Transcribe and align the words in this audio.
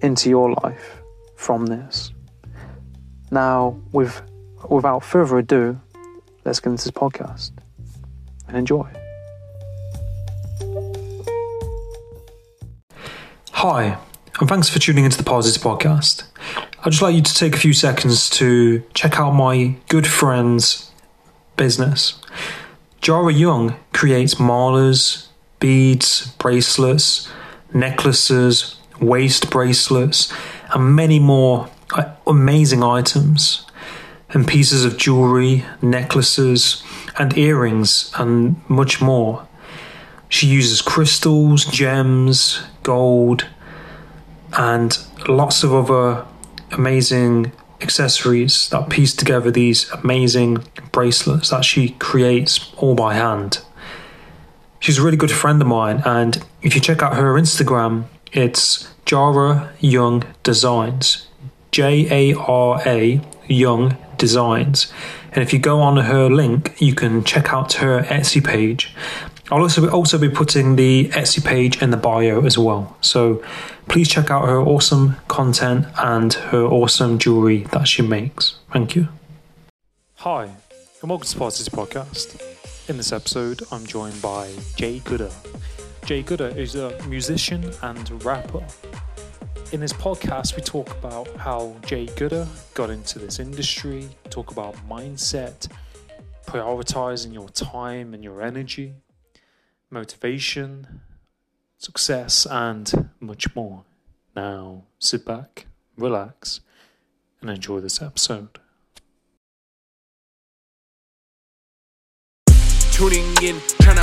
into 0.00 0.28
your 0.28 0.52
life 0.62 1.00
from 1.36 1.66
this. 1.66 2.12
Now, 3.30 3.78
with, 3.92 4.22
without 4.68 5.04
further 5.04 5.38
ado, 5.38 5.80
let's 6.44 6.60
get 6.60 6.70
into 6.70 6.84
this 6.84 6.90
podcast 6.90 7.52
and 8.46 8.56
enjoy. 8.56 8.88
Hi, 13.52 13.98
and 14.40 14.48
thanks 14.48 14.68
for 14.68 14.78
tuning 14.78 15.04
into 15.04 15.18
the 15.18 15.24
Parrsitivity 15.24 15.58
Podcast. 15.58 16.24
I'd 16.84 16.92
just 16.92 17.02
like 17.02 17.16
you 17.16 17.22
to 17.22 17.34
take 17.34 17.56
a 17.56 17.58
few 17.58 17.72
seconds 17.72 18.30
to 18.30 18.84
check 18.94 19.18
out 19.18 19.32
my 19.32 19.76
good 19.88 20.06
friend's 20.06 20.92
business. 21.56 22.20
Jara 23.00 23.32
Young 23.32 23.74
creates 23.92 24.36
malas, 24.36 25.26
beads, 25.58 26.28
bracelets, 26.38 27.28
necklaces, 27.74 28.77
waist 29.00 29.50
bracelets, 29.50 30.32
and 30.72 30.94
many 30.94 31.18
more 31.18 31.68
uh, 31.94 32.04
amazing 32.26 32.82
items 32.82 33.66
and 34.30 34.46
pieces 34.46 34.84
of 34.84 34.96
jewelry, 34.96 35.64
necklaces, 35.80 36.82
and 37.18 37.36
earrings, 37.36 38.12
and 38.18 38.56
much 38.68 39.00
more. 39.00 39.46
She 40.28 40.46
uses 40.46 40.82
crystals, 40.82 41.64
gems, 41.64 42.62
gold, 42.82 43.46
and 44.52 44.98
lots 45.26 45.62
of 45.62 45.72
other 45.72 46.26
amazing 46.72 47.52
accessories 47.80 48.68
that 48.70 48.90
piece 48.90 49.14
together 49.14 49.50
these 49.50 49.88
amazing 49.90 50.64
bracelets 50.92 51.50
that 51.50 51.64
she 51.64 51.90
creates 51.90 52.72
all 52.76 52.94
by 52.94 53.14
hand. 53.14 53.60
She's 54.80 54.98
a 54.98 55.02
really 55.02 55.16
good 55.16 55.30
friend 55.30 55.60
of 55.60 55.68
mine, 55.68 56.02
and 56.04 56.44
if 56.62 56.74
you 56.74 56.80
check 56.80 57.02
out 57.02 57.16
her 57.16 57.34
Instagram, 57.34 58.04
it's 58.32 58.88
Jara 59.04 59.72
Young 59.80 60.24
Designs, 60.42 61.26
J 61.70 62.32
A 62.32 62.38
R 62.38 62.82
A 62.86 63.20
Young 63.46 63.96
Designs. 64.16 64.92
And 65.32 65.42
if 65.42 65.52
you 65.52 65.58
go 65.58 65.80
on 65.80 65.96
her 65.96 66.28
link, 66.28 66.80
you 66.80 66.94
can 66.94 67.24
check 67.24 67.52
out 67.52 67.74
her 67.74 68.02
Etsy 68.02 68.44
page. 68.44 68.94
I'll 69.50 69.62
also 69.62 69.88
also 69.90 70.18
be 70.18 70.28
putting 70.28 70.76
the 70.76 71.08
Etsy 71.10 71.44
page 71.44 71.80
in 71.82 71.90
the 71.90 71.96
bio 71.96 72.44
as 72.44 72.58
well. 72.58 72.96
So 73.00 73.42
please 73.88 74.08
check 74.08 74.30
out 74.30 74.46
her 74.46 74.60
awesome 74.60 75.16
content 75.28 75.86
and 75.98 76.32
her 76.34 76.64
awesome 76.64 77.18
jewelry 77.18 77.64
that 77.72 77.88
she 77.88 78.02
makes. 78.02 78.56
Thank 78.72 78.94
you. 78.94 79.08
Hi, 80.16 80.50
and 81.00 81.10
welcome 81.10 81.28
to 81.28 81.38
Party 81.38 81.64
Podcast. 81.64 82.40
In 82.88 82.96
this 82.96 83.12
episode, 83.12 83.62
I'm 83.70 83.86
joined 83.86 84.20
by 84.20 84.50
Jay 84.76 85.00
Gudda. 85.00 85.32
Jay 86.04 86.22
Gudda 86.22 86.56
is 86.56 86.74
a 86.74 86.96
musician 87.06 87.70
and 87.82 88.24
rapper. 88.24 88.64
In 89.72 89.80
this 89.80 89.92
podcast, 89.92 90.56
we 90.56 90.62
talk 90.62 90.90
about 90.92 91.28
how 91.36 91.76
Jay 91.84 92.06
Gudda 92.06 92.48
got 92.74 92.90
into 92.90 93.18
this 93.18 93.38
industry, 93.38 94.08
talk 94.30 94.50
about 94.50 94.74
mindset, 94.88 95.68
prioritizing 96.46 97.34
your 97.34 97.48
time 97.50 98.14
and 98.14 98.24
your 98.24 98.42
energy, 98.42 98.94
motivation, 99.90 101.00
success, 101.76 102.46
and 102.50 103.10
much 103.20 103.54
more. 103.54 103.84
Now, 104.34 104.84
sit 104.98 105.26
back, 105.26 105.66
relax, 105.96 106.60
and 107.40 107.50
enjoy 107.50 107.80
this 107.80 108.00
episode. 108.00 108.58
tuning 112.98 113.24
in, 113.42 113.60
trying 113.80 113.94
to 113.94 114.02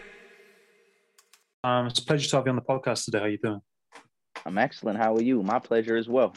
Um, 1.63 1.87
it's 1.87 1.99
a 1.99 2.05
pleasure 2.05 2.29
to 2.29 2.35
have 2.37 2.45
you 2.45 2.49
on 2.49 2.55
the 2.55 2.61
podcast 2.61 3.05
today. 3.05 3.19
How 3.19 3.25
are 3.25 3.29
you 3.29 3.37
doing? 3.37 3.61
I'm 4.45 4.57
excellent. 4.57 4.97
How 4.97 5.15
are 5.15 5.21
you? 5.21 5.43
My 5.43 5.59
pleasure 5.59 5.95
as 5.95 6.09
well. 6.09 6.33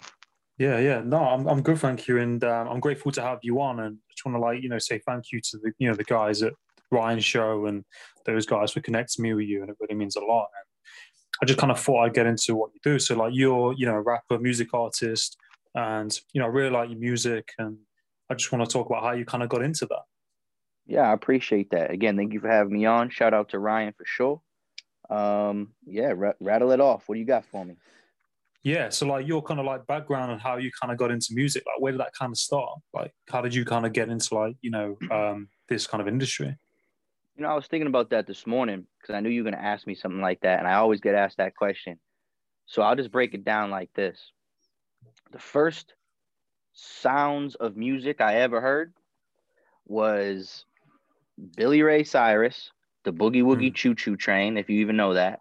Yeah, 0.59 0.79
yeah. 0.79 1.01
No, 1.05 1.19
I'm 1.19 1.49
I'm 1.49 1.63
good, 1.63 1.79
thank 1.79 2.07
you, 2.07 2.19
and 2.19 2.45
um, 2.45 2.69
I'm 2.69 2.81
grateful 2.81 3.11
to 3.13 3.23
have 3.23 3.39
you 3.43 3.61
on. 3.61 3.81
And 3.81 3.97
I 3.97 4.13
just 4.13 4.25
want 4.25 4.37
to 4.37 4.41
like 4.41 4.63
you 4.63 4.69
know 4.69 4.79
say 4.79 5.01
thank 5.07 5.33
you 5.33 5.41
to 5.41 5.59
the 5.59 5.73
you 5.79 5.89
know 5.89 5.95
the 5.95 6.05
guys 6.05 6.43
at 6.43 6.53
Ryan's 6.91 7.25
show 7.25 7.67
and 7.67 7.85
those 8.27 8.47
guys 8.47 8.73
for 8.73 8.81
connecting 8.81 9.23
me 9.23 9.35
with 9.35 9.47
you, 9.47 9.63
and 9.63 9.71
it 9.71 9.77
really 9.81 9.95
means 9.95 10.17
a 10.17 10.21
lot. 10.21 10.49
And 10.57 10.67
I 11.43 11.47
just 11.47 11.59
kind 11.59 11.73
of 11.73 11.81
thought 11.81 12.05
I'd 12.05 12.15
get 12.15 12.27
into 12.27 12.55
what 12.55 12.71
you 12.75 12.81
do. 12.83 12.99
So 12.99 13.17
like 13.17 13.33
you're 13.35 13.73
you 13.73 13.87
know 13.87 13.95
a 13.95 14.03
rapper, 14.03 14.39
music 14.39 14.69
artist, 14.75 15.37
and 15.75 16.17
you 16.33 16.41
know 16.41 16.47
I 16.47 16.51
really 16.51 16.71
like 16.71 16.91
your 16.91 16.99
music, 16.99 17.51
and 17.59 17.79
I 18.31 18.35
just 18.35 18.53
want 18.53 18.65
to 18.65 18.73
talk 18.73 18.87
about 18.87 19.03
how 19.03 19.13
you 19.13 19.25
kind 19.25 19.43
of 19.43 19.49
got 19.49 19.63
into 19.63 19.87
that. 19.87 20.03
Yeah, 20.87 21.09
I 21.09 21.15
appreciate 21.15 21.71
that. 21.71 21.91
Again, 21.91 22.17
thank 22.17 22.33
you 22.33 22.41
for 22.41 22.49
having 22.49 22.75
me 22.75 22.85
on. 22.85 23.09
Shout 23.09 23.35
out 23.35 23.49
to 23.49 23.59
Ryan 23.59 23.95
for 23.97 24.05
sure. 24.07 24.43
Um, 25.15 25.73
yeah, 25.87 26.13
r- 26.19 26.37
rattle 26.41 26.73
it 26.73 26.81
off. 26.81 27.09
What 27.09 27.15
do 27.15 27.21
you 27.21 27.27
got 27.27 27.45
for 27.47 27.65
me? 27.65 27.77
Yeah, 28.63 28.89
so 28.89 29.07
like 29.07 29.27
your 29.27 29.43
kind 29.43 29.61
of 29.61 29.67
like 29.67 29.87
background 29.87 30.33
and 30.33 30.41
how 30.41 30.57
you 30.57 30.71
kind 30.81 30.91
of 30.91 30.99
got 30.99 31.11
into 31.11 31.35
music, 31.35 31.65
like 31.67 31.81
where 31.81 31.93
did 31.93 32.01
that 32.01 32.15
kind 32.19 32.33
of 32.33 32.39
start? 32.39 32.79
Like 32.95 33.13
how 33.29 33.43
did 33.43 33.55
you 33.55 33.65
kind 33.65 33.85
of 33.85 33.93
get 33.93 34.09
into 34.09 34.35
like, 34.35 34.57
you 34.63 34.71
know, 34.71 34.97
um 35.11 35.49
this 35.69 35.87
kind 35.87 36.01
of 36.01 36.09
industry? 36.09 36.57
You 37.37 37.43
know, 37.43 37.49
I 37.49 37.55
was 37.55 37.67
thinking 37.67 37.89
about 37.89 38.11
that 38.11 38.27
this 38.27 38.47
morning 38.47 38.87
because 39.01 39.15
I 39.15 39.21
knew 39.21 39.29
you 39.29 39.43
were 39.43 39.51
going 39.51 39.61
to 39.61 39.67
ask 39.67 39.87
me 39.87 39.95
something 39.95 40.21
like 40.21 40.41
that. 40.43 40.61
And 40.61 40.69
I 40.69 40.75
always 40.75 41.01
get 41.01 41.17
asked 41.17 41.39
that 41.39 41.57
question. 41.57 41.99
So 42.67 42.81
I'll 42.81 42.95
just 42.97 43.11
break 43.11 43.35
it 43.35 43.45
down 43.45 43.71
like 43.71 43.91
this 43.95 44.33
The 45.33 45.39
first 45.39 45.95
sounds 46.73 47.55
of 47.57 47.77
music 47.77 48.21
I 48.21 48.37
ever 48.37 48.61
heard 48.61 48.95
was 49.87 50.65
Billy 51.57 51.83
Ray 51.83 52.05
Cyrus, 52.05 52.71
the 53.05 53.13
Boogie 53.13 53.43
Woogie 53.43 53.73
Hmm. 53.73 53.75
Choo 53.75 53.95
Choo 53.95 54.17
Train, 54.17 54.57
if 54.57 54.69
you 54.71 54.81
even 54.81 54.97
know 54.97 55.15
that. 55.15 55.41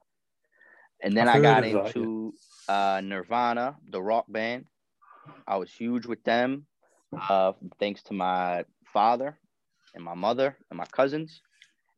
And 1.01 1.15
then 1.18 1.27
I've 1.27 1.30
I 1.30 1.39
got 1.39 1.63
into 1.63 2.33
uh, 2.68 3.01
Nirvana, 3.04 3.77
the 3.89 4.01
rock 4.01 4.25
band. 4.30 4.65
I 5.48 5.57
was 5.57 5.71
huge 5.71 6.06
with 6.06 6.24
them, 6.24 6.65
uh, 7.30 7.54
thanks 7.80 8.04
to 8.04 8.13
my 8.13 8.65
father 8.86 9.38
and 9.94 10.04
my 10.04 10.15
mother 10.15 10.57
and 10.69 10.77
my 10.77 10.86
cousins. 10.86 11.42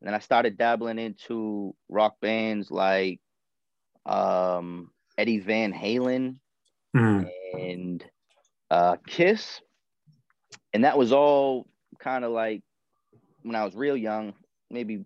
And 0.00 0.08
then 0.08 0.14
I 0.14 0.18
started 0.18 0.58
dabbling 0.58 0.98
into 0.98 1.74
rock 1.88 2.16
bands 2.20 2.70
like 2.70 3.20
um, 4.06 4.90
Eddie 5.18 5.40
Van 5.40 5.72
Halen 5.72 6.36
Mm. 6.94 7.30
and 7.52 8.04
uh, 8.70 8.96
Kiss. 9.06 9.60
And 10.72 10.84
that 10.84 10.98
was 10.98 11.12
all 11.12 11.66
kind 11.98 12.24
of 12.24 12.32
like 12.32 12.62
when 13.42 13.56
I 13.56 13.64
was 13.64 13.74
real 13.74 13.96
young, 13.96 14.34
maybe 14.70 15.04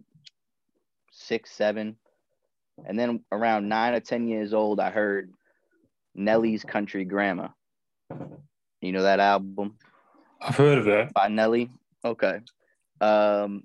six, 1.21 1.51
seven. 1.53 1.97
And 2.87 2.99
then 2.99 3.23
around 3.31 3.69
nine 3.69 3.95
or 3.95 4.01
10 4.01 4.27
years 4.27 4.55
old, 4.55 4.81
I 4.81 4.91
heard 4.91 5.33
Nelly's 6.15 6.65
Country 6.65 7.05
Grammar. 7.05 7.51
You 8.81 8.93
know 8.93 9.03
that 9.03 9.21
album 9.21 9.77
I've 10.41 10.57
heard 10.57 10.79
of 10.79 10.89
it. 10.89 11.13
by 11.13 11.29
Nelly? 11.29 11.71
Okay. 12.05 12.41
Um, 13.01 13.65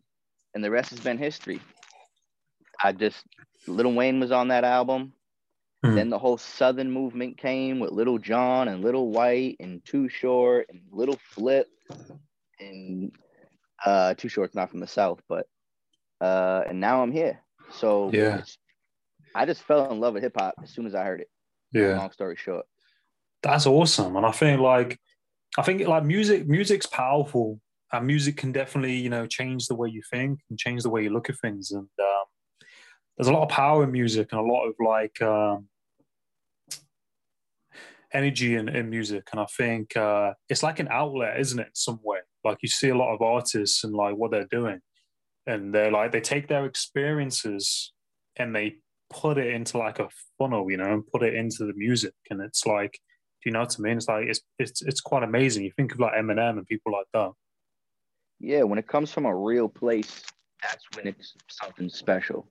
and 0.54 0.64
the 0.64 0.72
rest 0.72 0.90
has 0.90 1.00
been 1.00 1.18
history. 1.18 1.62
I 2.84 2.92
just 2.92 3.24
Lil 3.68 3.94
Wayne 3.94 4.20
was 4.20 4.32
on 4.32 4.50
that 4.50 4.64
album. 4.64 5.14
Hmm. 5.84 5.96
Then 5.96 6.10
the 6.10 6.20
whole 6.20 6.38
Southern 6.38 6.92
movement 6.92 7.38
came 7.38 7.80
with 7.80 7.92
Lil 7.92 8.18
Jon 8.18 8.68
and 8.68 8.84
Lil 8.84 9.08
Wyte 9.08 9.56
and 9.60 9.84
Too 9.86 10.10
Short 10.10 10.68
and 10.70 10.82
Lil 10.92 11.18
Flip 11.32 11.68
and 12.60 13.12
uh 13.86 14.14
Too 14.16 14.30
Short's 14.30 14.56
not 14.56 14.70
from 14.70 14.82
the 14.82 14.88
South, 14.88 15.22
but 15.30 15.48
uh 16.20 16.64
and 16.68 16.80
now 16.80 17.02
I'm 17.02 17.12
here. 17.12 17.40
So 17.72 18.10
Yeah. 18.14 18.44
I 19.34 19.46
just 19.46 19.64
fell 19.64 19.92
in 19.92 20.00
love 20.00 20.14
with 20.14 20.24
hip 20.24 20.36
hop 20.38 20.56
as 20.64 20.70
soon 20.70 20.86
as 20.86 20.96
I 20.96 21.04
heard 21.04 21.22
it. 21.22 21.30
Yeah. 21.72 21.98
Long 21.98 22.12
story 22.12 22.38
short. 22.38 22.66
That's 23.44 23.68
awesome. 23.68 24.16
And 24.16 24.26
I 24.26 24.32
think 24.32 24.62
like 24.62 25.00
I 25.58 25.62
think 25.62 25.86
like 25.88 26.04
music 26.04 26.48
music's 26.48 26.86
powerful 26.86 27.60
and 27.92 28.08
music 28.08 28.38
can 28.38 28.52
definitely, 28.52 28.96
you 28.96 29.10
know, 29.10 29.28
change 29.28 29.68
the 29.68 29.76
way 29.76 29.90
you 29.90 30.02
think 30.12 30.40
and 30.50 30.60
change 30.60 30.84
the 30.84 30.90
way 30.90 31.04
you 31.04 31.10
look 31.10 31.30
at 31.30 31.40
things. 31.40 31.72
And 31.72 31.88
um, 32.00 32.26
there's 33.18 33.28
a 33.28 33.34
lot 33.34 33.44
of 33.44 33.50
power 33.50 33.84
in 33.84 33.92
music 33.92 34.30
and 34.32 34.42
a 34.42 34.44
lot 34.44 34.66
of 34.66 34.76
like 34.80 35.22
um, 35.22 35.68
energy 38.14 38.56
in, 38.56 38.70
in 38.70 38.90
music. 38.90 39.28
And 39.32 39.40
I 39.40 39.46
think 39.46 39.96
uh, 39.96 40.34
it's 40.50 40.64
like 40.64 40.80
an 40.80 40.88
outlet, 40.90 41.40
isn't 41.40 41.60
it, 41.60 41.68
in 41.68 41.76
some 41.76 42.00
way? 42.04 42.20
Like 42.44 42.58
you 42.62 42.70
see 42.70 42.90
a 42.90 42.98
lot 42.98 43.14
of 43.14 43.22
artists 43.22 43.84
and 43.84 43.94
like 43.94 44.16
what 44.16 44.32
they're 44.32 44.48
doing. 44.50 44.82
And 45.48 45.74
they're 45.74 45.92
like 45.92 46.12
they 46.12 46.22
take 46.22 46.48
their 46.48 46.66
experiences 46.66 47.94
and 48.38 48.56
they 48.56 48.78
put 49.10 49.38
it 49.38 49.54
into 49.54 49.78
like 49.78 50.00
a 50.00 50.10
funnel, 50.38 50.70
you 50.70 50.78
know, 50.78 50.92
and 50.92 51.08
put 51.08 51.24
it 51.24 51.36
into 51.36 51.66
the 51.66 51.74
music. 51.76 52.14
And 52.30 52.42
it's 52.42 52.66
like, 52.66 52.94
do 53.44 53.50
you 53.50 53.52
know 53.52 53.60
what 53.60 53.76
I 53.78 53.82
mean? 53.82 53.98
It's 53.98 54.08
like 54.08 54.28
it's 54.28 54.42
it's 54.58 54.82
it's 54.82 55.02
quite 55.02 55.24
amazing. 55.24 55.64
You 55.64 55.72
think 55.76 55.94
of 55.94 56.00
like 56.00 56.14
Eminem 56.14 56.58
and 56.58 56.66
people 56.66 56.92
like 56.92 57.08
that. 57.14 57.32
Yeah, 58.40 58.64
when 58.64 58.80
it 58.80 58.88
comes 58.88 59.12
from 59.12 59.26
a 59.26 59.36
real 59.36 59.70
place, 59.70 60.24
that's 60.62 60.86
when 60.96 61.08
it's 61.08 61.34
something 61.50 61.90
special. 61.90 62.48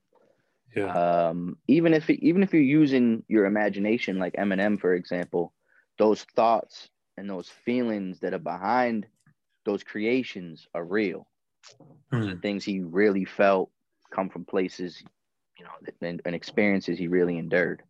Yeah. 0.75 0.91
um, 1.29 1.57
even 1.67 1.93
if 1.93 2.09
it, 2.09 2.19
even 2.21 2.43
if 2.43 2.51
you're 2.51 2.61
using 2.61 3.23
your 3.29 3.45
imagination, 3.45 4.19
like 4.19 4.33
Eminem, 4.33 4.79
for 4.79 4.93
example, 4.93 5.53
those 5.97 6.23
thoughts 6.35 6.89
and 7.17 7.29
those 7.29 7.49
feelings 7.49 8.19
that 8.19 8.33
are 8.33 8.39
behind 8.39 9.07
those 9.65 9.83
creations 9.83 10.67
are 10.73 10.83
real. 10.83 11.27
Hmm. 12.11 12.29
The 12.29 12.35
things 12.35 12.63
he 12.63 12.79
really 12.81 13.25
felt 13.25 13.69
come 14.11 14.29
from 14.29 14.45
places, 14.45 15.03
you 15.57 15.65
know, 15.65 15.71
and, 16.01 16.21
and 16.25 16.35
experiences 16.35 16.97
he 16.97 17.07
really 17.07 17.37
endured. 17.37 17.83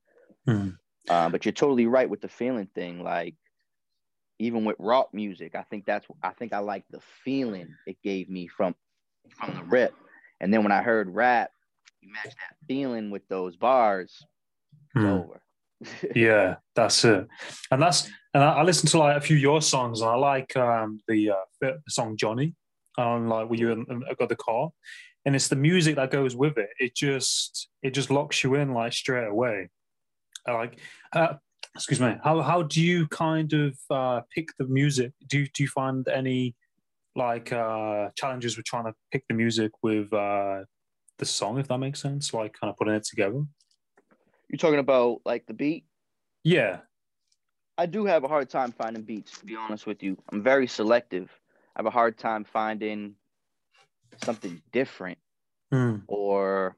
Hmm. 0.48 0.69
Uh, 1.10 1.30
but 1.30 1.45
you're 1.45 1.51
totally 1.51 1.86
right 1.86 2.10
with 2.10 2.22
the 2.22 2.27
feeling 2.27 2.68
thing. 2.74 3.04
Like 3.04 3.36
even 4.39 4.66
with 4.66 4.75
rock 4.80 5.10
music, 5.13 5.56
I 5.56 5.63
think 5.63 5.86
that's 5.86 6.06
I 6.24 6.31
think 6.31 6.54
I 6.54 6.60
like 6.60 6.83
the 6.89 7.01
feeling 7.24 7.75
it 7.86 7.98
gave 8.04 8.30
me 8.30 8.48
from 8.48 8.75
from 9.39 9.56
the 9.56 9.63
rip. 9.63 9.94
And 10.39 10.54
then 10.54 10.63
when 10.63 10.71
I 10.71 10.81
heard 10.81 11.13
rap, 11.13 11.51
you 12.01 12.12
match 12.12 12.33
that 12.36 12.56
feeling 12.68 13.12
with 13.12 13.28
those 13.28 13.56
bars, 13.56 14.25
it's 14.95 15.04
Hmm. 15.04 15.06
over. 15.06 15.42
Yeah, 16.16 16.56
that's 16.75 17.04
it. 17.04 17.28
And 17.69 17.81
that's 17.81 18.10
and 18.33 18.44
I, 18.44 18.54
I 18.54 18.63
listened 18.63 18.92
to 18.92 18.98
like 18.98 19.18
a 19.18 19.21
few 19.21 19.36
of 19.36 19.42
your 19.42 19.62
songs 19.62 20.01
and 20.01 20.10
I 20.10 20.16
like 20.16 20.56
um 20.56 21.00
the 21.07 21.31
uh 21.31 21.45
the 21.62 21.81
song 21.89 22.18
Johnny 22.18 22.56
on 22.97 23.27
like 23.27 23.50
where 23.50 23.59
you 23.59 23.71
in, 23.71 24.03
got 24.18 24.30
the 24.30 24.36
car. 24.36 24.69
And 25.25 25.36
it's 25.36 25.47
the 25.47 25.56
music 25.56 25.95
that 25.95 26.12
goes 26.12 26.36
with 26.36 26.57
it. 26.57 26.69
It 26.80 26.95
just 26.95 27.69
it 27.81 27.92
just 27.92 28.12
locks 28.12 28.44
you 28.44 28.56
in 28.56 28.74
like 28.74 28.94
straight 28.94 29.27
away. 29.27 29.69
Like 30.47 30.80
uh 31.13 31.33
excuse 31.75 32.00
me. 32.00 32.15
How 32.24 32.42
how 32.42 32.62
do 32.63 32.81
you 32.81 33.07
kind 33.07 33.51
of 33.53 33.77
uh 33.89 34.21
pick 34.33 34.50
the 34.57 34.65
music? 34.65 35.13
Do 35.27 35.45
do 35.47 35.63
you 35.63 35.69
find 35.69 36.07
any 36.07 36.56
like 37.15 37.51
uh 37.51 38.09
challenges 38.15 38.57
with 38.57 38.65
trying 38.65 38.86
to 38.86 38.94
pick 39.12 39.24
the 39.27 39.33
music 39.33 39.71
with 39.81 40.13
uh 40.13 40.63
the 41.18 41.25
song 41.25 41.57
if 41.57 41.68
that 41.69 41.80
makes 41.80 42.01
sense? 42.01 42.33
Like 42.33 42.53
kind 42.59 42.69
of 42.69 42.77
putting 42.77 42.94
it 42.94 43.03
together? 43.03 43.44
You're 44.50 44.57
talking 44.57 44.80
about 44.80 45.21
like 45.25 45.45
the 45.47 45.53
beat. 45.53 45.86
Yeah. 46.44 46.80
I 47.77 47.88
do 47.88 48.06
have 48.06 48.24
a 48.24 48.27
hard 48.27 48.50
time 48.50 48.71
finding 48.71 49.03
beats, 49.03 49.38
to 49.39 49.45
be 49.45 49.56
honest 49.56 49.86
with 49.86 50.01
you. 50.01 50.18
I'm 50.31 50.42
very 50.42 50.68
selective. 50.68 51.30
I 51.75 51.80
have 51.80 51.86
a 51.86 51.92
hard 51.92 52.18
time 52.18 52.45
finding 52.45 53.16
something 54.24 54.62
different 54.72 55.18
Hmm. 55.72 55.98
or 56.07 56.77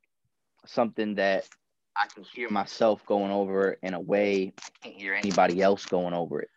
something 0.66 1.16
that 1.16 1.48
I 1.96 2.08
can 2.08 2.24
hear 2.24 2.50
myself 2.50 3.06
going 3.06 3.32
over 3.32 3.78
in 3.84 3.94
a 3.94 4.00
way 4.00 4.54
I 4.58 4.70
can't 4.82 4.96
hear 4.96 5.14
anybody 5.14 5.62
else 5.62 5.86
going 5.86 6.14
over 6.14 6.42
it. 6.42 6.50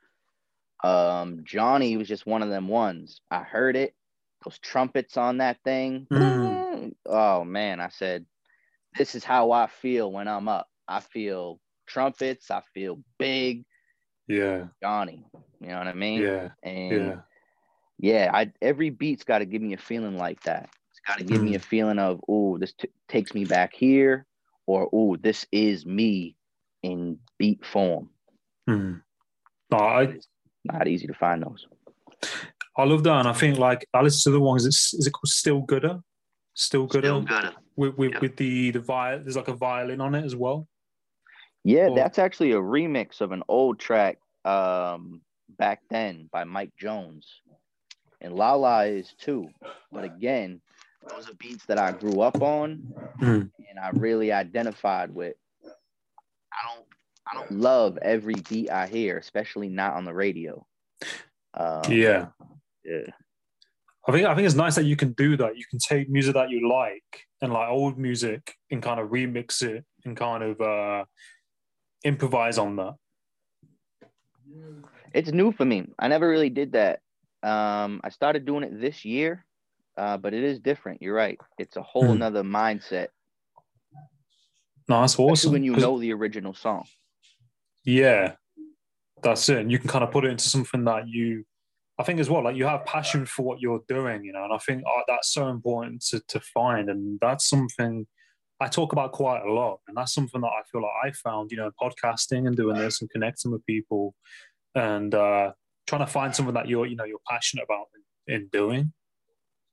Um, 0.82 1.40
Johnny 1.44 1.96
was 1.96 2.08
just 2.08 2.26
one 2.26 2.42
of 2.42 2.48
them 2.48 2.69
ones. 2.69 3.20
I 3.31 3.42
heard 3.42 3.76
it, 3.76 3.94
those 4.44 4.58
trumpets 4.58 5.16
on 5.16 5.38
that 5.38 5.58
thing. 5.64 6.06
Mm. 6.10 6.93
Oh 7.06 7.44
man, 7.44 7.81
I 7.81 7.88
said, 7.88 8.25
this 8.96 9.14
is 9.14 9.25
how 9.25 9.50
I 9.52 9.66
feel 9.66 10.10
when 10.10 10.28
I'm 10.28 10.48
up. 10.48 10.69
I 10.88 11.00
feel 11.00 11.60
trumpets, 11.86 12.50
I 12.50 12.62
feel 12.72 13.02
big 13.19 13.64
Yeah. 14.28 14.69
Johnny. 14.82 15.26
You 15.60 15.69
know 15.69 15.78
what 15.78 15.88
I 15.88 15.93
mean? 15.94 16.22
Yeah. 16.22 16.48
And 16.62 16.90
Yeah. 16.93 17.20
Yeah, 18.02 18.31
I 18.32 18.50
every 18.62 18.88
beat's 18.91 19.25
got 19.25 19.38
to 19.41 19.44
give 19.44 19.61
me 19.61 19.75
a 19.75 19.79
feeling 19.79 20.17
like 20.17 20.43
that. 20.44 20.70
It's 20.91 21.00
got 21.06 21.19
to 21.19 21.25
give 21.25 21.43
me 21.43 21.55
a 21.55 21.58
feeling 21.58 21.99
of, 21.99 22.20
oh, 22.29 22.56
this 22.56 22.73
t- 22.73 22.88
takes 23.08 23.35
me 23.35 23.44
back 23.44 23.75
here, 23.75 24.25
or 24.67 24.88
oh, 24.93 25.17
this 25.17 25.44
is 25.52 25.85
me 25.85 26.35
in 26.82 27.19
beat 27.38 27.64
form. 27.64 28.08
Hmm. 28.67 28.94
No, 29.70 29.79
I 29.79 30.02
It's 30.05 30.29
not 30.64 30.88
easy 30.88 31.06
to 31.08 31.14
find 31.14 31.43
those. 31.43 31.67
I 32.76 32.85
love 32.85 33.02
that, 33.05 33.19
and 33.19 33.29
I 33.29 33.32
think 33.35 33.58
like 33.58 33.87
I 33.93 34.00
listen 34.00 34.32
to 34.32 34.38
the 34.38 34.41
ones. 34.43 34.64
Is, 34.64 34.94
is 34.99 35.06
it 35.06 35.11
called 35.11 35.29
Still 35.29 35.62
Gudda? 35.62 36.03
Still 36.55 36.88
Gudda 36.88 36.99
Still 37.00 37.20
good. 37.23 37.55
with 37.76 37.96
with, 37.99 38.12
Yeah. 38.12 38.19
with 38.20 38.37
the 38.37 38.70
the 38.70 38.81
viol. 38.81 39.20
There's 39.20 39.37
like 39.37 39.49
a 39.49 39.55
violin 39.55 40.00
on 40.00 40.14
it 40.14 40.25
as 40.25 40.35
well. 40.35 40.67
Yeah, 41.64 41.88
Cool. 41.88 41.96
that's 41.96 42.19
actually 42.19 42.53
a 42.53 42.56
remix 42.61 43.20
of 43.20 43.32
an 43.32 43.43
old 43.49 43.79
track 43.79 44.17
um, 44.46 45.20
back 45.58 45.81
then 45.91 46.31
by 46.32 46.44
Mike 46.44 46.73
Jones. 46.79 47.26
And 48.20 48.34
Lala 48.34 48.84
is 48.87 49.12
too. 49.19 49.49
But 49.90 50.05
again, 50.05 50.61
those 51.08 51.28
are 51.28 51.34
beats 51.34 51.64
that 51.67 51.78
I 51.78 51.93
grew 51.93 52.20
up 52.20 52.40
on 52.43 52.93
Hmm. 53.19 53.43
and 53.69 53.78
I 53.82 53.90
really 53.94 54.32
identified 54.32 55.14
with. 55.14 55.37
I 55.64 56.75
don't 56.75 56.87
I 57.26 57.34
don't 57.37 57.61
love 57.61 57.99
every 58.02 58.34
beat 58.49 58.70
I 58.70 58.87
hear, 58.87 59.17
especially 59.19 59.69
not 59.69 59.94
on 59.94 60.05
the 60.05 60.12
radio. 60.12 60.67
Um, 61.55 61.93
Yeah, 61.93 62.27
yeah. 62.84 63.06
I 64.08 64.12
think 64.12 64.27
I 64.27 64.34
think 64.34 64.46
it's 64.46 64.55
nice 64.55 64.74
that 64.74 64.84
you 64.84 64.96
can 64.96 65.12
do 65.12 65.36
that. 65.36 65.56
You 65.56 65.65
can 65.70 65.79
take 65.79 66.08
music 66.08 66.34
that 66.34 66.50
you 66.50 66.69
like 66.69 67.27
and 67.43 67.53
like 67.53 67.69
old 67.69 67.98
music 67.98 68.55
and 68.70 68.82
kind 68.82 68.98
of 68.98 69.10
remix 69.10 69.62
it 69.62 69.84
and 70.05 70.17
kind 70.17 70.43
of 70.43 70.60
uh 70.60 71.05
improvise 72.05 72.58
on 72.58 72.77
that. 72.77 72.94
It's 75.12 75.31
new 75.32 75.53
for 75.53 75.65
me. 75.65 75.89
I 75.98 76.08
never 76.08 76.29
really 76.29 76.50
did 76.50 76.72
that. 76.72 77.00
Um, 77.43 78.01
I 78.05 78.11
started 78.11 78.44
doing 78.44 78.65
it 78.65 78.81
this 78.81 79.05
year, 79.05 79.44
uh, 79.97 80.17
but 80.17 80.35
it 80.35 80.44
is 80.44 80.61
different. 80.61 81.03
You're 81.03 81.15
right. 81.15 81.39
It's 81.59 81.77
a 81.77 81.82
whole 81.82 82.13
Hmm. 82.13 82.19
nother 82.19 82.43
mindset. 82.43 83.09
No, 84.89 85.01
that's 85.01 85.15
Especially 85.15 85.53
when 85.53 85.65
you 85.65 85.77
know 85.77 85.99
the 86.01 86.13
original 86.13 86.53
song. 86.53 86.85
Yeah, 87.85 88.35
that's 89.23 89.49
it. 89.49 89.59
And 89.59 89.70
you 89.70 89.79
can 89.79 89.89
kind 89.89 90.03
of 90.05 90.11
put 90.11 90.25
it 90.25 90.31
into 90.31 90.49
something 90.49 90.85
that 90.85 91.09
you, 91.09 91.44
I 91.99 92.03
think 92.03 92.19
as 92.19 92.29
well, 92.29 92.43
like 92.43 92.56
you 92.56 92.67
have 92.67 92.85
passion 92.87 93.25
for 93.25 93.43
what 93.43 93.61
you're 93.61 93.82
doing, 93.89 94.25
you 94.25 94.32
know, 94.32 94.44
and 94.44 94.53
I 94.53 94.59
think 94.59 94.82
oh, 94.87 95.03
that's 95.06 95.32
so 95.32 95.49
important 95.49 96.03
to, 96.06 96.20
to 96.29 96.41
find. 96.41 96.91
And 96.91 97.19
that's 97.20 97.49
something 97.49 98.06
I 98.59 98.69
talk 98.69 98.93
about 98.93 99.13
quite 99.13 99.43
a 99.47 99.53
lot. 99.53 99.81
And 99.87 99.97
that's 99.97 100.13
something 100.13 100.41
that 100.41 100.49
I 100.49 100.63
feel 100.70 100.82
like 100.82 100.91
I 101.05 101.13
found, 101.13 101.51
you 101.53 101.56
know, 101.59 101.70
podcasting 101.81 102.47
and 102.47 102.56
doing 102.56 102.77
this 102.77 103.01
and 103.01 103.09
connecting 103.11 103.53
with 103.53 103.65
people 103.67 104.15
and 104.75 105.15
uh, 105.15 105.53
trying 105.91 106.06
to 106.06 106.13
find 106.13 106.35
something 106.35 106.55
that 106.55 106.69
you're, 106.69 106.87
you 106.87 106.94
know, 106.94 107.05
you're 107.05 107.19
passionate 107.29 107.65
about 107.65 107.87
in, 108.29 108.35
in 108.35 108.49
doing. 108.53 108.93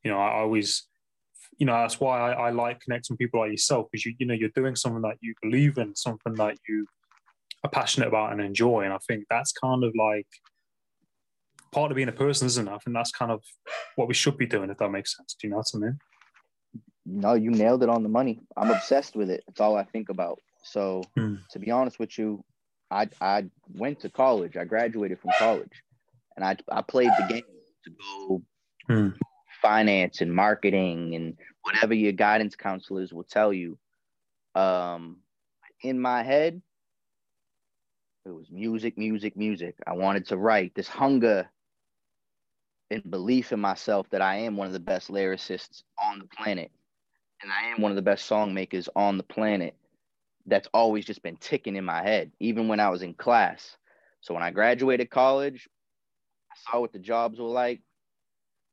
You 0.03 0.11
know, 0.11 0.17
I 0.17 0.39
always, 0.39 0.87
you 1.59 1.65
know, 1.67 1.73
that's 1.73 1.99
why 1.99 2.31
I, 2.31 2.47
I 2.47 2.49
like 2.49 2.79
connecting 2.81 3.13
with 3.13 3.19
people 3.19 3.39
like 3.39 3.51
yourself 3.51 3.87
because 3.91 4.03
you, 4.05 4.15
you 4.17 4.25
know, 4.25 4.33
you're 4.33 4.49
doing 4.55 4.75
something 4.75 5.03
that 5.03 5.17
you 5.21 5.35
believe 5.43 5.77
in, 5.77 5.95
something 5.95 6.33
that 6.35 6.57
you 6.67 6.87
are 7.63 7.69
passionate 7.69 8.07
about 8.07 8.31
and 8.31 8.41
enjoy. 8.41 8.81
And 8.81 8.93
I 8.93 8.97
think 9.07 9.25
that's 9.29 9.51
kind 9.51 9.83
of 9.83 9.93
like 9.95 10.27
part 11.71 11.91
of 11.91 11.95
being 11.95 12.09
a 12.09 12.13
person, 12.13 12.47
isn't 12.47 12.67
it? 12.67 12.71
I 12.71 12.77
think 12.79 12.95
that's 12.95 13.11
kind 13.11 13.31
of 13.31 13.43
what 13.95 14.07
we 14.07 14.15
should 14.15 14.37
be 14.37 14.47
doing, 14.47 14.71
if 14.71 14.77
that 14.79 14.89
makes 14.89 15.15
sense. 15.15 15.35
Do 15.39 15.47
you 15.47 15.51
know 15.51 15.57
what 15.57 15.67
I 15.75 15.77
mean? 15.77 15.99
No, 17.05 17.33
you 17.35 17.51
nailed 17.51 17.83
it 17.83 17.89
on 17.89 18.01
the 18.01 18.09
money. 18.09 18.41
I'm 18.57 18.71
obsessed 18.71 19.15
with 19.15 19.29
it. 19.29 19.43
It's 19.47 19.61
all 19.61 19.75
I 19.77 19.83
think 19.83 20.09
about. 20.09 20.39
So 20.63 21.03
Hmm. 21.15 21.35
to 21.51 21.59
be 21.59 21.69
honest 21.69 21.99
with 21.99 22.17
you, 22.17 22.43
I 22.89 23.07
I 23.21 23.45
went 23.73 23.99
to 24.01 24.09
college. 24.09 24.57
I 24.57 24.65
graduated 24.65 25.19
from 25.19 25.31
college, 25.37 25.83
and 26.37 26.45
I 26.45 26.57
I 26.71 26.83
played 26.83 27.17
the 27.17 27.27
game 27.27 27.43
to 27.85 27.91
go 27.91 28.43
Hmm. 28.87 29.09
finance 29.61 30.21
and 30.21 30.33
marketing 30.33 31.15
and 31.15 31.37
whatever 31.63 31.93
your 31.93 32.13
guidance 32.13 32.55
counselors 32.55 33.13
will 33.13 33.23
tell 33.25 33.53
you. 33.53 33.77
Um, 34.55 35.23
in 35.81 35.99
my 35.99 36.23
head, 36.23 36.61
it 38.25 38.31
was 38.31 38.51
music, 38.51 38.97
music, 38.97 39.37
music. 39.37 39.75
I 39.87 39.93
wanted 39.93 40.27
to 40.27 40.37
write. 40.37 40.75
This 40.75 40.89
hunger 40.89 41.49
and 42.91 43.09
belief 43.09 43.51
in 43.53 43.59
myself 43.59 44.09
that 44.11 44.21
I 44.21 44.37
am 44.37 44.57
one 44.57 44.67
of 44.67 44.73
the 44.73 44.79
best 44.79 45.09
lyricists 45.09 45.83
on 46.01 46.19
the 46.19 46.25
planet 46.27 46.71
and 47.41 47.51
I 47.51 47.69
am 47.69 47.81
one 47.81 47.91
of 47.91 47.95
the 47.95 48.01
best 48.03 48.25
song 48.25 48.53
makers 48.53 48.89
on 48.95 49.17
the 49.17 49.23
planet. 49.23 49.75
That's 50.45 50.69
always 50.73 51.05
just 51.05 51.23
been 51.23 51.37
ticking 51.37 51.75
in 51.75 51.85
my 51.85 52.01
head, 52.03 52.31
even 52.39 52.67
when 52.67 52.79
I 52.79 52.89
was 52.89 53.03
in 53.03 53.13
class. 53.13 53.77
So 54.21 54.33
when 54.33 54.43
I 54.43 54.51
graduated 54.51 55.09
college, 55.09 55.69
saw 56.65 56.79
what 56.79 56.93
the 56.93 56.99
jobs 56.99 57.39
were 57.39 57.45
like. 57.45 57.81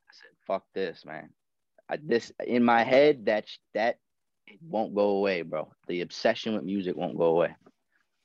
I 0.08 0.12
said, 0.12 0.36
"Fuck 0.46 0.64
this, 0.74 1.04
man." 1.04 1.30
I, 1.88 1.98
this 2.02 2.32
in 2.46 2.64
my 2.64 2.82
head, 2.82 3.26
that 3.26 3.46
that 3.74 3.98
it 4.46 4.58
won't 4.62 4.94
go 4.94 5.10
away, 5.10 5.42
bro. 5.42 5.72
The 5.88 6.00
obsession 6.02 6.54
with 6.54 6.64
music 6.64 6.96
won't 6.96 7.18
go 7.18 7.26
away. 7.26 7.54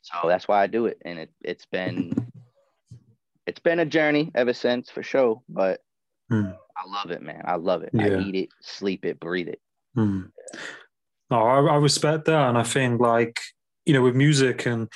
So 0.01 0.27
that's 0.27 0.47
why 0.47 0.63
I 0.63 0.67
do 0.67 0.85
it, 0.85 0.97
and 1.03 1.19
it 1.19 1.31
it's 1.41 1.65
been 1.65 2.13
it's 3.45 3.59
been 3.59 3.79
a 3.79 3.85
journey 3.85 4.31
ever 4.35 4.53
since 4.53 4.89
for 4.89 5.03
sure. 5.03 5.41
But 5.49 5.81
Hmm. 6.29 6.51
I 6.77 6.87
love 6.87 7.09
it, 7.09 7.23
man. 7.23 7.41
I 7.45 7.55
love 7.55 7.81
it. 7.81 7.89
Yeah. 7.91 8.17
I 8.17 8.19
eat 8.19 8.35
it, 8.35 8.49
sleep 8.61 9.03
it, 9.03 9.19
breathe 9.19 9.47
it. 9.47 9.59
Hmm. 9.95 10.25
No, 11.31 11.41
I, 11.41 11.59
I 11.61 11.75
respect 11.77 12.25
that, 12.25 12.49
and 12.49 12.57
I 12.57 12.63
think 12.63 13.01
like 13.01 13.39
you 13.85 13.93
know 13.93 14.01
with 14.01 14.15
music 14.15 14.65
and 14.65 14.87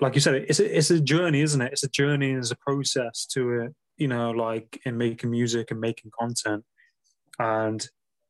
like 0.00 0.14
you 0.14 0.20
said, 0.20 0.34
it's 0.34 0.60
a, 0.60 0.78
it's 0.78 0.90
a 0.90 1.00
journey, 1.00 1.40
isn't 1.40 1.60
it? 1.60 1.72
It's 1.72 1.82
a 1.82 1.88
journey, 1.88 2.32
it's 2.32 2.50
a 2.50 2.56
process 2.56 3.26
to 3.32 3.60
it. 3.60 3.74
You 3.96 4.08
know, 4.08 4.30
like 4.30 4.80
in 4.84 4.98
making 4.98 5.30
music 5.30 5.70
and 5.70 5.80
making 5.80 6.10
content, 6.18 6.64
and 7.38 7.86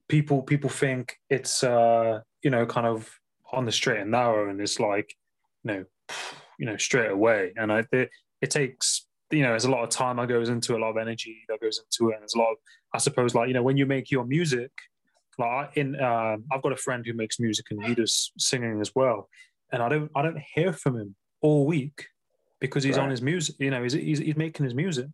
people 0.09 0.43
people 0.43 0.71
think 0.71 1.17
it's 1.29 1.65
uh 1.65 2.21
you 2.43 2.51
know 2.51 2.67
kind 2.67 2.87
of 2.87 3.11
on 3.53 3.65
the 3.65 3.73
straight 3.73 4.01
and 4.01 4.11
narrow, 4.11 4.49
and 4.51 4.61
it's 4.61 4.79
like 4.79 5.15
you 5.65 5.73
know 5.73 5.85
you 6.59 6.67
know 6.67 6.77
straight 6.77 7.11
away, 7.11 7.53
and 7.57 7.73
I 7.73 7.85
it, 7.93 8.11
it 8.41 8.51
takes 8.51 9.07
you 9.31 9.43
know 9.43 9.51
there's 9.51 9.65
a 9.65 9.71
lot 9.71 9.83
of 9.83 9.91
time 9.91 10.17
that 10.17 10.29
goes 10.29 10.49
into 10.49 10.77
a 10.77 10.79
lot 10.79 10.91
of 10.91 10.97
energy 10.97 11.43
that 11.49 11.61
goes 11.61 11.81
into 11.81 12.11
it, 12.11 12.15
and 12.15 12.23
there's 12.23 12.35
a 12.35 12.39
lot 12.39 12.53
of 12.53 12.59
I 12.95 12.99
suppose 12.99 13.35
like 13.35 13.49
you 13.49 13.55
know 13.55 13.63
when 13.63 13.77
you 13.77 13.87
make 13.87 14.11
your 14.11 14.25
music 14.25 14.71
like 15.39 15.77
in 15.77 15.97
uh, 15.97 16.37
I've 16.51 16.63
got 16.63 16.73
a 16.73 16.77
friend 16.77 17.05
who 17.05 17.13
makes 17.13 17.39
music 17.39 17.67
and 17.71 17.85
he 17.85 17.95
does 17.95 18.33
singing 18.39 18.81
as 18.81 18.93
well, 18.95 19.29
and 19.73 19.83
I 19.83 19.89
don't 19.89 20.11
I 20.15 20.23
don't 20.23 20.41
hear 20.55 20.73
from 20.73 20.97
him 20.97 21.17
all 21.41 21.67
week 21.67 22.07
because 22.61 22.85
he's 22.85 22.97
on 22.99 23.11
his 23.11 23.21
music. 23.23 23.57
You 23.59 23.71
know, 23.71 23.83
he's, 23.83 23.93
he's 23.93 24.19
he's 24.19 24.37
making 24.37 24.65
his 24.65 24.75
music. 24.75 25.09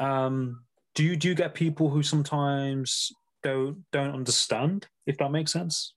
Um, 0.00 0.62
do 0.94 1.04
you 1.04 1.14
do 1.14 1.28
you 1.28 1.34
get 1.34 1.54
people 1.54 1.90
who 1.90 2.02
sometimes 2.02 3.12
don't 3.42 3.84
don't 3.92 4.14
understand 4.14 4.88
if 5.06 5.18
that 5.18 5.30
makes 5.30 5.52
sense? 5.52 5.94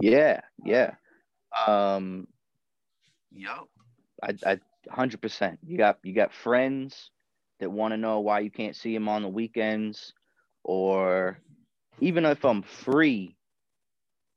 Yeah, 0.00 0.40
yeah. 0.64 0.94
Um, 1.66 2.26
yo, 3.30 3.68
I, 4.22 4.34
I, 4.44 4.58
hundred 4.90 5.22
percent. 5.22 5.58
You 5.64 5.78
got 5.78 5.98
you 6.02 6.12
got 6.12 6.34
friends 6.34 7.10
that 7.60 7.70
want 7.70 7.92
to 7.92 7.96
know 7.98 8.20
why 8.20 8.40
you 8.40 8.50
can't 8.50 8.76
see 8.76 8.92
them 8.92 9.08
on 9.08 9.22
the 9.22 9.28
weekends, 9.28 10.12
or 10.64 11.38
even 12.00 12.24
if 12.24 12.44
I'm 12.44 12.62
free. 12.62 13.36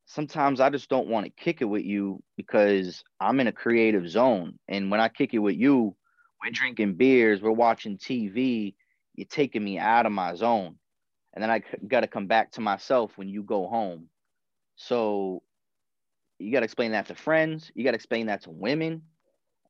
Sometimes 0.06 0.60
I 0.60 0.70
just 0.70 0.90
don't 0.90 1.08
want 1.08 1.26
to 1.26 1.44
kick 1.44 1.62
it 1.62 1.66
with 1.66 1.84
you 1.84 2.22
because 2.38 3.04
I'm 3.20 3.40
in 3.40 3.48
a 3.48 3.52
creative 3.52 4.08
zone, 4.08 4.60
and 4.68 4.92
when 4.92 5.00
I 5.00 5.10
kick 5.10 5.34
it 5.34 5.40
with 5.40 5.56
you, 5.56 5.96
we're 6.44 6.52
drinking 6.52 6.96
beers, 6.96 7.42
we're 7.42 7.52
watching 7.52 7.98
TV. 7.98 8.76
You're 9.16 9.28
taking 9.28 9.64
me 9.64 9.78
out 9.78 10.06
of 10.06 10.12
my 10.12 10.36
zone, 10.36 10.76
and 11.34 11.44
then 11.44 11.50
I 11.50 11.62
got 11.88 12.02
to 12.02 12.08
come 12.08 12.28
back 12.28 12.52
to 12.54 12.62
myself 12.62 13.18
when 13.18 13.30
you 13.30 13.44
go 13.44 13.68
home. 13.68 14.08
So 14.76 15.44
you 16.40 16.52
got 16.52 16.60
to 16.60 16.66
explain 16.66 16.92
that 16.92 17.08
to 17.08 17.16
friends. 17.16 17.72
You 17.76 17.84
got 17.84 17.92
to 17.92 17.96
explain 17.96 18.28
that 18.28 18.44
to 18.44 18.50
women. 18.52 19.04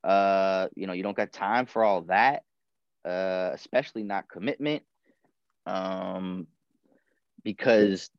Uh, 0.04 0.68
you 0.76 0.88
know, 0.88 0.94
you 0.94 1.04
don't 1.04 1.16
got 1.16 1.32
time 1.32 1.66
for 1.66 1.84
all 1.84 2.02
that, 2.04 2.44
uh, 3.06 3.52
especially 3.54 4.04
not 4.04 4.30
commitment. 4.30 4.84
Um, 5.66 6.48
because 7.44 8.10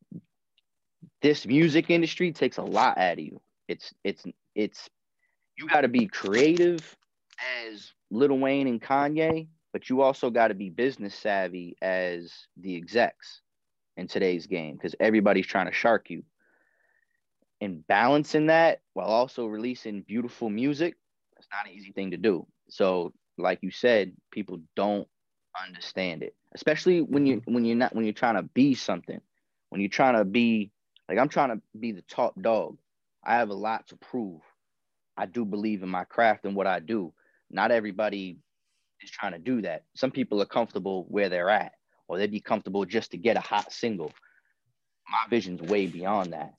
this 1.21 1.45
music 1.45 1.89
industry 1.89 2.31
takes 2.31 2.57
a 2.57 2.63
lot 2.63 2.97
out 2.97 3.13
of 3.13 3.19
you. 3.19 3.41
It's 3.67 3.93
it's 4.03 4.23
it's 4.55 4.89
you 5.57 5.67
got 5.67 5.81
to 5.81 5.87
be 5.87 6.07
creative 6.07 6.95
as 7.67 7.93
Lil 8.11 8.37
Wayne 8.37 8.67
and 8.67 8.81
Kanye, 8.81 9.47
but 9.75 9.89
you 9.89 10.01
also 10.01 10.29
got 10.29 10.47
to 10.47 10.53
be 10.53 10.69
business 10.69 11.13
savvy 11.13 11.75
as 11.81 12.31
the 12.55 12.77
execs 12.77 13.41
in 13.97 14.07
today's 14.07 14.47
game 14.47 14.75
because 14.75 14.95
everybody's 15.01 15.45
trying 15.45 15.65
to 15.65 15.73
shark 15.73 16.09
you. 16.09 16.23
And 17.59 17.85
balancing 17.85 18.45
that 18.45 18.79
while 18.93 19.09
also 19.09 19.47
releasing 19.47 20.03
beautiful 20.03 20.49
music, 20.49 20.95
it's 21.35 21.49
not 21.51 21.69
an 21.69 21.77
easy 21.77 21.91
thing 21.91 22.11
to 22.11 22.17
do. 22.17 22.47
So 22.69 23.11
like 23.37 23.59
you 23.63 23.69
said 23.69 24.13
people 24.31 24.61
don't 24.77 25.09
understand 25.61 26.23
it 26.23 26.33
especially 26.53 27.01
when 27.01 27.25
you 27.25 27.41
mm-hmm. 27.41 27.53
when 27.53 27.65
you're 27.65 27.75
not 27.75 27.93
when 27.93 28.05
you're 28.05 28.13
trying 28.13 28.35
to 28.35 28.43
be 28.43 28.73
something. 28.73 29.19
When 29.71 29.81
you're 29.81 29.89
trying 29.89 30.15
to 30.15 30.23
be 30.23 30.71
like 31.09 31.19
i'm 31.19 31.27
trying 31.27 31.49
to 31.49 31.61
be 31.77 31.91
the 31.91 32.01
top 32.03 32.41
dog. 32.41 32.77
I 33.23 33.35
have 33.35 33.49
a 33.49 33.53
lot 33.53 33.87
to 33.89 33.97
prove. 33.97 34.39
I 35.17 35.25
do 35.25 35.43
believe 35.43 35.83
in 35.83 35.89
my 35.89 36.05
craft 36.05 36.45
and 36.45 36.55
what 36.55 36.65
i 36.65 36.79
do. 36.79 37.13
Not 37.51 37.71
everybody 37.71 38.37
is 39.01 39.11
trying 39.11 39.33
to 39.33 39.39
do 39.39 39.61
that 39.61 39.83
some 39.95 40.11
people 40.11 40.41
are 40.41 40.45
comfortable 40.45 41.05
where 41.09 41.29
they're 41.29 41.49
at 41.49 41.73
or 42.07 42.17
they'd 42.17 42.31
be 42.31 42.39
comfortable 42.39 42.85
just 42.85 43.11
to 43.11 43.17
get 43.17 43.37
a 43.37 43.41
hot 43.41 43.71
single 43.71 44.11
my 45.09 45.29
vision's 45.29 45.61
way 45.61 45.85
beyond 45.85 46.33
that 46.33 46.53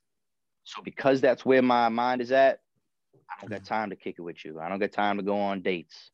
so 0.66 0.82
because 0.82 1.20
that's 1.20 1.46
where 1.46 1.62
my 1.62 1.88
mind 1.88 2.20
is 2.20 2.32
at, 2.32 2.58
I 3.30 3.40
don't 3.40 3.50
got 3.50 3.64
time 3.64 3.90
to 3.90 3.96
kick 3.96 4.16
it 4.18 4.22
with 4.22 4.44
you. 4.44 4.58
I 4.58 4.68
don't 4.68 4.80
got 4.80 4.90
time 4.90 5.16
to 5.16 5.22
go 5.22 5.38
on 5.38 5.62
dates. 5.62 6.10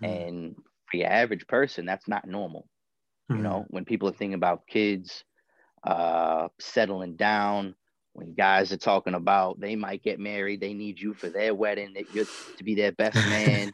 And 0.00 0.54
for 0.88 0.98
your 0.98 1.08
average 1.08 1.48
person, 1.48 1.84
that's 1.84 2.06
not 2.06 2.24
normal. 2.24 2.68
You 3.28 3.36
know, 3.42 3.66
when 3.68 3.84
people 3.84 4.08
are 4.08 4.12
thinking 4.12 4.34
about 4.34 4.68
kids 4.68 5.24
uh, 5.84 6.48
settling 6.60 7.16
down, 7.16 7.74
when 8.12 8.34
guys 8.34 8.72
are 8.72 8.78
talking 8.78 9.14
about 9.14 9.60
they 9.60 9.74
might 9.74 10.04
get 10.04 10.20
married, 10.20 10.60
they 10.60 10.74
need 10.74 11.00
you 11.00 11.12
for 11.12 11.28
their 11.28 11.52
wedding, 11.52 11.92
that 11.94 12.14
you're 12.14 12.24
to 12.56 12.64
be 12.64 12.76
their 12.76 12.92
best 12.92 13.16
man. 13.28 13.72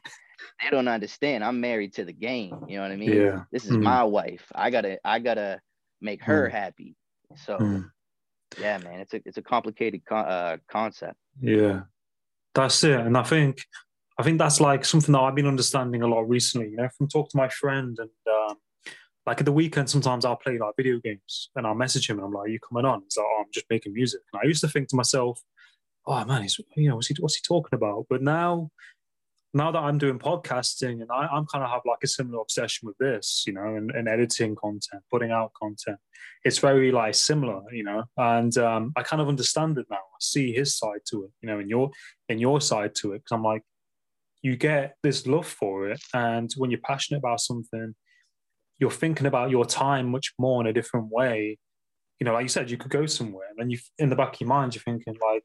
They 0.62 0.70
don't 0.70 0.88
understand. 0.88 1.44
I'm 1.44 1.60
married 1.60 1.94
to 1.94 2.04
the 2.04 2.12
game. 2.12 2.64
You 2.68 2.76
know 2.76 2.82
what 2.82 2.90
I 2.92 2.96
mean? 2.96 3.12
Yeah. 3.12 3.44
This 3.52 3.64
is 3.66 3.76
Mhm. 3.76 3.82
my 3.82 4.04
wife. 4.04 4.44
I 4.54 4.70
gotta, 4.70 4.98
I 5.04 5.18
gotta 5.18 5.60
make 6.00 6.22
her 6.24 6.48
Mm. 6.48 6.52
happy. 6.52 6.96
So 7.36 7.58
Mm. 7.58 7.90
yeah, 8.58 8.78
man, 8.78 9.00
it's 9.00 9.14
a 9.14 9.20
it's 9.26 9.36
a 9.38 9.42
complicated 9.42 10.04
con- 10.04 10.26
uh, 10.26 10.56
concept. 10.68 11.18
Yeah, 11.40 11.82
that's 12.54 12.82
it. 12.84 13.00
And 13.00 13.16
I 13.16 13.22
think, 13.24 13.58
I 14.18 14.22
think 14.22 14.38
that's 14.38 14.60
like 14.60 14.84
something 14.84 15.12
that 15.12 15.20
I've 15.20 15.34
been 15.34 15.46
understanding 15.46 16.02
a 16.02 16.06
lot 16.06 16.28
recently. 16.28 16.70
You 16.70 16.76
know, 16.76 16.88
from 16.96 17.08
talk 17.08 17.28
to 17.30 17.36
my 17.36 17.48
friend 17.48 17.98
and 17.98 18.10
um, 18.50 18.56
like 19.26 19.40
at 19.40 19.46
the 19.46 19.52
weekend, 19.52 19.90
sometimes 19.90 20.24
I'll 20.24 20.36
play 20.36 20.58
like 20.58 20.76
video 20.76 21.00
games 21.00 21.50
and 21.56 21.66
I'll 21.66 21.74
message 21.74 22.08
him 22.08 22.18
and 22.18 22.26
I'm 22.26 22.32
like, 22.32 22.44
"Are 22.46 22.48
you 22.48 22.60
coming 22.60 22.84
on?" 22.84 23.02
He's 23.02 23.16
like, 23.16 23.26
"Oh, 23.28 23.42
I'm 23.44 23.50
just 23.52 23.66
making 23.70 23.92
music." 23.94 24.20
And 24.32 24.40
I 24.44 24.46
used 24.46 24.60
to 24.60 24.68
think 24.68 24.88
to 24.88 24.96
myself, 24.96 25.40
"Oh 26.06 26.24
man, 26.24 26.42
he's 26.42 26.60
you 26.76 26.88
know, 26.88 26.96
what's 26.96 27.08
he 27.08 27.16
what's 27.18 27.36
he 27.36 27.42
talking 27.42 27.74
about?" 27.76 28.06
But 28.08 28.22
now, 28.22 28.70
now 29.54 29.70
that 29.70 29.78
I'm 29.78 29.98
doing 29.98 30.18
podcasting 30.18 31.00
and 31.00 31.10
I, 31.12 31.28
I'm 31.32 31.46
kind 31.46 31.64
of 31.64 31.70
have 31.70 31.82
like 31.86 32.00
a 32.02 32.08
similar 32.08 32.40
obsession 32.40 32.86
with 32.86 32.98
this, 32.98 33.44
you 33.46 33.52
know, 33.52 33.76
and, 33.76 33.92
and 33.92 34.08
editing 34.08 34.56
content, 34.56 35.02
putting 35.12 35.30
out 35.30 35.52
content. 35.54 35.98
It's 36.44 36.58
very 36.58 36.90
like 36.90 37.14
similar, 37.14 37.62
you 37.72 37.84
know, 37.84 38.02
and 38.16 38.56
um, 38.58 38.92
I 38.96 39.04
kind 39.04 39.22
of 39.22 39.28
understand 39.28 39.78
it 39.78 39.86
now. 39.88 39.96
I 39.96 40.18
see 40.20 40.52
his 40.52 40.76
side 40.76 41.00
to 41.10 41.24
it, 41.24 41.30
you 41.40 41.48
know, 41.48 41.60
and 41.60 41.70
your 41.70 41.90
in 42.28 42.38
your 42.38 42.60
side 42.60 42.94
to 42.96 43.12
it 43.12 43.18
because 43.18 43.32
I'm 43.32 43.44
like, 43.44 43.62
you 44.42 44.56
get 44.56 44.96
this 45.02 45.26
love 45.26 45.46
for 45.46 45.88
it, 45.88 46.02
and 46.12 46.52
when 46.56 46.70
you're 46.70 46.80
passionate 46.80 47.18
about 47.18 47.40
something, 47.40 47.94
you're 48.78 48.90
thinking 48.90 49.26
about 49.26 49.50
your 49.50 49.64
time 49.64 50.10
much 50.10 50.34
more 50.38 50.60
in 50.60 50.66
a 50.66 50.72
different 50.72 51.08
way. 51.10 51.58
You 52.20 52.24
know, 52.24 52.34
like 52.34 52.42
you 52.42 52.48
said, 52.48 52.70
you 52.70 52.76
could 52.76 52.90
go 52.90 53.06
somewhere, 53.06 53.46
and 53.50 53.58
then 53.58 53.70
you, 53.70 53.78
in 53.98 54.10
the 54.10 54.16
back 54.16 54.34
of 54.34 54.40
your 54.40 54.48
mind, 54.48 54.74
you're 54.74 54.82
thinking 54.82 55.16
like, 55.20 55.44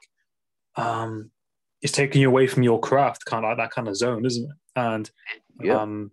um, 0.75 1.31
it's 1.81 1.93
taking 1.93 2.21
you 2.21 2.27
away 2.29 2.47
from 2.47 2.63
your 2.63 2.79
craft, 2.79 3.25
kind 3.25 3.45
of 3.45 3.49
like 3.49 3.57
that 3.57 3.71
kind 3.73 3.87
of 3.87 3.95
zone, 3.95 4.25
isn't 4.25 4.43
it? 4.43 4.57
And 4.75 5.09
Yeah. 5.61 5.81
um, 5.81 6.11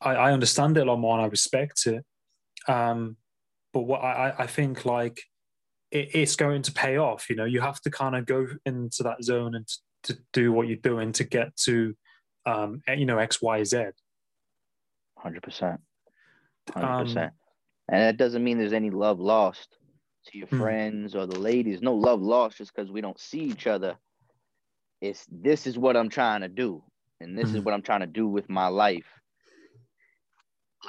I, 0.00 0.14
I 0.14 0.32
understand 0.32 0.76
it 0.76 0.86
a 0.86 0.90
lot 0.90 0.98
more, 0.98 1.16
and 1.16 1.24
I 1.24 1.28
respect 1.28 1.86
it. 1.86 2.04
Um, 2.68 3.16
but 3.72 3.82
what 3.82 4.00
I, 4.02 4.34
I- 4.38 4.46
think 4.46 4.84
like 4.84 5.22
it, 5.90 6.14
it's 6.14 6.34
going 6.36 6.62
to 6.62 6.72
pay 6.72 6.96
off. 6.98 7.30
You 7.30 7.36
know, 7.36 7.44
you 7.44 7.60
have 7.60 7.80
to 7.82 7.90
kind 7.90 8.16
of 8.16 8.26
go 8.26 8.46
into 8.64 9.02
that 9.04 9.22
zone 9.22 9.54
and 9.54 9.66
to, 9.68 10.14
to 10.14 10.20
do 10.32 10.52
what 10.52 10.66
you're 10.66 10.76
doing 10.78 11.12
to 11.12 11.24
get 11.24 11.54
to, 11.58 11.94
um, 12.44 12.82
you 12.88 13.06
know, 13.06 13.18
X, 13.18 13.40
Y, 13.40 13.62
Z. 13.64 13.84
Hundred 15.18 15.42
percent. 15.42 15.80
Hundred 16.72 16.86
Um, 16.88 17.04
percent. 17.06 17.32
And 17.88 18.02
that 18.02 18.16
doesn't 18.16 18.42
mean 18.42 18.58
there's 18.58 18.72
any 18.72 18.90
love 18.90 19.20
lost 19.20 19.76
to 20.26 20.38
your 20.38 20.48
Hmm. 20.48 20.58
friends 20.58 21.14
or 21.14 21.26
the 21.26 21.38
ladies. 21.38 21.80
No 21.82 21.94
love 21.94 22.20
lost 22.20 22.58
just 22.58 22.74
because 22.74 22.90
we 22.90 23.00
don't 23.00 23.18
see 23.18 23.40
each 23.40 23.66
other. 23.68 23.96
It's 25.08 25.26
this 25.30 25.66
is 25.66 25.78
what 25.78 25.96
I'm 25.96 26.08
trying 26.10 26.42
to 26.42 26.48
do, 26.48 26.82
and 27.20 27.38
this 27.38 27.54
is 27.54 27.58
Hmm. 27.58 27.64
what 27.64 27.74
I'm 27.74 27.82
trying 27.82 28.00
to 28.00 28.06
do 28.06 28.28
with 28.28 28.48
my 28.48 28.68
life. 28.68 29.06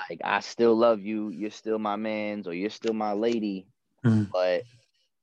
Like 0.10 0.22
I 0.24 0.42
still 0.42 0.76
love 0.76 1.02
you. 1.02 1.30
You're 1.30 1.52
still 1.52 1.80
my 1.80 1.96
man's, 1.96 2.48
or 2.48 2.54
you're 2.54 2.70
still 2.70 2.94
my 2.94 3.14
lady. 3.14 3.68
Hmm. 4.04 4.24
But 4.32 4.64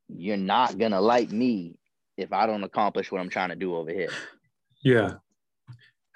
you're 0.08 0.36
not 0.36 0.78
gonna 0.78 1.00
like 1.00 1.30
me 1.30 1.78
if 2.16 2.32
I 2.32 2.46
don't 2.46 2.64
accomplish 2.64 3.10
what 3.12 3.20
I'm 3.20 3.30
trying 3.30 3.50
to 3.50 3.56
do 3.56 3.74
over 3.76 3.90
here. 3.90 4.16
Yeah. 4.82 5.14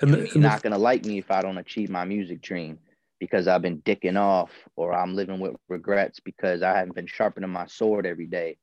And, 0.01 0.13
the, 0.15 0.19
You're 0.19 0.27
and 0.35 0.45
the- 0.45 0.49
not 0.49 0.63
gonna 0.63 0.79
like 0.79 1.05
me 1.05 1.19
if 1.19 1.31
I 1.31 1.43
don't 1.43 1.59
achieve 1.59 1.91
my 1.91 2.05
music 2.05 2.43
dream. 2.43 2.79
because 3.21 3.49
I've 3.49 3.63
been 3.63 3.83
dicking 3.83 4.17
off 4.17 4.53
or 4.77 4.93
I'm 4.95 5.15
living 5.17 5.41
with 5.41 5.57
regrets 5.69 6.21
because 6.21 6.63
I 6.63 6.77
haven't 6.77 6.95
been 6.95 7.07
sharpening 7.09 7.51
my 7.51 7.67
sword 7.67 8.07
every 8.07 8.27
day. 8.27 8.59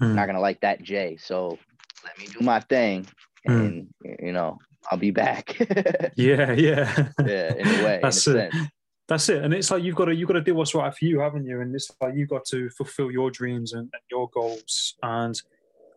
I'm 0.00 0.12
Mm. 0.12 0.14
not 0.14 0.26
gonna 0.26 0.40
like 0.40 0.60
that 0.60 0.82
Jay. 0.82 1.16
So 1.16 1.58
let 2.04 2.18
me 2.18 2.26
do 2.26 2.40
my 2.44 2.60
thing 2.60 3.06
and 3.46 3.88
you 4.20 4.32
know, 4.32 4.58
I'll 4.90 4.98
be 4.98 5.10
back. 5.10 5.56
Yeah, 6.16 6.52
yeah. 6.52 7.08
yeah, 7.24 7.54
in 7.54 7.66
a 7.66 7.84
way. 7.84 8.00
That's 8.02 8.26
a 8.26 8.46
it. 8.46 8.52
sense. 8.52 8.70
That's 9.08 9.28
it. 9.28 9.42
And 9.42 9.52
it's 9.52 9.70
like 9.70 9.82
you've 9.82 9.96
got 9.96 10.04
to 10.06 10.14
you've 10.14 10.28
got 10.28 10.34
to 10.34 10.40
do 10.40 10.54
what's 10.54 10.74
right 10.74 10.94
for 10.94 11.04
you, 11.04 11.18
haven't 11.18 11.44
you? 11.44 11.60
And 11.60 11.74
it's 11.74 11.90
like 12.00 12.14
you've 12.14 12.28
got 12.28 12.44
to 12.46 12.70
fulfill 12.70 13.10
your 13.10 13.30
dreams 13.30 13.72
and, 13.72 13.82
and 13.82 14.02
your 14.10 14.28
goals. 14.30 14.94
And 15.02 15.40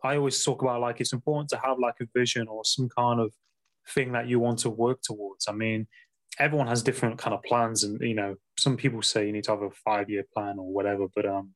I 0.02 0.16
always 0.16 0.42
talk 0.42 0.62
about 0.62 0.80
like 0.80 1.00
it's 1.00 1.12
important 1.12 1.48
to 1.50 1.60
have 1.64 1.78
like 1.78 1.94
a 2.00 2.06
vision 2.14 2.48
or 2.48 2.64
some 2.64 2.88
kind 2.88 3.20
of 3.20 3.32
thing 3.88 4.12
that 4.12 4.26
you 4.28 4.40
want 4.40 4.58
to 4.60 4.70
work 4.70 5.00
towards. 5.02 5.46
I 5.46 5.52
mean, 5.52 5.86
everyone 6.38 6.66
has 6.66 6.82
different 6.82 7.18
kind 7.18 7.34
of 7.34 7.42
plans, 7.42 7.84
and 7.84 8.00
you 8.00 8.14
know, 8.14 8.34
some 8.58 8.76
people 8.76 9.00
say 9.02 9.26
you 9.26 9.32
need 9.32 9.44
to 9.44 9.52
have 9.52 9.62
a 9.62 9.70
five 9.70 10.10
year 10.10 10.24
plan 10.34 10.58
or 10.58 10.72
whatever. 10.72 11.06
But 11.14 11.26
um, 11.26 11.50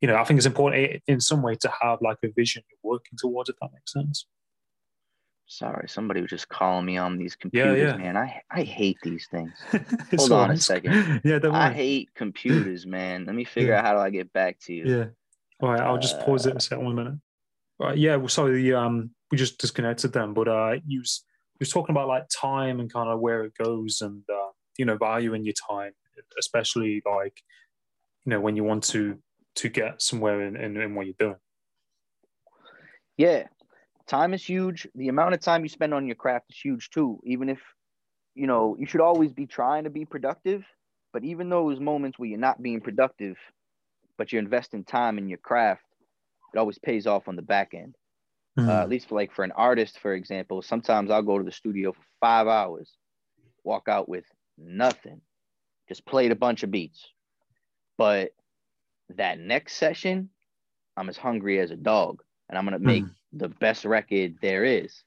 you 0.00 0.08
know, 0.08 0.16
I 0.16 0.24
think 0.24 0.38
it's 0.38 0.46
important 0.46 1.02
in 1.06 1.20
some 1.20 1.42
way 1.42 1.56
to 1.56 1.72
have 1.82 2.00
like 2.00 2.18
a 2.24 2.28
vision 2.34 2.62
you're 2.70 2.92
working 2.92 3.18
towards. 3.18 3.50
If 3.50 3.56
that 3.60 3.70
makes 3.72 3.92
sense. 3.92 4.26
Sorry, 5.48 5.88
somebody 5.88 6.20
was 6.20 6.30
just 6.30 6.48
calling 6.48 6.84
me 6.84 6.96
on 6.96 7.16
these 7.18 7.36
computers, 7.36 7.78
yeah. 7.78 7.96
man. 7.96 8.16
I 8.16 8.42
I 8.50 8.62
hate 8.62 8.98
these 9.02 9.28
things. 9.30 9.52
Hold 10.16 10.32
on 10.32 10.50
a 10.50 10.56
second. 10.56 11.20
Yeah, 11.24 11.38
don't 11.38 11.54
I 11.54 11.68
worry. 11.68 11.74
hate 11.76 12.14
computers, 12.14 12.84
man. 12.84 13.24
Let 13.26 13.34
me 13.36 13.44
figure 13.54 13.70
Yeah. 13.72 13.78
out 13.78 13.84
how 13.84 13.92
do 13.94 13.98
I 14.00 14.10
get 14.10 14.32
back 14.32 14.58
to 14.62 14.74
you. 14.74 14.84
Yeah. 14.84 15.04
All 15.60 15.70
right, 15.70 15.80
I'll 15.80 15.98
just 15.98 16.18
pause 16.20 16.46
it 16.46 16.54
Uh, 16.54 16.56
a 16.56 16.60
second, 16.60 16.84
one 16.84 16.94
minute. 16.96 17.14
Right, 17.78 17.96
yeah, 17.96 18.16
well, 18.16 18.28
sorry, 18.28 18.60
the, 18.62 18.74
um, 18.74 19.10
we 19.30 19.38
just 19.38 19.58
disconnected 19.58 20.12
them, 20.12 20.34
but 20.34 20.48
uh, 20.48 20.76
you 20.86 21.00
was, 21.00 21.22
you 21.54 21.58
was 21.60 21.70
talking 21.70 21.94
about 21.94 22.08
like 22.08 22.24
time 22.28 22.80
and 22.80 22.92
kind 22.92 23.08
of 23.08 23.20
where 23.20 23.44
it 23.44 23.52
goes, 23.56 24.00
and 24.00 24.22
uh, 24.28 24.50
you 24.78 24.84
know, 24.84 24.96
valuing 24.96 25.44
your 25.44 25.54
time, 25.70 25.92
especially 26.38 27.02
like, 27.06 27.40
you 28.24 28.30
know, 28.30 28.40
when 28.40 28.56
you 28.56 28.64
want 28.64 28.82
to 28.84 29.18
to 29.56 29.68
get 29.68 30.02
somewhere 30.02 30.42
in, 30.42 30.56
in, 30.56 30.76
in 30.76 30.94
what 30.94 31.06
you're 31.06 31.14
doing. 31.18 31.36
Yeah, 33.16 33.44
time 34.06 34.34
is 34.34 34.44
huge. 34.44 34.86
The 34.94 35.08
amount 35.08 35.34
of 35.34 35.40
time 35.40 35.62
you 35.62 35.68
spend 35.68 35.94
on 35.94 36.06
your 36.06 36.16
craft 36.16 36.50
is 36.50 36.58
huge 36.58 36.90
too. 36.90 37.20
Even 37.24 37.48
if, 37.48 37.60
you 38.34 38.46
know, 38.46 38.76
you 38.78 38.86
should 38.86 39.00
always 39.00 39.32
be 39.32 39.46
trying 39.46 39.84
to 39.84 39.90
be 39.90 40.04
productive. 40.04 40.64
But 41.12 41.24
even 41.24 41.48
those 41.48 41.80
moments 41.80 42.18
where 42.18 42.28
you're 42.28 42.38
not 42.38 42.62
being 42.62 42.80
productive, 42.80 43.36
but 44.18 44.32
you're 44.32 44.42
investing 44.42 44.84
time 44.84 45.18
in 45.18 45.28
your 45.28 45.38
craft, 45.38 45.82
it 46.54 46.58
always 46.58 46.78
pays 46.78 47.06
off 47.06 47.28
on 47.28 47.36
the 47.36 47.42
back 47.42 47.72
end. 47.74 47.94
Mm. 48.58 48.68
Uh, 48.68 48.82
at 48.82 48.88
least 48.88 49.08
for 49.08 49.14
like 49.14 49.32
for 49.32 49.44
an 49.44 49.52
artist, 49.52 49.98
for 49.98 50.14
example, 50.14 50.62
sometimes 50.62 51.10
I'll 51.10 51.22
go 51.22 51.38
to 51.38 51.44
the 51.44 51.52
studio 51.52 51.92
for 51.92 52.02
five 52.20 52.46
hours, 52.46 52.96
walk 53.64 53.88
out 53.88 54.08
with 54.08 54.24
nothing, 54.56 55.20
just 55.88 56.06
played 56.06 56.32
a 56.32 56.36
bunch 56.36 56.62
of 56.62 56.70
beats. 56.70 57.06
But 57.98 58.30
that 59.14 59.38
next 59.38 59.74
session, 59.74 60.30
I'm 60.96 61.08
as 61.08 61.18
hungry 61.18 61.60
as 61.60 61.70
a 61.70 61.76
dog, 61.76 62.22
and 62.48 62.58
I'm 62.58 62.64
gonna 62.64 62.78
make 62.78 63.04
the 63.38 63.48
best 63.48 63.84
record 63.84 64.36
there 64.40 64.64
is. 64.64 65.02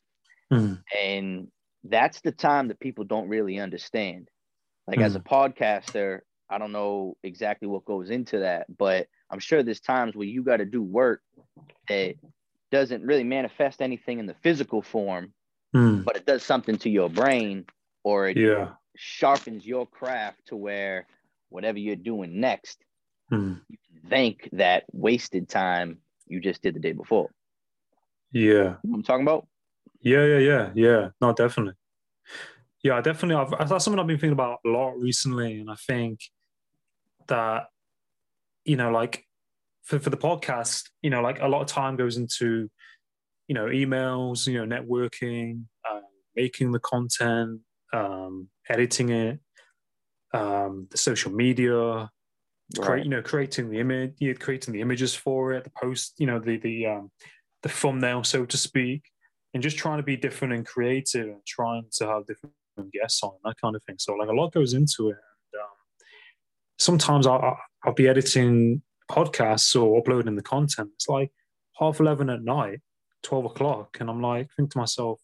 Mm. 0.51 0.81
And 0.99 1.47
that's 1.83 2.21
the 2.21 2.31
time 2.31 2.67
that 2.67 2.79
people 2.79 3.03
don't 3.03 3.29
really 3.29 3.59
understand. 3.59 4.29
Like 4.87 4.99
as 4.99 5.15
a 5.15 5.19
podcaster, 5.19 6.21
I 6.49 6.57
don't 6.57 6.71
know 6.71 7.15
exactly 7.23 7.67
what 7.67 7.85
goes 7.85 8.09
into 8.09 8.39
that, 8.39 8.65
but 8.75 9.07
I'm 9.29 9.39
sure 9.39 9.61
there's 9.61 9.79
times 9.79 10.15
where 10.15 10.27
you 10.27 10.43
got 10.43 10.57
to 10.57 10.65
do 10.65 10.81
work 10.81 11.21
that 11.87 12.15
doesn't 12.71 13.03
really 13.03 13.23
manifest 13.23 13.81
anything 13.81 14.19
in 14.19 14.25
the 14.25 14.35
physical 14.41 14.81
form, 14.81 15.33
Mm. 15.75 16.03
but 16.03 16.15
it 16.15 16.25
does 16.25 16.41
something 16.41 16.79
to 16.79 16.89
your 16.89 17.09
brain 17.09 17.65
or 18.03 18.27
it 18.27 18.37
Yeah. 18.37 18.73
sharpens 18.95 19.65
your 19.67 19.85
craft 19.85 20.47
to 20.47 20.55
where 20.55 21.05
whatever 21.49 21.77
you're 21.77 21.95
doing 21.95 22.39
next, 22.39 22.83
Mm. 23.31 23.61
you 23.69 23.77
can 23.77 24.09
thank 24.09 24.49
that 24.53 24.85
wasted 24.91 25.47
time 25.47 26.01
you 26.25 26.39
just 26.39 26.63
did 26.63 26.73
the 26.73 26.79
day 26.79 26.93
before. 26.93 27.29
Yeah. 28.31 28.75
You 28.83 28.89
know 28.91 28.95
I'm 28.95 29.03
talking 29.03 29.23
about? 29.23 29.47
Yeah, 30.01 30.25
yeah, 30.25 30.37
yeah, 30.37 30.71
yeah. 30.75 31.09
No, 31.19 31.33
definitely. 31.33 31.73
Yeah, 32.83 33.01
definitely. 33.01 33.35
I've, 33.35 33.69
that's 33.69 33.83
something 33.83 33.99
I've 33.99 34.07
been 34.07 34.17
thinking 34.17 34.33
about 34.33 34.59
a 34.65 34.69
lot 34.69 34.97
recently, 34.97 35.59
and 35.59 35.69
I 35.69 35.75
think 35.75 36.21
that 37.27 37.65
you 38.63 38.77
know, 38.77 38.91
like 38.91 39.25
for 39.83 39.99
for 39.99 40.09
the 40.09 40.17
podcast, 40.17 40.89
you 41.01 41.09
know, 41.09 41.21
like 41.21 41.41
a 41.41 41.47
lot 41.47 41.61
of 41.61 41.67
time 41.67 41.95
goes 41.97 42.17
into 42.17 42.69
you 43.47 43.55
know 43.55 43.65
emails, 43.65 44.47
you 44.47 44.65
know, 44.65 44.81
networking, 44.81 45.63
um, 45.89 46.03
making 46.35 46.71
the 46.71 46.79
content, 46.79 47.59
um, 47.91 48.47
editing 48.69 49.09
it, 49.09 49.39
um, 50.33 50.87
the 50.91 50.97
social 50.97 51.31
media, 51.31 52.09
create, 52.79 53.03
you 53.03 53.09
know, 53.09 53.21
creating 53.21 53.69
the 53.69 53.79
image, 53.79 54.13
yeah, 54.19 54.33
creating 54.33 54.73
the 54.73 54.81
images 54.81 55.15
for 55.15 55.51
it, 55.53 55.63
the 55.65 55.71
post, 55.71 56.13
you 56.17 56.27
know, 56.27 56.39
the 56.39 56.57
the 56.57 56.85
um, 56.85 57.11
the 57.63 57.69
thumbnail, 57.69 58.23
so 58.23 58.45
to 58.45 58.57
speak, 58.57 59.03
and 59.53 59.63
just 59.63 59.77
trying 59.77 59.97
to 59.97 60.03
be 60.03 60.15
different 60.15 60.53
and 60.53 60.65
creative 60.65 61.27
and 61.27 61.45
trying 61.45 61.85
to 61.93 62.07
have 62.07 62.25
different 62.25 62.55
guests 62.93 63.21
on 63.23 63.33
that 63.43 63.55
kind 63.61 63.75
of 63.75 63.83
thing. 63.83 63.95
So 63.99 64.13
like 64.13 64.29
a 64.29 64.33
lot 64.33 64.53
goes 64.53 64.73
into 64.73 65.09
it. 65.09 65.17
And, 65.53 65.61
um, 65.61 65.69
sometimes 66.77 67.27
I'll, 67.27 67.57
I'll- 67.85 67.93
be 67.95 68.07
editing 68.07 68.81
podcasts 69.09 69.79
or 69.81 69.97
uploading 69.97 70.35
the 70.35 70.43
content. 70.43 70.89
It's 70.95 71.07
like 71.07 71.31
half 71.79 71.99
eleven 71.99 72.29
at 72.29 72.43
night, 72.43 72.79
twelve 73.23 73.45
o'clock, 73.45 73.97
and 73.99 74.09
I'm 74.09 74.21
like, 74.21 74.49
think 74.55 74.71
to 74.71 74.77
myself, 74.77 75.19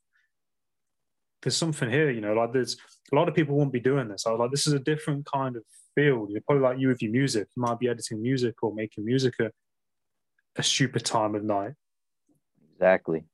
there's 1.43 1.56
something 1.58 1.89
here, 1.89 2.10
you 2.10 2.21
know, 2.21 2.34
like 2.34 2.54
there's 2.54 2.78
a 3.12 3.15
lot 3.15 3.28
of 3.30 3.36
people 3.36 3.56
won't 3.56 3.71
be 3.74 3.80
doing 3.80 4.08
this. 4.08 4.26
I 4.26 4.32
was 4.32 4.39
like, 4.39 4.52
this 4.52 4.65
is 4.65 4.74
a 4.74 4.80
different 4.80 5.28
kind 5.32 5.56
of 5.56 5.63
field. 5.93 6.32
You're 6.32 6.41
probably 6.48 6.63
like 6.63 6.80
you 6.80 6.88
with 6.88 7.04
your 7.04 7.12
music. 7.12 7.48
You 7.56 7.62
might 7.62 7.78
be 7.78 7.88
editing 7.88 8.21
music 8.21 8.56
or 8.63 8.74
making 8.74 9.06
music 9.06 9.36
at 9.39 9.52
a 10.56 10.63
stupid 10.63 11.06
time 11.06 11.36
of 11.36 11.43
night. 11.43 11.74
Exactly. 12.75 13.25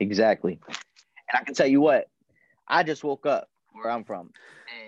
Exactly. 0.00 0.60
And 0.68 1.40
I 1.40 1.44
can 1.44 1.54
tell 1.54 1.66
you 1.66 1.80
what, 1.80 2.08
I 2.68 2.82
just 2.82 3.04
woke 3.04 3.26
up 3.26 3.48
where 3.72 3.90
I'm 3.90 4.04
from. 4.04 4.30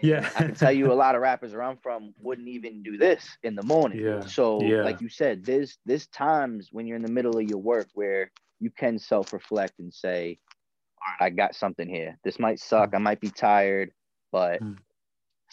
And 0.00 0.08
Yeah. 0.08 0.30
I 0.34 0.42
can 0.42 0.54
tell 0.54 0.72
you 0.72 0.92
a 0.92 0.94
lot 0.94 1.14
of 1.14 1.20
rappers 1.20 1.52
where 1.52 1.62
I'm 1.62 1.78
from 1.78 2.14
wouldn't 2.20 2.48
even 2.48 2.82
do 2.82 2.96
this 2.96 3.36
in 3.42 3.54
the 3.54 3.62
morning. 3.62 4.00
Yeah. 4.00 4.20
So 4.26 4.60
Yeah. 4.60 4.82
like 4.82 5.00
you 5.00 5.08
said, 5.08 5.44
there's 5.44 5.78
there's 5.84 6.06
times 6.08 6.68
when 6.72 6.86
you're 6.86 6.96
in 6.96 7.02
the 7.02 7.10
middle 7.10 7.38
of 7.38 7.44
your 7.44 7.58
work 7.58 7.88
where 7.94 8.30
you 8.60 8.70
can 8.70 8.98
self-reflect 8.98 9.78
and 9.78 9.92
say, 9.92 10.38
All 10.98 11.14
right, 11.20 11.26
I 11.26 11.30
got 11.30 11.54
something 11.54 11.88
here. 11.88 12.18
This 12.24 12.38
might 12.38 12.58
suck. 12.58 12.94
I 12.94 12.98
might 12.98 13.20
be 13.20 13.30
tired, 13.30 13.92
but 14.32 14.62
Mm. 14.62 14.78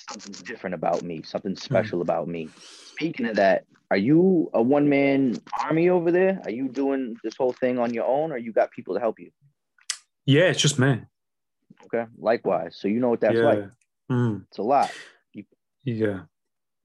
Something's 0.09 0.41
different 0.41 0.73
about 0.73 1.03
me, 1.03 1.21
something 1.23 1.55
special 1.55 2.01
about 2.01 2.27
me. 2.27 2.49
Speaking 2.95 3.25
of 3.27 3.35
that, 3.37 3.65
are 3.91 3.97
you 3.97 4.49
a 4.53 4.61
one-man 4.61 5.37
army 5.63 5.89
over 5.89 6.11
there? 6.11 6.41
Are 6.45 6.51
you 6.51 6.67
doing 6.67 7.15
this 7.23 7.35
whole 7.37 7.53
thing 7.53 7.77
on 7.79 7.93
your 7.93 8.05
own 8.05 8.31
or 8.31 8.37
you 8.37 8.51
got 8.51 8.71
people 8.71 8.93
to 8.95 8.99
help 8.99 9.19
you? 9.19 9.29
Yeah, 10.25 10.43
it's 10.45 10.61
just 10.61 10.79
me. 10.79 11.01
Okay. 11.85 12.05
Likewise. 12.17 12.77
So 12.79 12.87
you 12.87 12.99
know 12.99 13.09
what 13.09 13.21
that's 13.21 13.35
yeah. 13.35 13.43
like. 13.43 13.63
Mm, 14.11 14.45
It's 14.49 14.57
a 14.57 14.63
lot. 14.63 14.91
yeah. 15.83 16.21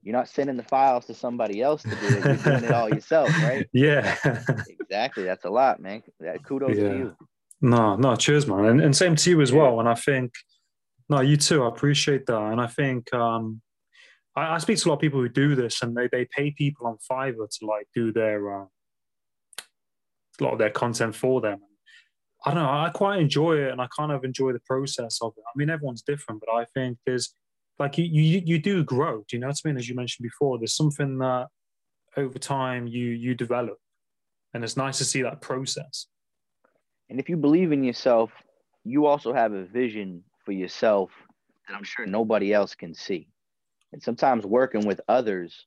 You're 0.02 0.16
not 0.16 0.28
sending 0.28 0.57
the 0.57 0.62
files 0.62 1.07
to 1.07 1.14
somebody 1.14 1.61
else 1.61 1.83
to 1.83 1.90
do 1.90 1.96
it. 2.00 2.24
You're 2.24 2.37
doing 2.37 2.64
it 2.64 2.70
all 2.72 2.88
yourself, 2.88 3.28
right? 3.42 3.66
Yeah. 3.72 4.16
Exactly. 4.68 5.24
That's 5.24 5.44
a 5.44 5.50
lot, 5.50 5.81
man. 5.81 6.02
That 6.20 6.42
kudos 6.44 6.76
Yeah. 6.76 6.88
to 6.88 6.96
you. 6.96 7.16
no, 7.61 7.96
no, 7.96 8.16
cheers, 8.16 8.46
man. 8.46 8.64
And, 8.66 8.81
and 8.81 8.96
same 8.96 9.16
to 9.16 9.31
you 9.31 9.40
as 9.40 9.50
Yeah. 9.50 9.59
well. 9.62 9.81
And 9.81 9.88
I 9.88 9.94
think, 9.94 10.33
no, 11.09 11.21
you 11.21 11.37
too. 11.37 11.64
I 11.64 11.68
appreciate 11.68 12.27
that. 12.27 12.40
And 12.40 12.61
I 12.61 12.66
think 12.66 13.12
um, 13.14 13.61
I, 14.37 14.55
I 14.55 14.59
speak 14.59 14.79
to 14.79 14.88
a 14.88 14.90
lot 14.90 14.97
of 14.97 15.01
people 15.01 15.21
who 15.21 15.29
do 15.29 15.55
this 15.55 15.83
and 15.83 15.97
they, 15.97 16.09
they 16.11 16.27
pay 16.31 16.51
people 16.51 16.87
on 16.87 16.99
Fiverr 17.11 17.49
to 17.59 17.66
like 17.66 17.87
do 17.94 18.12
their, 18.12 18.62
uh, 18.62 18.66
a 20.40 20.44
lot 20.44 20.53
of 20.53 20.59
their 20.59 20.71
content 20.71 21.14
for 21.14 21.40
them. 21.40 21.59
I 22.44 22.55
don't 22.55 22.62
know. 22.62 22.71
I 22.71 22.90
quite 22.94 23.21
enjoy 23.21 23.57
it 23.57 23.73
and 23.73 23.81
I 23.81 23.88
kind 23.97 24.12
of 24.12 24.23
enjoy 24.25 24.53
the 24.53 24.61
process 24.61 25.18
of 25.21 25.33
it. 25.37 25.42
I 25.47 25.53
mean, 25.57 25.71
everyone's 25.71 26.03
different, 26.03 26.40
but 26.44 26.55
I 26.55 26.66
think 26.75 26.99
there's 27.05 27.35
like 27.79 27.99
you, 27.99 28.05
you, 28.05 28.42
you 28.44 28.59
do 28.59 28.85
grow. 28.85 29.18
Do 29.29 29.37
you 29.37 29.38
know 29.38 29.49
what 29.49 29.61
I 29.64 29.68
mean? 29.68 29.77
As 29.77 29.88
you 29.88 29.94
mentioned 29.94 30.25
before, 30.25 30.59
there's 30.59 30.77
something 30.77 31.18
that 31.18 31.49
over 32.16 32.38
time 32.38 32.87
you, 32.87 33.07
you 33.07 33.35
develop 33.35 33.79
and 34.55 34.62
it's 34.64 34.77
nice 34.77 34.99
to 34.99 35.05
see 35.05 35.23
that 35.23 35.40
process. 35.40 36.07
And 37.11 37.18
if 37.18 37.29
you 37.29 37.37
believe 37.37 37.73
in 37.73 37.83
yourself, 37.83 38.31
you 38.85 39.07
also 39.07 39.33
have 39.33 39.53
a 39.53 39.64
vision 39.64 40.23
for 40.48 40.52
yourself 40.52 41.11
that 41.68 41.76
I'm 41.76 41.84
sure 41.84 42.06
nobody 42.06 42.54
else 42.54 42.74
can 42.74 42.94
see. 42.94 43.28
And 43.92 44.02
sometimes 44.02 44.46
working 44.46 44.87
with 44.87 44.98
others 45.06 45.66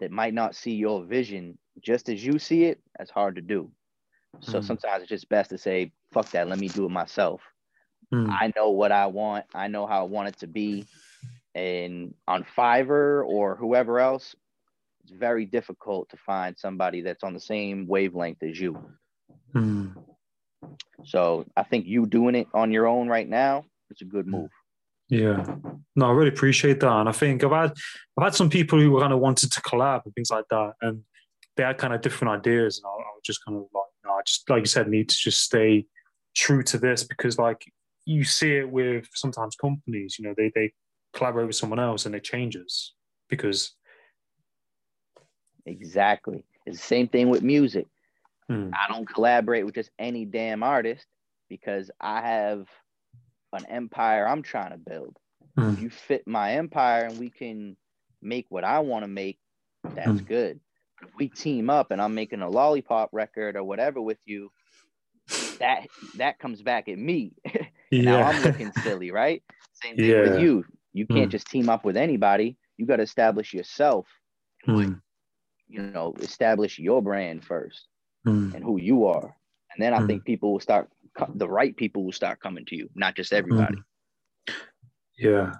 that 0.00 0.10
might 0.10 0.34
not 0.34 0.54
see 0.54 0.72
your 0.72 1.02
vision 1.02 1.56
just 1.80 2.10
as 2.10 2.22
you 2.22 2.38
see 2.38 2.64
it, 2.64 2.78
that's 2.98 3.10
hard 3.10 3.36
to 3.36 3.40
do. 3.40 3.70
So 4.40 4.58
Mhm. 4.58 4.64
sometimes 4.64 5.00
it's 5.00 5.08
just 5.08 5.30
best 5.30 5.48
to 5.48 5.56
say, 5.56 5.92
fuck 6.12 6.30
that, 6.32 6.46
let 6.46 6.58
me 6.58 6.68
do 6.68 6.84
it 6.84 6.90
myself. 6.90 7.40
Mm. 8.12 8.28
I 8.28 8.52
know 8.54 8.68
what 8.68 8.92
I 8.92 9.06
want. 9.06 9.46
I 9.54 9.68
know 9.68 9.86
how 9.86 10.00
I 10.00 10.08
want 10.08 10.28
it 10.28 10.36
to 10.40 10.46
be. 10.46 10.84
And 11.54 12.14
on 12.28 12.44
Fiverr 12.44 13.26
or 13.26 13.56
whoever 13.56 13.98
else, 13.98 14.36
it's 15.04 15.12
very 15.12 15.46
difficult 15.46 16.10
to 16.10 16.18
find 16.18 16.54
somebody 16.58 17.00
that's 17.00 17.24
on 17.24 17.32
the 17.32 17.40
same 17.40 17.86
wavelength 17.86 18.42
as 18.42 18.60
you. 18.60 18.78
Mm. 19.54 19.96
So 21.04 21.46
I 21.56 21.62
think 21.62 21.86
you 21.86 22.04
doing 22.04 22.34
it 22.34 22.48
on 22.52 22.72
your 22.72 22.86
own 22.88 23.08
right 23.08 23.28
now, 23.28 23.64
it's 23.90 24.02
a 24.02 24.04
good 24.04 24.26
move. 24.26 24.50
Yeah. 25.08 25.44
No, 25.94 26.06
I 26.06 26.12
really 26.12 26.30
appreciate 26.30 26.80
that. 26.80 26.92
And 26.92 27.08
I 27.08 27.12
think 27.12 27.44
I've 27.44 27.52
had 27.52 27.72
I've 28.18 28.24
had 28.24 28.34
some 28.34 28.50
people 28.50 28.78
who 28.78 28.98
kind 29.00 29.12
of 29.12 29.20
wanted 29.20 29.52
to 29.52 29.60
collab 29.62 30.02
and 30.04 30.14
things 30.14 30.30
like 30.30 30.46
that. 30.50 30.72
And 30.82 31.02
they 31.56 31.62
had 31.62 31.78
kind 31.78 31.94
of 31.94 32.00
different 32.00 32.34
ideas. 32.34 32.78
And 32.78 32.86
I, 32.86 32.90
I 32.90 33.14
was 33.14 33.22
just 33.24 33.44
kind 33.44 33.56
of 33.56 33.64
like, 33.72 33.84
no, 34.04 34.12
I 34.12 34.20
just 34.26 34.48
like 34.50 34.60
you 34.60 34.66
said, 34.66 34.88
need 34.88 35.08
to 35.08 35.16
just 35.16 35.42
stay 35.42 35.86
true 36.34 36.62
to 36.64 36.78
this 36.78 37.04
because 37.04 37.38
like 37.38 37.64
you 38.04 38.24
see 38.24 38.56
it 38.56 38.68
with 38.68 39.06
sometimes 39.14 39.56
companies, 39.56 40.16
you 40.18 40.26
know, 40.26 40.34
they 40.36 40.50
they 40.54 40.72
collaborate 41.14 41.46
with 41.46 41.56
someone 41.56 41.78
else 41.78 42.04
and 42.04 42.14
it 42.14 42.24
changes 42.24 42.94
because 43.30 43.74
Exactly. 45.66 46.44
It's 46.64 46.78
the 46.78 46.86
same 46.86 47.08
thing 47.08 47.28
with 47.28 47.42
music. 47.42 47.86
Hmm. 48.48 48.70
I 48.72 48.92
don't 48.92 49.08
collaborate 49.08 49.66
with 49.66 49.74
just 49.74 49.90
any 49.98 50.24
damn 50.24 50.62
artist 50.62 51.04
because 51.48 51.90
I 52.00 52.20
have 52.22 52.66
an 53.52 53.66
empire 53.66 54.26
I'm 54.28 54.42
trying 54.42 54.72
to 54.72 54.78
build. 54.78 55.18
Hmm. 55.56 55.74
If 55.74 55.80
you 55.80 55.90
fit 55.90 56.26
my 56.26 56.52
empire 56.54 57.06
and 57.06 57.18
we 57.18 57.30
can 57.30 57.76
make 58.22 58.46
what 58.50 58.64
I 58.64 58.80
want 58.80 59.04
to 59.04 59.08
make, 59.08 59.40
that's 59.94 60.20
Hmm. 60.20 60.22
good. 60.22 60.60
If 61.00 61.10
we 61.18 61.28
team 61.28 61.70
up 61.70 61.90
and 61.90 62.00
I'm 62.00 62.14
making 62.14 62.42
a 62.42 62.50
lollipop 62.50 63.10
record 63.12 63.56
or 63.56 63.64
whatever 63.64 64.00
with 64.00 64.20
you, 64.26 64.52
that 65.58 65.88
that 66.14 66.38
comes 66.38 66.62
back 66.62 66.88
at 66.88 66.98
me. 66.98 67.34
now 67.96 68.22
I'm 68.22 68.40
looking 68.40 68.72
silly, 68.72 69.10
right? 69.10 69.42
Same 69.72 69.98
thing 69.98 70.20
Yeah. 70.20 70.20
with 70.20 70.34
you. 70.34 70.64
You 70.92 71.06
can't 71.06 71.30
Mm. 71.30 71.30
just 71.30 71.48
team 71.48 71.68
up 71.68 71.84
with 71.84 71.96
anybody. 71.96 72.56
You 72.76 72.86
got 72.86 72.96
to 72.96 73.02
establish 73.02 73.54
yourself. 73.54 74.06
Hmm. 74.64 75.00
You 75.68 75.82
know, 75.82 76.16
establish 76.20 76.78
your 76.78 77.02
brand 77.02 77.44
first 77.44 77.88
Hmm. 78.24 78.50
and 78.52 78.64
who 78.64 78.78
you 78.78 79.06
are, 79.06 79.36
and 79.72 79.82
then 79.82 79.94
I 79.94 80.00
Mm. 80.00 80.18
think 80.18 80.24
people 80.24 80.52
will 80.52 80.60
start. 80.60 80.90
The 81.34 81.48
right 81.48 81.76
people 81.76 82.04
will 82.04 82.12
start 82.12 82.40
coming 82.40 82.64
to 82.66 82.76
you, 82.76 82.88
not 82.94 83.16
just 83.16 83.32
everybody. 83.32 83.78
Yeah. 85.18 85.54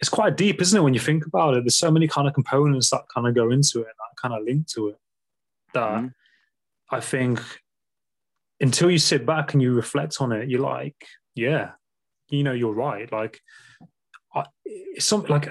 It's 0.00 0.08
quite 0.08 0.36
deep, 0.36 0.60
isn't 0.60 0.76
it, 0.76 0.82
when 0.82 0.94
you 0.94 1.00
think 1.00 1.26
about 1.26 1.54
it? 1.54 1.64
There's 1.64 1.78
so 1.78 1.90
many 1.90 2.08
kind 2.08 2.26
of 2.26 2.34
components 2.34 2.90
that 2.90 3.02
kind 3.14 3.26
of 3.26 3.34
go 3.34 3.50
into 3.50 3.80
it, 3.80 3.86
that 3.86 4.20
kind 4.20 4.34
of 4.34 4.44
link 4.44 4.66
to 4.68 4.88
it. 4.88 4.96
That 5.74 6.02
Mhm. 6.02 6.14
I 6.90 7.00
think 7.00 7.40
until 8.60 8.90
you 8.90 8.98
sit 8.98 9.24
back 9.24 9.54
and 9.54 9.62
you 9.62 9.72
reflect 9.72 10.20
on 10.20 10.32
it, 10.32 10.48
you're 10.48 10.60
like, 10.60 10.96
yeah, 11.34 11.72
you 12.28 12.42
know, 12.42 12.52
you're 12.52 12.74
right. 12.74 13.10
Like, 13.10 13.40
I, 14.34 14.44
it's 14.64 15.06
something 15.06 15.30
like 15.30 15.48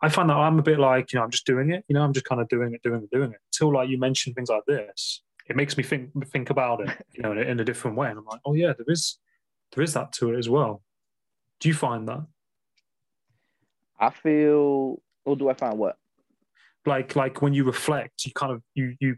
I 0.00 0.08
find 0.08 0.30
that 0.30 0.36
I'm 0.36 0.58
a 0.58 0.62
bit 0.62 0.78
like, 0.78 1.12
you 1.12 1.18
know, 1.18 1.24
I'm 1.24 1.30
just 1.30 1.46
doing 1.46 1.70
it. 1.70 1.84
You 1.88 1.94
know, 1.94 2.02
I'm 2.02 2.12
just 2.12 2.26
kind 2.26 2.40
of 2.40 2.48
doing 2.48 2.74
it, 2.74 2.82
doing 2.82 3.02
it, 3.02 3.10
doing 3.10 3.32
it. 3.32 3.40
Until 3.52 3.72
like 3.72 3.88
you 3.88 3.98
mention 3.98 4.34
things 4.34 4.50
like 4.50 4.64
this, 4.66 5.22
it 5.46 5.56
makes 5.56 5.76
me 5.76 5.82
think 5.82 6.10
think 6.28 6.50
about 6.50 6.80
it, 6.80 6.90
you 7.12 7.22
know, 7.22 7.32
in 7.32 7.38
a, 7.38 7.42
in 7.42 7.60
a 7.60 7.64
different 7.64 7.96
way. 7.96 8.08
And 8.08 8.18
I'm 8.18 8.24
like, 8.24 8.40
oh 8.44 8.54
yeah, 8.54 8.72
there 8.76 8.86
is 8.88 9.18
there 9.72 9.84
is 9.84 9.94
that 9.94 10.12
to 10.14 10.32
it 10.32 10.38
as 10.38 10.48
well. 10.48 10.82
Do 11.60 11.68
you 11.68 11.74
find 11.74 12.08
that? 12.08 12.26
I 13.98 14.10
feel. 14.10 15.00
Or 15.26 15.36
do 15.36 15.48
I 15.48 15.54
find 15.54 15.78
what? 15.78 15.96
like 16.86 17.16
like 17.16 17.40
when 17.40 17.54
you 17.54 17.64
reflect 17.64 18.26
you 18.26 18.32
kind 18.34 18.52
of 18.52 18.62
you 18.74 18.94
you 19.00 19.16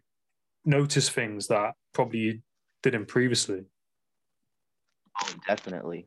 notice 0.64 1.08
things 1.08 1.48
that 1.48 1.74
probably 1.92 2.18
you 2.18 2.40
didn't 2.82 3.06
previously 3.06 3.64
Oh, 5.22 5.34
definitely. 5.46 6.06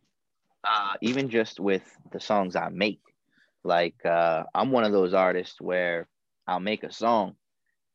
Uh, 0.63 0.93
even 1.01 1.29
just 1.29 1.59
with 1.59 1.81
the 2.11 2.19
songs 2.19 2.55
I 2.55 2.69
make, 2.69 3.01
like 3.63 4.05
uh, 4.05 4.43
I'm 4.53 4.71
one 4.71 4.83
of 4.83 4.91
those 4.91 5.13
artists 5.13 5.59
where 5.59 6.07
I'll 6.47 6.59
make 6.59 6.83
a 6.83 6.91
song 6.91 7.35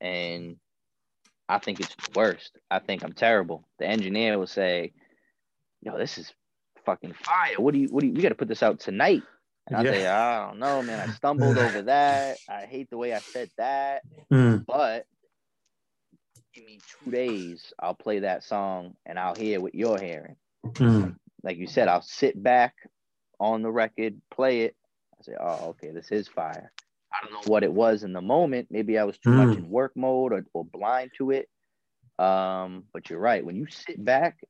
and 0.00 0.56
I 1.48 1.58
think 1.58 1.80
it's 1.80 1.94
the 1.96 2.18
worst. 2.18 2.58
I 2.70 2.80
think 2.80 3.04
I'm 3.04 3.12
terrible. 3.14 3.68
The 3.78 3.86
engineer 3.86 4.38
will 4.38 4.46
say, 4.46 4.92
"Yo, 5.82 5.98
this 5.98 6.18
is 6.18 6.32
fucking 6.86 7.14
fire. 7.14 7.56
What 7.58 7.74
do 7.74 7.80
you? 7.80 7.88
What 7.88 8.02
do 8.02 8.08
you? 8.08 8.14
We 8.14 8.22
got 8.22 8.30
to 8.30 8.36
put 8.36 8.48
this 8.48 8.62
out 8.62 8.80
tonight." 8.80 9.24
And 9.68 9.76
I 9.76 9.84
say, 9.84 10.06
"I 10.06 10.46
don't 10.48 10.58
know, 10.60 10.82
man. 10.82 11.00
I 11.00 11.08
stumbled 11.08 11.58
over 11.58 11.82
that. 11.84 12.40
I 12.48 12.66
hate 12.66 12.90
the 12.90 12.98
way 12.98 13.14
I 13.14 13.20
said 13.20 13.50
that, 13.58 14.04
Mm, 14.32 14.66
but." 14.66 15.06
Give 16.54 16.66
me 16.66 16.82
two 17.04 17.10
days, 17.10 17.72
I'll 17.80 17.94
play 17.94 18.20
that 18.20 18.44
song 18.44 18.94
and 19.06 19.18
I'll 19.18 19.34
hear 19.36 19.60
what 19.60 19.74
you're 19.74 20.00
hearing 20.00 20.36
mm, 20.64 21.16
like 21.42 21.58
you 21.58 21.66
said, 21.66 21.88
I'll 21.88 22.02
sit 22.02 22.42
back 22.42 22.74
on 23.40 23.62
the 23.62 23.70
record, 23.70 24.20
play 24.30 24.62
it. 24.62 24.76
I 25.20 25.24
say, 25.24 25.34
oh, 25.40 25.70
okay, 25.70 25.90
this 25.92 26.10
is 26.12 26.28
fire. 26.28 26.72
I 27.14 27.24
don't 27.24 27.32
know 27.32 27.52
what 27.52 27.62
it 27.62 27.72
was 27.72 28.02
in 28.02 28.12
the 28.12 28.20
moment. 28.20 28.68
Maybe 28.70 28.98
I 28.98 29.04
was 29.04 29.18
too 29.18 29.30
much 29.30 29.48
Mm. 29.50 29.58
in 29.58 29.70
work 29.70 29.92
mode 29.96 30.32
or, 30.32 30.44
or 30.52 30.64
blind 30.64 31.12
to 31.18 31.30
it. 31.30 31.48
Um, 32.18 32.84
but 32.92 33.08
you're 33.08 33.20
right. 33.20 33.44
When 33.44 33.56
you 33.56 33.66
sit 33.70 34.04
back, 34.04 34.40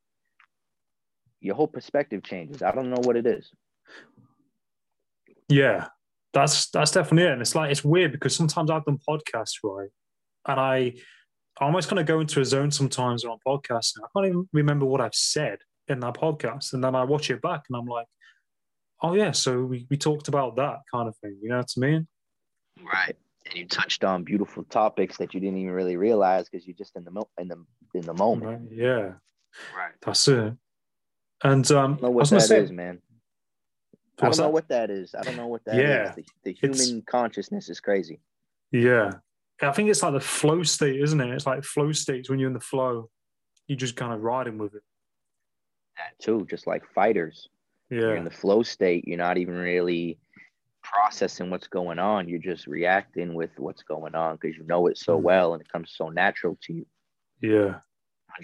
your 1.40 1.55
whole 1.55 1.68
perspective 1.68 2.22
changes. 2.22 2.62
I 2.62 2.72
don't 2.72 2.88
know 2.90 3.00
what 3.03 3.16
it 3.16 3.27
is. 3.27 3.50
yeah 5.48 5.88
that's 6.33 6.70
that's 6.70 6.90
definitely 6.90 7.24
it 7.29 7.33
and 7.33 7.40
it's 7.42 7.55
like 7.55 7.70
it's 7.70 7.85
weird 7.85 8.11
because 8.12 8.35
sometimes 8.35 8.70
i've 8.70 8.85
done 8.85 8.98
podcasts 9.09 9.59
right 9.62 9.90
and 10.48 10.59
i 10.61 10.92
I 11.61 11.66
almost 11.66 11.88
kind 11.88 12.00
of 12.00 12.07
go 12.07 12.18
into 12.18 12.40
a 12.40 12.44
zone 12.44 12.70
sometimes 12.72 13.24
on 13.24 13.38
podcasts 13.46 13.92
and 13.94 14.05
i 14.05 14.09
can't 14.16 14.27
even 14.29 14.48
remember 14.53 14.87
what 14.87 15.00
i've 15.00 15.14
said 15.14 15.59
in 15.87 16.00
that 16.00 16.14
podcast 16.14 16.72
and 16.72 16.83
then 16.83 16.94
i 16.94 17.05
watch 17.05 17.31
it 17.31 17.40
back 17.42 17.62
and 17.68 17.77
i'm 17.77 17.87
like 17.87 18.07
oh 19.03 19.14
yeah 19.14 19.31
so 19.33 19.62
we, 19.64 19.87
we 19.90 19.96
talked 19.96 20.29
about 20.29 20.57
that 20.57 20.79
kind 20.90 21.09
of 21.09 21.16
thing 21.18 21.38
you 21.42 21.48
know 21.50 21.59
what 21.59 21.70
i 21.77 21.81
mean 21.81 22.09
Right. 22.82 23.16
And 23.46 23.54
you 23.56 23.66
touched 23.66 24.04
on 24.04 24.24
beautiful 24.24 24.64
topics 24.64 25.18
that 25.18 25.34
you 25.34 25.40
didn't 25.40 25.58
even 25.58 25.72
really 25.72 25.96
realize 25.96 26.48
because 26.48 26.66
you're 26.66 26.76
just 26.76 26.96
in 26.96 27.04
the 27.04 27.10
mo- 27.10 27.28
in 27.38 27.48
the 27.48 27.64
in 27.94 28.02
the 28.02 28.14
moment. 28.14 28.70
Right, 28.70 28.78
yeah 28.78 29.12
Right. 29.76 29.92
that's 30.00 30.26
it 30.28 30.54
and 31.42 31.70
um 31.70 31.78
I 31.78 31.96
don't 31.96 32.02
know 32.02 32.08
I 32.08 32.10
what 32.10 32.14
was 32.22 32.30
gonna 32.30 32.40
that 32.40 32.46
say- 32.48 32.60
is, 32.62 32.72
man. 32.72 33.00
I 34.20 34.26
What's 34.26 34.38
don't 34.38 34.44
know 34.44 34.48
that? 34.48 34.52
what 34.54 34.68
that 34.68 34.90
is. 34.90 35.14
I 35.14 35.22
don't 35.22 35.37
know 35.37 35.48
what 35.48 35.64
that 35.64 35.74
is. 35.74 35.80
Yeah. 35.80 36.12
The, 36.14 36.24
the 36.44 36.50
It's- 36.62 36.87
human 36.87 37.02
consciousness 37.02 37.68
is 37.68 37.80
crazy. 37.80 38.20
Yeah. 38.70 39.14
I 39.60 39.72
think 39.72 39.88
it's 39.90 40.02
like 40.02 40.12
the 40.12 40.20
flow 40.20 40.62
state, 40.62 41.00
isn't 41.00 41.20
it? 41.20 41.30
It's 41.34 41.46
like 41.46 41.64
flow 41.64 41.90
states 41.92 42.30
when 42.30 42.38
you're 42.38 42.48
in 42.48 42.54
the 42.54 42.60
flow. 42.60 43.10
You're 43.66 43.76
just 43.78 43.96
kind 43.96 44.12
of 44.12 44.22
riding 44.22 44.56
with 44.58 44.74
it. 44.74 44.82
That 45.96 46.18
too, 46.20 46.46
just 46.48 46.66
like 46.66 46.84
fighters. 46.94 47.48
you're 47.90 48.12
Yeah. 48.14 48.18
in 48.18 48.24
the 48.24 48.30
flow 48.30 48.62
state 48.62 49.06
you're 49.06 49.18
not 49.18 49.37
even 49.37 49.54
really 49.54 50.18
processing 50.85 51.51
what's 51.51 51.66
going 51.66 51.99
on 51.99 52.29
you're 52.29 52.38
just 52.53 52.66
reacting 52.66 53.35
with 53.35 53.51
what's 53.59 53.83
going 53.83 54.14
on 54.14 54.37
because 54.37 54.57
you 54.57 54.64
know 54.66 54.87
it 54.87 54.97
so 54.99 55.18
Mm. 55.18 55.23
well 55.23 55.49
and 55.55 55.61
it 55.62 55.68
comes 55.73 55.92
so 55.97 56.09
natural 56.11 56.57
to 56.64 56.73
you 56.75 56.87
Yeah. 57.40 57.81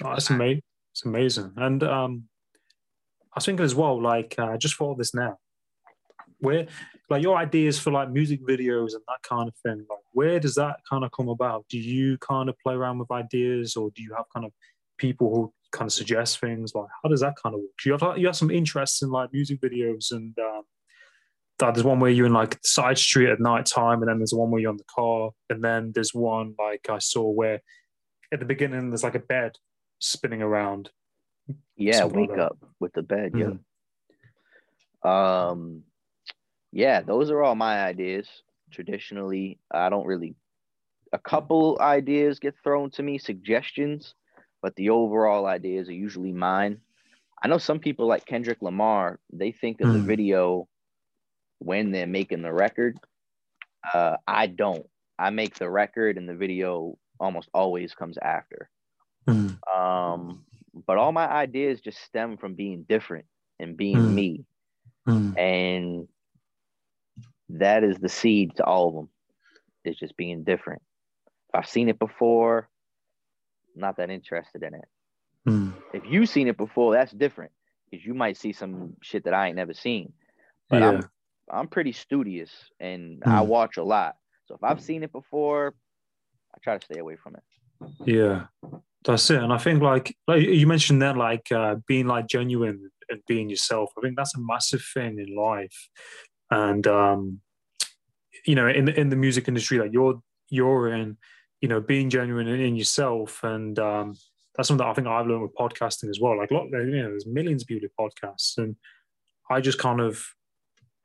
Oh, 0.05 0.11
that's 0.15 0.31
amazing. 0.31 0.63
It's 0.93 1.05
amazing. 1.05 1.53
And 1.57 1.83
um 1.83 2.13
I 3.33 3.37
was 3.37 3.45
thinking 3.47 3.65
as 3.65 3.75
well, 3.77 4.01
like 4.03 4.35
uh, 4.39 4.47
I 4.47 4.57
just 4.57 4.75
thought 4.77 4.93
of 4.93 4.99
this 4.99 5.15
now. 5.15 5.39
Where 6.41 6.67
like 7.11 7.23
your 7.23 7.37
ideas 7.37 7.79
for 7.79 7.91
like 7.93 8.11
music 8.11 8.41
videos 8.53 8.95
and 8.95 9.03
that 9.09 9.23
kind 9.23 9.47
of 9.49 9.55
thing, 9.65 9.79
like 9.91 10.05
where 10.13 10.41
does 10.41 10.55
that 10.57 10.77
kind 10.89 11.05
of 11.05 11.11
come 11.13 11.29
about? 11.29 11.65
Do 11.69 11.79
you 11.79 12.19
kind 12.19 12.49
of 12.49 12.57
play 12.65 12.75
around 12.75 12.99
with 12.99 13.11
ideas 13.11 13.77
or 13.77 13.91
do 13.95 14.03
you 14.03 14.15
have 14.17 14.25
kind 14.35 14.47
of 14.47 14.53
people 14.97 15.29
who 15.35 15.53
kind 15.71 15.87
of 15.89 15.93
suggest 15.93 16.41
things? 16.41 16.75
Like 16.75 16.89
how 17.03 17.09
does 17.09 17.21
that 17.21 17.35
kind 17.43 17.55
of 17.55 17.61
work? 17.61 17.71
You 17.85 17.93
have 17.97 18.19
you 18.19 18.27
have 18.27 18.37
some 18.37 18.51
interests 18.51 19.03
in 19.03 19.11
like 19.11 19.33
music 19.33 19.61
videos 19.61 20.13
and 20.13 20.37
um 20.39 20.63
there's 21.61 21.85
one 21.85 22.01
where 22.01 22.11
you're 22.11 22.27
in 22.27 22.33
like 22.33 22.59
side 22.65 22.97
street 22.99 23.29
at 23.31 23.41
night 23.41 23.67
time 23.67 24.01
and 24.01 24.09
then 24.09 24.19
there's 24.19 24.33
one 24.35 24.51
where 24.51 24.61
you're 24.61 24.71
on 24.71 24.77
the 24.79 24.85
car 24.85 25.31
and 25.51 25.63
then 25.63 25.93
there's 25.95 26.15
one 26.15 26.55
like 26.59 26.89
I 26.89 26.99
saw 26.99 27.29
where 27.29 27.61
at 28.33 28.39
the 28.41 28.47
beginning 28.47 28.89
there's 28.91 29.03
like 29.05 29.15
a 29.15 29.19
bed 29.21 29.53
spinning 29.99 30.41
around. 30.43 30.91
yeah 31.77 32.05
like 32.05 32.15
wake 32.15 32.39
up 32.39 32.57
with 32.81 32.93
the 32.95 33.03
bed 33.03 33.33
yeah. 33.37 33.53
Um 35.05 35.83
yeah 36.73 37.01
those 37.01 37.31
are 37.31 37.43
all 37.43 37.55
my 37.55 37.81
ideas. 37.85 38.29
Traditionally 38.71 39.59
i 39.73 39.89
don't 39.89 40.07
really 40.07 40.37
a 41.13 41.19
couple 41.19 41.77
ideas 41.81 42.39
get 42.39 42.55
thrown 42.63 42.89
to 42.93 43.03
me 43.03 43.19
suggestions 43.19 44.15
but 44.63 44.77
the 44.77 44.91
overall 44.91 45.47
ideas 45.47 45.89
are 45.89 45.95
usually 45.95 46.33
mine. 46.33 46.79
I 47.43 47.49
know 47.49 47.59
some 47.59 47.81
people 47.81 48.07
like 48.07 48.25
kendrick 48.27 48.63
lamar 48.63 49.19
they 49.33 49.51
think 49.51 49.81
of 49.81 49.93
the 49.93 49.99
Mm. 49.99 50.05
video 50.07 50.69
when 51.61 51.93
they're 51.93 52.07
making 52.07 52.43
the 52.43 52.53
record 52.53 52.99
uh 53.95 54.17
i 54.27 54.47
don't 54.47 54.87
i 55.19 55.31
make 55.31 55.55
the 55.55 55.71
record 55.71 56.19
and 56.19 56.29
the 56.29 56.35
video 56.35 56.99
almost 57.21 57.49
always 57.55 57.95
comes 57.95 58.19
after 58.21 58.69
Mm. 59.29 59.59
um 59.75 60.45
but 60.87 60.97
all 60.99 61.13
my 61.13 61.29
ideas 61.29 61.81
just 61.81 62.01
stem 62.03 62.37
from 62.39 62.55
being 62.55 62.85
different 62.89 63.27
and 63.59 63.77
being 63.77 64.01
Mm. 64.03 64.15
me 64.15 64.45
Mm. 65.07 65.39
and 65.39 66.09
that 67.51 67.85
is 67.85 67.99
the 67.99 68.09
seed 68.09 68.57
to 68.57 68.65
all 68.65 68.89
of 68.89 68.95
them 68.95 69.09
it's 69.85 69.99
just 69.99 70.17
being 70.17 70.45
different 70.45 70.83
if 71.49 71.55
i've 71.55 71.69
seen 71.69 71.89
it 71.89 71.99
before 71.99 72.69
I'm 73.75 73.81
not 73.83 73.97
that 73.99 74.11
interested 74.11 74.63
in 74.63 74.75
it 74.75 74.89
Mm. 75.47 75.73
if 75.93 76.03
you've 76.07 76.29
seen 76.29 76.49
it 76.49 76.57
before 76.57 76.93
that's 76.95 77.13
different 77.13 77.53
because 77.91 78.05
you 78.05 78.15
might 78.15 78.37
see 78.37 78.53
some 78.53 78.95
shit 79.03 79.25
that 79.25 79.35
i 79.35 79.49
ain't 79.49 79.57
never 79.57 79.75
seen 79.75 80.13
but 80.69 80.81
yeah. 80.83 80.89
i'm 80.89 81.01
i'm 81.51 81.69
pretty 81.69 81.93
studious 81.93 82.51
and 82.81 83.23
i 83.25 83.41
Mm. 83.43 83.47
watch 83.47 83.77
a 83.77 83.83
lot 83.83 84.17
so 84.47 84.55
if 84.55 84.63
i've 84.63 84.81
seen 84.81 85.03
it 85.03 85.13
before 85.13 85.75
i 86.55 86.59
try 86.63 86.79
to 86.79 86.85
stay 86.85 87.01
away 87.01 87.17
from 87.17 87.35
it 87.37 87.43
Yeah, 88.05 88.47
that's 89.05 89.31
it. 89.31 89.43
And 89.43 89.53
I 89.53 89.59
think 89.59 89.83
like 89.83 90.15
like 90.27 90.43
you 90.43 90.67
mentioned 90.67 91.01
that 91.03 91.17
like 91.17 91.51
uh, 91.53 91.77
being 91.87 92.07
like 92.07 92.27
genuine 92.27 92.91
and 93.09 93.21
being 93.27 93.49
yourself. 93.49 93.91
I 93.97 94.01
think 94.03 94.17
that's 94.17 94.37
a 94.37 94.41
massive 94.41 94.85
thing 94.95 95.19
in 95.19 95.35
life 95.35 95.89
and 96.51 96.87
um, 96.87 97.41
you 98.47 98.55
know, 98.55 98.69
in 98.69 98.85
the 98.87 98.99
in 98.99 99.09
the 99.09 99.17
music 99.17 99.49
industry 99.49 99.79
that 99.79 99.93
you're 99.93 100.21
you're 100.49 100.93
in, 100.93 101.17
you 101.61 101.69
know, 101.69 101.81
being 101.81 102.11
genuine 102.11 102.49
and 102.49 102.61
in 102.63 102.77
yourself, 102.77 103.43
and 103.45 103.79
um, 103.79 104.15
that's 104.57 104.69
something 104.69 104.85
that 104.85 104.91
I 104.91 104.95
think 104.95 105.07
I've 105.07 105.27
learned 105.27 105.43
with 105.43 105.55
podcasting 105.55 106.09
as 106.11 106.21
well. 106.21 106.37
Like, 106.37 106.51
lot, 106.51 106.69
you 106.71 107.03
know, 107.03 107.11
there's 107.11 107.27
millions 107.27 107.63
of 107.63 107.69
people 107.69 107.89
do 107.89 107.95
podcasts, 107.99 108.59
and 108.59 108.77
I 109.51 109.61
just 109.61 109.79
kind 109.79 110.01
of 110.01 110.23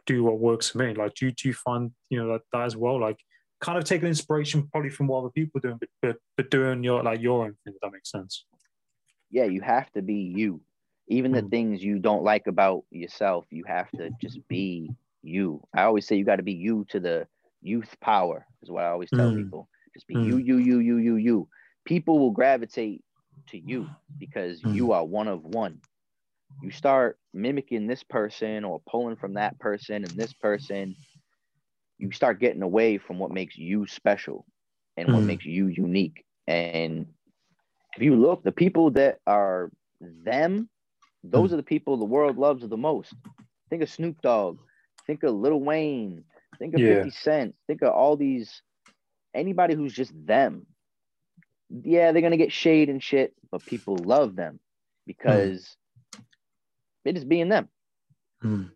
do 0.05 0.23
what 0.23 0.39
works 0.39 0.69
for 0.69 0.79
me. 0.79 0.93
Like, 0.93 1.13
do, 1.15 1.31
do 1.31 1.47
you 1.47 1.53
find 1.53 1.91
you 2.09 2.19
know 2.19 2.33
that, 2.33 2.41
that 2.51 2.61
as 2.63 2.75
well? 2.75 2.99
Like, 2.99 3.19
kind 3.61 3.77
of 3.77 3.83
taking 3.83 4.07
inspiration 4.07 4.67
probably 4.71 4.89
from 4.89 5.07
what 5.07 5.19
other 5.19 5.29
people 5.29 5.59
are 5.59 5.61
doing, 5.61 5.77
but 5.79 5.89
but, 6.01 6.17
but 6.37 6.49
doing 6.51 6.83
your 6.83 7.03
like 7.03 7.21
your 7.21 7.45
own 7.45 7.55
thing. 7.63 7.73
If 7.73 7.81
that 7.81 7.91
makes 7.91 8.11
sense. 8.11 8.45
Yeah, 9.31 9.45
you 9.45 9.61
have 9.61 9.91
to 9.93 10.01
be 10.01 10.33
you. 10.35 10.61
Even 11.07 11.31
the 11.31 11.41
Mm. 11.41 11.49
things 11.49 11.83
you 11.83 11.99
don't 11.99 12.23
like 12.23 12.47
about 12.47 12.85
yourself, 12.89 13.45
you 13.51 13.63
have 13.65 13.91
to 13.93 14.11
just 14.21 14.39
be 14.47 14.91
you. 15.23 15.61
I 15.75 15.83
always 15.83 16.07
say 16.07 16.15
you 16.15 16.25
got 16.25 16.37
to 16.37 16.43
be 16.43 16.53
you 16.53 16.85
to 16.89 16.99
the 16.99 17.27
youth 17.61 17.95
power, 18.01 18.47
is 18.61 18.71
what 18.71 18.83
I 18.83 18.89
always 18.89 19.11
tell 19.11 19.31
Mm. 19.31 19.37
people. 19.37 19.69
Just 19.93 20.07
be 20.07 20.15
Mm. 20.15 20.25
you, 20.27 20.37
you, 20.37 20.57
you, 20.57 20.79
you, 20.79 20.97
you, 20.97 21.15
you. 21.17 21.49
People 21.85 22.19
will 22.19 22.31
gravitate 22.31 23.03
to 23.47 23.57
you 23.57 23.89
because 24.19 24.61
Mm. 24.61 24.75
you 24.75 24.91
are 24.93 25.05
one 25.05 25.27
of 25.27 25.43
one. 25.43 25.81
You 26.61 26.71
start 26.71 27.19
mimicking 27.33 27.87
this 27.87 28.03
person 28.03 28.63
or 28.63 28.81
pulling 28.89 29.15
from 29.17 29.33
that 29.35 29.59
person 29.59 30.03
and 30.03 30.17
this 30.17 30.33
person, 30.33 30.95
you 31.97 32.11
start 32.11 32.39
getting 32.39 32.61
away 32.63 32.97
from 32.97 33.19
what 33.19 33.31
makes 33.31 33.57
you 33.57 33.87
special 33.87 34.45
and 34.97 35.11
what 35.11 35.23
Mm. 35.23 35.27
makes 35.27 35.45
you 35.45 35.67
unique. 35.67 36.25
And 36.47 37.07
if 37.95 38.03
you 38.03 38.15
look, 38.15 38.43
the 38.43 38.51
people 38.51 38.91
that 38.91 39.19
are 39.27 39.71
them, 40.01 40.69
those 41.23 41.51
Mm. 41.51 41.53
are 41.53 41.57
the 41.57 41.63
people 41.63 41.97
the 41.97 42.05
world 42.05 42.37
loves 42.37 42.67
the 42.67 42.77
most. 42.77 43.15
Think 43.69 43.83
of 43.83 43.89
Snoop 43.89 44.21
Dogg, 44.21 44.59
think 45.07 45.23
of 45.23 45.35
Lil 45.35 45.59
Wayne, 45.59 46.23
think 46.59 46.75
of 46.75 46.81
Yeah. 46.81 47.03
50 47.03 47.09
Cent, 47.11 47.55
think 47.67 47.81
of 47.81 47.93
all 47.93 48.17
these 48.17 48.61
anybody 49.33 49.75
who's 49.75 49.93
just 49.93 50.13
them. 50.25 50.65
Yeah, 51.69 52.11
they're 52.11 52.21
gonna 52.21 52.37
get 52.37 52.51
shade 52.53 52.89
and 52.89 53.01
shit, 53.03 53.33
but 53.51 53.65
people 53.65 54.05
love 54.05 54.35
them 54.35 54.59
because 55.07 55.75
they're 57.05 57.13
just 57.13 57.29
being 57.29 57.47
them. 57.47 57.69
Mm. 58.43 58.71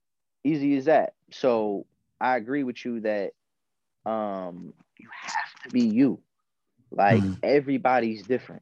Easy 0.45 0.77
as 0.77 0.85
that. 0.85 1.15
So 1.31 1.85
I 2.21 2.37
agree 2.37 2.63
with 2.63 2.85
you 2.85 3.01
that 3.01 3.31
um 4.05 4.73
you 4.97 5.09
have 5.11 5.63
to 5.63 5.69
be 5.69 5.81
you. 5.81 6.21
Like 6.91 7.21
Mm. 7.21 7.39
everybody's 7.43 8.23
different. 8.23 8.61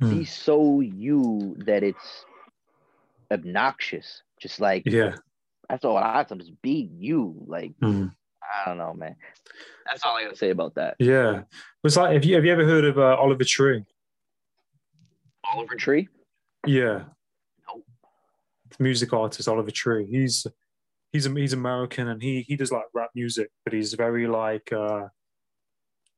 Mm. 0.00 0.10
Be 0.10 0.24
so 0.24 0.80
you 0.80 1.56
that 1.66 1.82
it's 1.82 2.24
obnoxious. 3.30 4.22
Just 4.40 4.60
like 4.60 4.84
Yeah. 4.86 5.16
that's 5.68 5.84
all 5.84 5.96
I 5.96 6.24
just 6.24 6.62
be 6.62 6.88
you. 6.96 7.44
Like 7.46 7.72
Mm. 7.82 8.14
I 8.42 8.68
don't 8.68 8.78
know, 8.78 8.94
man. 8.94 9.16
That's 9.86 10.04
all 10.04 10.16
I 10.16 10.24
gotta 10.24 10.36
say 10.36 10.50
about 10.50 10.74
that. 10.76 10.96
Yeah. 10.98 11.42
It's 11.82 11.96
like 11.96 12.14
have 12.14 12.24
you 12.24 12.34
have 12.36 12.44
you 12.44 12.52
ever 12.52 12.64
heard 12.64 12.84
of 12.84 12.98
uh, 12.98 13.16
Oliver 13.16 13.44
Tree? 13.44 13.84
Oliver 15.52 15.74
Tree. 15.76 16.08
Yeah. 16.66 17.04
Music 18.78 19.12
artist 19.12 19.48
Oliver 19.48 19.70
Tree. 19.70 20.06
He's 20.10 20.46
he's 21.12 21.24
he's 21.26 21.52
American 21.52 22.08
and 22.08 22.22
he 22.22 22.42
he 22.42 22.56
does 22.56 22.72
like 22.72 22.84
rap 22.94 23.10
music, 23.14 23.50
but 23.64 23.72
he's 23.72 23.94
very 23.94 24.26
like 24.26 24.72
uh 24.72 25.08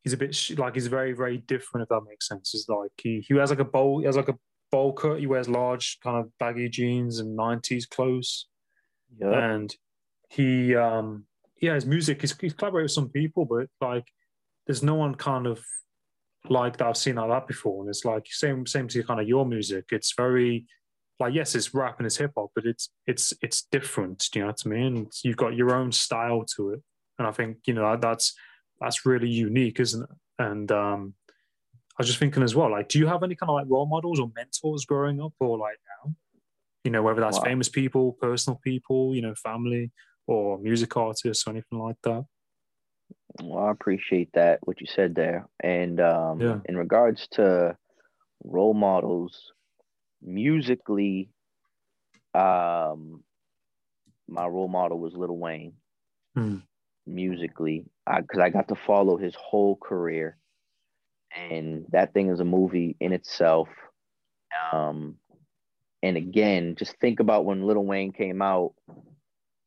he's 0.03 0.13
a 0.13 0.17
bit 0.17 0.35
sh- 0.35 0.53
like 0.59 0.75
he's 0.75 0.87
very 0.87 1.13
very 1.13 1.39
different 1.39 1.83
if 1.83 1.89
that 1.89 2.03
makes 2.09 2.29
sense. 2.29 2.55
It's 2.55 2.69
like 2.69 2.93
he 2.97 3.25
he 3.27 3.35
has 3.37 3.51
like 3.51 3.59
a 3.59 3.65
bowl 3.65 4.01
he 4.01 4.07
has 4.07 4.17
like 4.17 4.29
a 4.29 4.39
bowl 4.71 4.93
cut. 4.93 5.19
He 5.21 5.27
wears 5.27 5.49
large 5.49 5.99
kind 6.03 6.17
of 6.19 6.31
baggy 6.39 6.69
jeans 6.69 7.19
and 7.21 7.37
nineties 7.37 7.87
clothes, 7.87 8.49
Yeah. 9.21 9.53
and 9.53 9.75
he 10.29 10.75
um 10.75 11.25
yeah 11.63 11.75
his 11.75 11.87
music 11.87 12.21
he's, 12.21 12.37
he's 12.41 12.53
collaborated 12.55 12.85
with 12.87 12.93
some 12.93 13.09
people, 13.11 13.45
but 13.45 13.69
like 13.81 14.07
there's 14.67 14.83
no 14.83 14.95
one 14.97 15.15
kind 15.15 15.47
of 15.47 15.65
like 16.49 16.77
that 16.77 16.87
I've 16.89 16.97
seen 16.97 17.17
like 17.17 17.29
that 17.31 17.47
before. 17.47 17.83
And 17.83 17.89
it's 17.91 18.05
like 18.05 18.27
same 18.29 18.67
same 18.67 18.89
to 18.89 19.03
kind 19.03 19.21
of 19.21 19.29
your 19.29 19.45
music. 19.47 19.87
It's 19.93 20.15
very 20.17 20.67
like 21.19 21.35
yes, 21.35 21.55
it's 21.55 21.75
rap 21.75 21.99
and 21.99 22.07
it's 22.07 22.17
hip 22.17 22.33
hop, 22.37 22.51
but 22.55 22.67
it's 22.67 22.91
it's 23.07 23.33
it's 23.43 23.63
different. 23.63 24.29
Do 24.33 24.39
you 24.39 24.45
know 24.45 24.51
what 24.51 24.63
I 24.67 24.69
mean? 24.69 25.09
You've 25.25 25.37
got 25.37 25.55
your 25.55 25.75
own 25.75 25.93
style 25.93 26.45
to 26.57 26.71
it, 26.71 26.83
and 27.19 27.27
I 27.27 27.31
think 27.33 27.59
you 27.67 27.75
know 27.75 27.97
that's 27.97 28.35
that's 28.81 29.07
really 29.07 29.29
unique, 29.29 29.81
isn't 29.81 30.03
it? 30.03 30.09
And 30.39 30.71
um, 30.71 31.15
I 31.79 31.95
was 31.99 32.07
just 32.09 32.19
thinking 32.19 32.43
as 32.43 32.55
well, 32.55 32.71
like, 32.71 32.89
do 32.89 32.99
you 32.99 33.07
have 33.07 33.23
any 33.23 33.35
kind 33.35 33.49
of 33.49 33.55
like 33.55 33.67
role 33.69 33.87
models 33.87 34.21
or 34.21 34.31
mentors 34.35 34.85
growing 34.85 35.21
up, 35.23 35.33
or 35.41 35.57
like 35.59 35.79
now? 36.05 36.15
You 36.85 36.91
know, 36.91 37.03
whether 37.03 37.21
that's 37.21 37.39
Wow. 37.39 37.45
famous 37.45 37.69
people, 37.69 38.13
personal 38.13 38.61
people, 38.63 39.15
you 39.15 39.23
know, 39.23 39.35
family, 39.35 39.93
or 40.27 40.59
music 40.59 40.97
artists, 40.97 41.47
or 41.47 41.51
anything 41.51 41.79
like 41.79 41.97
that. 42.05 42.25
Well, 43.43 43.65
I 43.65 43.71
appreciate 43.71 44.33
that 44.33 44.61
what 44.67 44.81
you 44.81 44.87
said 44.87 45.15
there. 45.15 45.47
And 45.61 46.01
um, 46.01 46.41
Yeah. 46.41 46.61
in 46.65 46.77
regards 46.77 47.29
to 47.33 47.77
role 48.45 48.75
models, 48.75 49.53
musically, 50.23 51.31
um, 52.35 53.23
my 54.29 54.47
role 54.47 54.69
model 54.69 54.99
was 54.99 55.15
Lil 55.15 55.37
Wayne. 55.37 55.75
Hmm. 56.35 56.59
Musically, 57.07 57.85
because 58.05 58.41
I, 58.41 58.51
got 58.51 58.69
to 58.69 58.75
follow 58.75 59.17
his 59.17 59.35
whole 59.37 59.77
career, 59.77 60.37
and 61.35 61.87
that 61.91 62.13
thing 62.13 62.31
is 62.31 62.41
a 62.41 62.45
movie 62.45 62.97
in 62.99 63.13
itself. 63.13 63.69
Um, 64.73 65.17
and 66.03 66.17
again, 66.17 66.75
just 66.77 66.97
think 66.99 67.21
about 67.21 67.45
when 67.45 67.65
Lil 67.65 67.85
Wayne 67.85 68.13
came 68.13 68.43
out, 68.43 68.75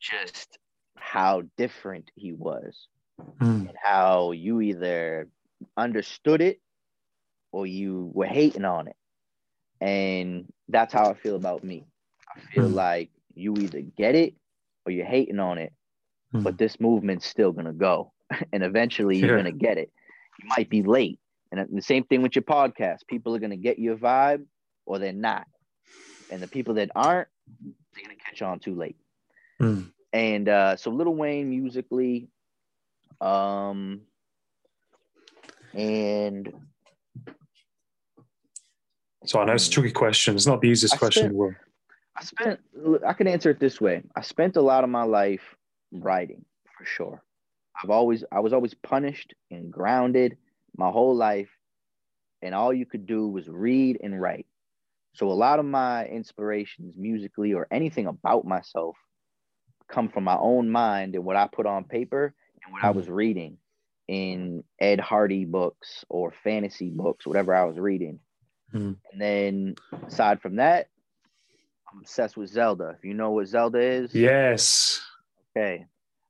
just 0.02 0.58
how 0.98 1.44
different 1.58 2.12
he 2.16 2.34
was 2.34 2.88
Mm. 3.42 3.70
and 3.70 3.78
how 3.82 4.32
you 4.32 4.62
either 4.62 5.28
understood 5.78 6.42
it 6.42 6.60
or 7.52 7.66
you 7.66 8.12
were 8.14 8.26
hating 8.26 8.66
on 8.66 8.88
it. 8.88 8.96
And 9.82 10.52
that's 10.70 10.94
how 10.94 11.10
I 11.10 11.14
feel 11.14 11.36
about 11.36 11.64
me. 11.64 11.86
I 12.36 12.40
feel 12.54 12.70
Hmm. 12.70 12.74
like 12.74 13.10
you 13.36 13.60
either 13.60 13.82
get 13.82 14.16
it 14.16 14.36
or 14.86 14.92
you're 14.92 15.06
hating 15.06 15.40
on 15.40 15.58
it, 15.58 15.74
Hmm. 16.32 16.44
but 16.44 16.58
this 16.58 16.80
movement's 16.80 17.26
still 17.26 17.52
gonna 17.52 17.74
go. 17.74 18.12
and 18.54 18.64
eventually 18.64 19.18
you're 19.18 19.30
Yeah. 19.30 19.36
gonna 19.36 19.52
get 19.52 19.78
it. 19.78 19.92
You 20.42 20.48
might 20.50 20.70
be 20.70 20.84
late. 20.84 21.20
And 21.52 21.68
the 21.72 21.82
same 21.82 22.04
thing 22.04 22.22
with 22.22 22.36
your 22.36 22.44
podcast. 22.44 23.08
People 23.08 23.36
are 23.36 23.40
gonna 23.40 23.58
get 23.58 23.80
your 23.80 23.96
vibe 23.98 24.46
or 24.86 25.00
they're 25.00 25.14
not. 25.14 25.48
And 26.30 26.42
the 26.42 26.48
people 26.48 26.76
that 26.76 26.92
aren't, 26.96 27.28
they're 27.94 28.04
gonna 28.04 28.16
catch 28.16 28.42
on 28.42 28.60
too 28.60 28.76
late 28.76 28.98
Mm. 29.60 29.92
and 30.14 30.48
uh, 30.50 30.76
so 30.76 30.92
Lil 30.92 31.14
Wayne 31.14 31.50
musically, 31.50 32.28
um, 33.22 34.02
and 35.74 36.52
So 39.30 39.40
I 39.40 39.46
know 39.46 39.54
it's 39.54 39.68
a 39.68 39.70
hmm. 39.70 39.82
tricky 39.82 39.92
question. 39.92 40.36
It's 40.36 40.48
not 40.48 40.60
the 40.60 40.70
easiest 40.70 40.96
I 40.96 40.98
question 40.98 41.26
in 41.28 41.32
the 41.34 41.38
world. 41.38 41.54
I 42.18 42.24
spent. 42.24 42.60
I 43.06 43.14
can 43.14 43.28
answer 43.28 43.52
it 43.52 43.60
this 43.60 43.80
way. 43.80 44.02
I 44.16 44.22
spent 44.22 44.56
a 44.56 44.62
lot 44.62 44.84
of 44.84 44.90
my 44.90 45.04
life 45.04 45.56
writing 45.92 46.44
for 46.76 46.84
sure. 46.84 47.24
I've 47.82 47.92
always, 47.92 48.24
I 48.32 48.40
was 48.40 48.54
always 48.54 48.74
punished 48.74 49.36
and 49.52 49.72
grounded 49.72 50.36
my 50.76 50.90
whole 50.90 51.16
life, 51.16 51.50
and 52.42 52.56
all 52.56 52.74
you 52.74 52.88
could 52.88 53.06
do 53.06 53.28
was 53.28 53.48
read 53.48 54.00
and 54.02 54.20
write. 54.20 54.48
So 55.14 55.32
a 55.32 55.34
lot 55.34 55.60
of 55.60 55.66
my 55.66 56.08
inspirations, 56.08 56.96
musically 56.98 57.54
or 57.54 57.68
anything 57.70 58.08
about 58.08 58.46
myself, 58.46 58.98
come 59.88 60.10
from 60.10 60.24
my 60.24 60.38
own 60.38 60.72
mind 60.72 61.14
and 61.14 61.24
what 61.24 61.36
I 61.36 61.48
put 61.48 61.68
on 61.68 61.84
paper 61.84 62.34
and 62.64 62.74
what 62.74 62.84
I 62.84 62.92
hmm. 62.92 62.98
was 62.98 63.08
reading 63.08 63.58
in 64.08 64.64
Ed 64.80 65.00
Hardy 65.00 65.46
books 65.46 66.04
or 66.10 66.34
fantasy 66.44 66.90
books, 66.90 67.28
whatever 67.28 67.54
I 67.54 67.66
was 67.66 67.78
reading. 67.78 68.20
Hmm. 68.72 68.94
And 69.12 69.22
then 69.22 69.76
aside 70.08 70.42
from 70.42 70.58
that, 70.58 70.88
I'm 71.92 72.00
obsessed 72.02 72.38
with 72.38 72.50
Zelda. 72.50 72.96
If 72.98 73.04
you 73.04 73.14
know 73.14 73.32
what 73.32 73.48
Zelda 73.48 73.80
is, 73.80 74.14
Yes. 74.14 75.02
okay. 75.58 75.86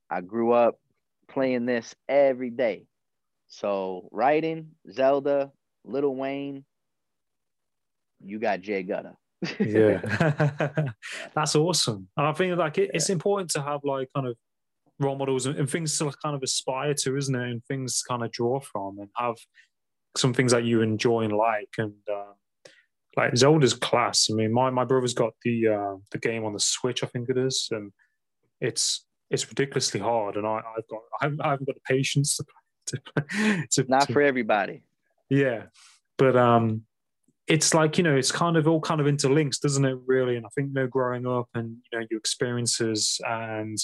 I 0.10 0.21
grew 0.21 0.54
up 0.54 0.80
playing 1.28 1.65
this 1.65 1.93
every 2.08 2.49
day. 2.49 2.86
So 3.47 4.08
writing, 4.12 4.71
Zelda, 4.91 5.52
Lil 5.84 6.15
Wayne, 6.15 6.63
you 8.23 8.39
got 8.39 8.62
Jay 8.62 8.84
Gudda. 8.84 9.15
yeah 9.60 10.02
that's 11.34 11.56
awesome 11.56 12.06
and 12.17 12.28
i 12.28 12.34
think 12.34 12.58
like 12.58 12.78
it, 12.78 12.91
it's 12.93 13.10
important 13.10 13.49
to 13.49 13.62
have 13.62 13.80
like 13.86 14.10
kind 14.13 14.28
of 14.28 14.36
role 14.99 15.15
models 15.15 15.45
and, 15.45 15.56
and 15.58 15.69
things 15.69 15.97
to 15.97 16.12
kind 16.21 16.36
of 16.36 16.43
aspire 16.43 16.93
to 16.93 17.15
isn't 17.15 17.34
it 17.36 17.49
and 17.49 17.63
things 17.63 18.02
to 18.02 18.08
kind 18.10 18.21
of 18.21 18.30
draw 18.34 18.60
from 18.60 18.99
and 18.99 19.08
have 19.15 19.38
some 20.17 20.34
things 20.34 20.52
that 20.52 20.63
you 20.63 20.82
enjoy 20.82 21.22
and 21.22 21.34
like 21.34 21.69
and 21.78 21.93
um, 22.12 22.34
like 23.17 23.36
zelda's 23.36 23.74
class 23.74 24.30
i 24.32 24.34
mean 24.34 24.52
my, 24.52 24.69
my 24.69 24.84
brother's 24.84 25.13
got 25.13 25.34
the 25.43 25.67
uh, 25.67 25.95
the 26.12 26.17
game 26.17 26.45
on 26.45 26.54
the 26.54 26.60
switch 26.60 27.04
i 27.04 27.08
think 27.08 27.30
it 27.30 27.38
is 27.38 27.67
and 27.72 27.91
it's 28.62 29.06
it's 29.30 29.48
ridiculously 29.48 30.00
hard 30.00 30.36
and 30.36 30.45
I, 30.48 30.62
i've 30.78 30.88
got 30.89 31.00
I 31.22 31.26
haven't, 31.26 31.41
I 31.41 31.50
haven't 31.52 31.67
got 31.67 31.76
the 31.76 31.93
patience 31.95 32.38
to, 32.38 32.45
to, 32.88 33.67
to 33.72 33.86
Not 33.88 34.08
to- 34.08 34.13
for 34.13 34.22
everybody. 34.22 34.84
yeah, 35.30 35.63
but 36.17 36.36
um, 36.36 36.84
it's 37.48 37.74
like 37.74 37.98
you 37.98 38.04
know, 38.04 38.15
it's 38.15 38.32
kind 38.32 38.58
of 38.58 38.67
all 38.67 38.80
kind 38.82 39.02
of 39.02 39.08
interlinks, 39.08 39.60
doesn't 39.60 39.86
it? 39.86 39.98
Really, 40.06 40.36
and 40.38 40.45
I 40.45 40.50
think 40.50 40.69
you 40.69 40.74
know, 40.74 40.88
growing 40.88 41.26
up 41.28 41.48
and 41.56 41.78
you 41.91 42.00
know, 42.00 42.06
your 42.10 42.19
experiences 42.19 43.19
and 43.28 43.78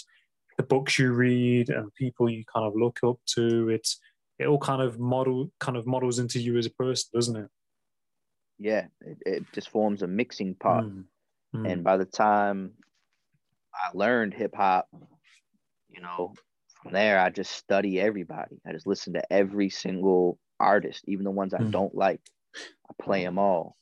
the 0.57 0.63
books 0.63 0.97
you 0.99 1.11
read 1.13 1.69
and 1.69 1.93
people 1.95 2.29
you 2.29 2.43
kind 2.51 2.65
of 2.65 2.73
look 2.75 2.99
up 3.03 3.17
to. 3.35 3.69
It's 3.69 3.99
it 4.39 4.47
all 4.47 4.59
kind 4.59 4.81
of 4.81 4.99
model 4.99 5.51
kind 5.59 5.77
of 5.77 5.85
models 5.87 6.19
into 6.19 6.39
you 6.39 6.57
as 6.57 6.65
a 6.65 6.71
person, 6.71 7.09
doesn't 7.13 7.35
it? 7.35 7.49
Yeah, 8.57 8.87
it, 9.01 9.17
it 9.25 9.43
just 9.53 9.69
forms 9.69 10.01
a 10.01 10.07
mixing 10.07 10.55
pot. 10.55 10.83
Mm, 10.85 11.03
mm, 11.55 11.71
And 11.71 11.83
by 11.83 11.97
the 11.97 12.05
time 12.05 12.73
I 13.73 13.95
learned 13.95 14.33
hip 14.33 14.55
hop, 14.55 14.87
you 15.89 16.01
know, 16.01 16.33
from 16.81 16.93
there 16.93 17.19
I 17.19 17.29
just 17.29 17.51
study 17.51 17.99
everybody. 17.99 18.57
I 18.65 18.71
just 18.71 18.87
listen 18.87 19.13
to 19.13 19.33
every 19.33 19.69
single 19.69 20.39
artist, 20.59 21.03
even 21.07 21.23
the 21.25 21.31
ones 21.31 21.53
I 21.53 21.59
Mm. 21.59 21.71
don't 21.71 21.95
like. 21.95 22.21
I 22.89 22.93
play 23.03 23.23
them 23.23 23.37
all, 23.37 23.75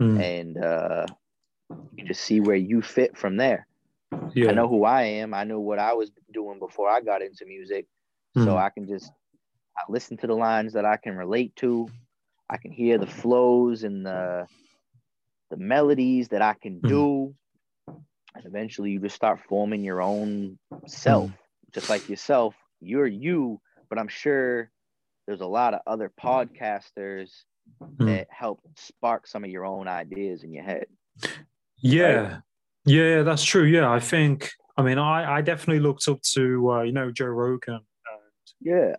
mm, 0.00 0.20
and 0.20 0.56
uh, 0.58 1.06
you 1.96 2.04
just 2.06 2.20
see 2.22 2.40
where 2.40 2.56
you 2.56 2.82
fit 2.82 3.16
from 3.16 3.36
there. 3.36 3.66
yeah. 4.34 4.50
I 4.50 4.52
know 4.52 4.68
who 4.68 4.84
I 4.84 5.02
am. 5.02 5.34
I 5.34 5.42
know 5.44 5.58
what 5.60 5.78
I 5.80 5.94
was 5.94 6.10
doing 6.32 6.58
before 6.60 6.88
I 6.88 7.00
got 7.00 7.22
into 7.22 7.44
music, 7.46 7.86
so 8.36 8.54
Mm. 8.54 8.62
I 8.62 8.70
can 8.70 8.86
just 8.86 9.10
I 9.80 9.90
listen 9.92 10.16
to 10.18 10.26
the 10.26 10.34
lines 10.34 10.74
that 10.74 10.84
I 10.84 10.96
can 10.96 11.16
relate 11.16 11.56
to. 11.56 11.88
I 12.48 12.56
can 12.56 12.70
hear 12.70 12.98
the 12.98 13.06
flows 13.06 13.84
and 13.84 14.04
the 14.04 14.46
the 15.50 15.56
melodies 15.56 16.28
that 16.28 16.42
I 16.42 16.54
can 16.54 16.80
do, 16.80 17.34
and 17.86 18.44
eventually 18.44 18.92
you 18.92 19.00
just 19.00 19.16
start 19.16 19.40
forming 19.48 19.82
your 19.82 20.00
own 20.00 20.58
self, 20.86 21.30
just 21.72 21.88
like 21.90 22.08
yourself. 22.08 22.54
You're 22.80 23.06
you, 23.06 23.60
but 23.88 23.98
I'm 23.98 24.08
sure 24.08 24.70
there's 25.26 25.40
a 25.40 25.46
lot 25.46 25.74
of 25.74 25.80
other 25.86 26.12
podcasters 26.20 27.30
Mm. 27.80 28.06
that 28.06 28.28
help 28.30 28.60
spark 28.76 29.26
some 29.26 29.44
of 29.44 29.50
your 29.50 29.64
own 29.64 29.86
ideas 29.86 30.42
in 30.42 30.52
your 30.52 30.64
head. 30.64 30.86
Yeah, 31.82 32.40
yeah, 32.84 33.22
that's 33.22 33.44
true. 33.44 33.64
Yeah, 33.64 33.90
I 33.90 34.00
think. 34.00 34.50
I 34.76 34.82
mean, 34.82 34.98
I, 34.98 35.36
I 35.36 35.40
definitely 35.40 35.80
looked 35.80 36.08
up 36.08 36.20
to 36.34 36.70
uh, 36.72 36.82
you 36.82 36.92
know 36.92 37.10
Joe 37.10 37.26
Rogan 37.26 37.74
and 37.74 37.82
Yeah, 38.60 38.96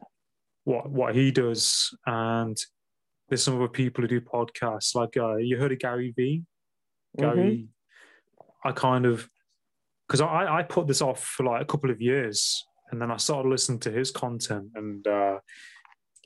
what 0.63 0.89
what 0.89 1.15
he 1.15 1.31
does, 1.31 1.95
and 2.05 2.57
there's 3.27 3.43
some 3.43 3.55
other 3.55 3.67
people 3.67 4.01
who 4.01 4.07
do 4.07 4.21
podcasts. 4.21 4.95
Like 4.95 5.17
uh, 5.17 5.37
you 5.37 5.57
heard 5.57 5.71
of 5.71 5.79
Gary 5.79 6.13
V. 6.15 6.43
Gary, 7.17 7.67
I 8.63 8.71
kind 8.71 9.05
of 9.05 9.27
because 10.07 10.21
I 10.21 10.59
I 10.59 10.63
put 10.63 10.87
this 10.87 11.01
off 11.01 11.23
for 11.23 11.43
like 11.43 11.61
a 11.61 11.65
couple 11.65 11.91
of 11.91 12.01
years, 12.01 12.65
and 12.91 13.01
then 13.01 13.11
I 13.11 13.17
started 13.17 13.49
listening 13.49 13.79
to 13.79 13.91
his 13.91 14.11
content, 14.11 14.71
and 14.75 15.05
uh, 15.07 15.39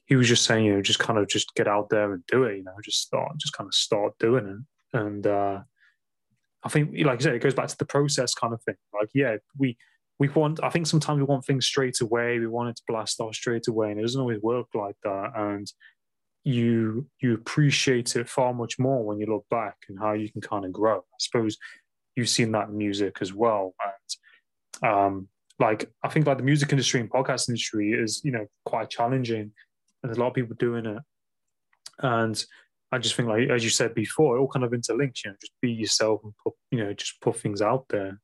he 0.06 0.15
was 0.15 0.28
just 0.28 0.45
saying, 0.45 0.65
you 0.65 0.76
know, 0.76 0.82
just 0.82 1.00
kind 1.00 1.19
of 1.19 1.28
just 1.28 1.56
get 1.56 1.67
out 1.67 1.89
there 1.89 2.13
and 2.13 2.26
do 2.28 2.43
it. 2.43 2.58
You 2.58 2.63
know, 2.63 2.76
just 2.84 3.02
start, 3.02 3.38
just 3.38 3.54
kind 3.54 3.67
of 3.67 3.74
start 3.74 4.13
doing 4.19 4.45
it, 4.93 4.98
and. 4.98 5.28
uh 5.28 5.60
I 6.63 6.67
think, 6.67 6.95
like 7.06 7.19
I 7.19 7.24
said, 7.24 7.36
it 7.36 7.43
goes 7.43 7.54
back 7.54 7.67
to 7.67 7.78
the 7.78 7.86
process 7.86 8.34
kind 8.34 8.52
of 8.52 8.60
thing. 8.63 8.74
Like, 8.91 9.10
yeah, 9.13 9.36
we 9.56 9.78
we 10.19 10.30
want. 10.30 10.63
I 10.63 10.69
think 10.69 10.88
sometimes 10.88 11.17
we 11.17 11.25
want 11.25 11.45
things 11.45 11.65
straight 11.65 11.99
away. 12.01 12.39
We 12.39 12.47
want 12.47 12.69
it 12.69 12.78
to 12.78 12.84
blast 12.88 13.19
off 13.19 13.36
straight 13.36 13.67
away, 13.67 13.91
and 13.91 13.99
it 13.99 14.04
doesn't 14.04 14.19
always 14.19 14.41
work 14.41 14.67
like 14.73 14.95
that. 15.04 15.32
And 15.36 15.71
you 16.43 17.08
you 17.21 17.34
appreciate 17.34 18.15
it 18.15 18.30
far 18.30 18.54
much 18.54 18.80
more 18.80 19.04
when 19.04 19.19
you 19.19 19.25
look 19.25 19.45
back 19.49 19.78
and 19.89 19.99
how 19.99 20.13
you 20.13 20.32
can 20.32 20.41
kind 20.41 20.63
of 20.63 20.71
grow. 20.71 20.99
I 20.99 21.17
suppose 21.19 21.58
you've 22.15 22.30
seen 22.30 22.51
that 22.54 22.69
in 22.69 22.78
music 22.78 23.17
as 23.21 23.34
well. 23.34 23.75
And 24.82 24.89
um, 24.89 25.28
like, 25.60 25.89
I 26.04 26.10
think 26.10 26.28
like 26.28 26.38
the 26.38 26.43
music 26.43 26.71
industry 26.71 27.01
and 27.01 27.10
podcast 27.10 27.49
industry 27.49 27.91
is 27.91 28.21
you 28.23 28.32
know 28.32 28.45
quite 28.63 28.89
challenging, 28.89 29.41
and 29.41 29.51
there's 30.04 30.17
a 30.17 30.21
lot 30.21 30.28
of 30.28 30.34
people 30.34 30.56
doing 30.58 30.86
it. 30.86 31.01
And 31.99 32.45
I 32.91 32.99
just 32.99 33.15
think, 33.15 33.28
like 33.28 33.49
as 33.49 33.63
you 33.63 33.69
said 33.69 33.93
before, 33.93 34.38
it 34.38 34.39
all 34.39 34.47
kind 34.47 34.63
of 34.63 34.71
interlinks. 34.71 35.25
You 35.25 35.32
know, 35.32 35.38
just 35.41 35.54
be 35.62 35.71
yourself 35.71 36.21
and 36.23 36.34
put, 36.43 36.54
you 36.71 36.84
know, 36.84 36.93
just 36.93 37.19
put 37.19 37.38
things 37.38 37.62
out 37.62 37.86
there. 37.89 38.21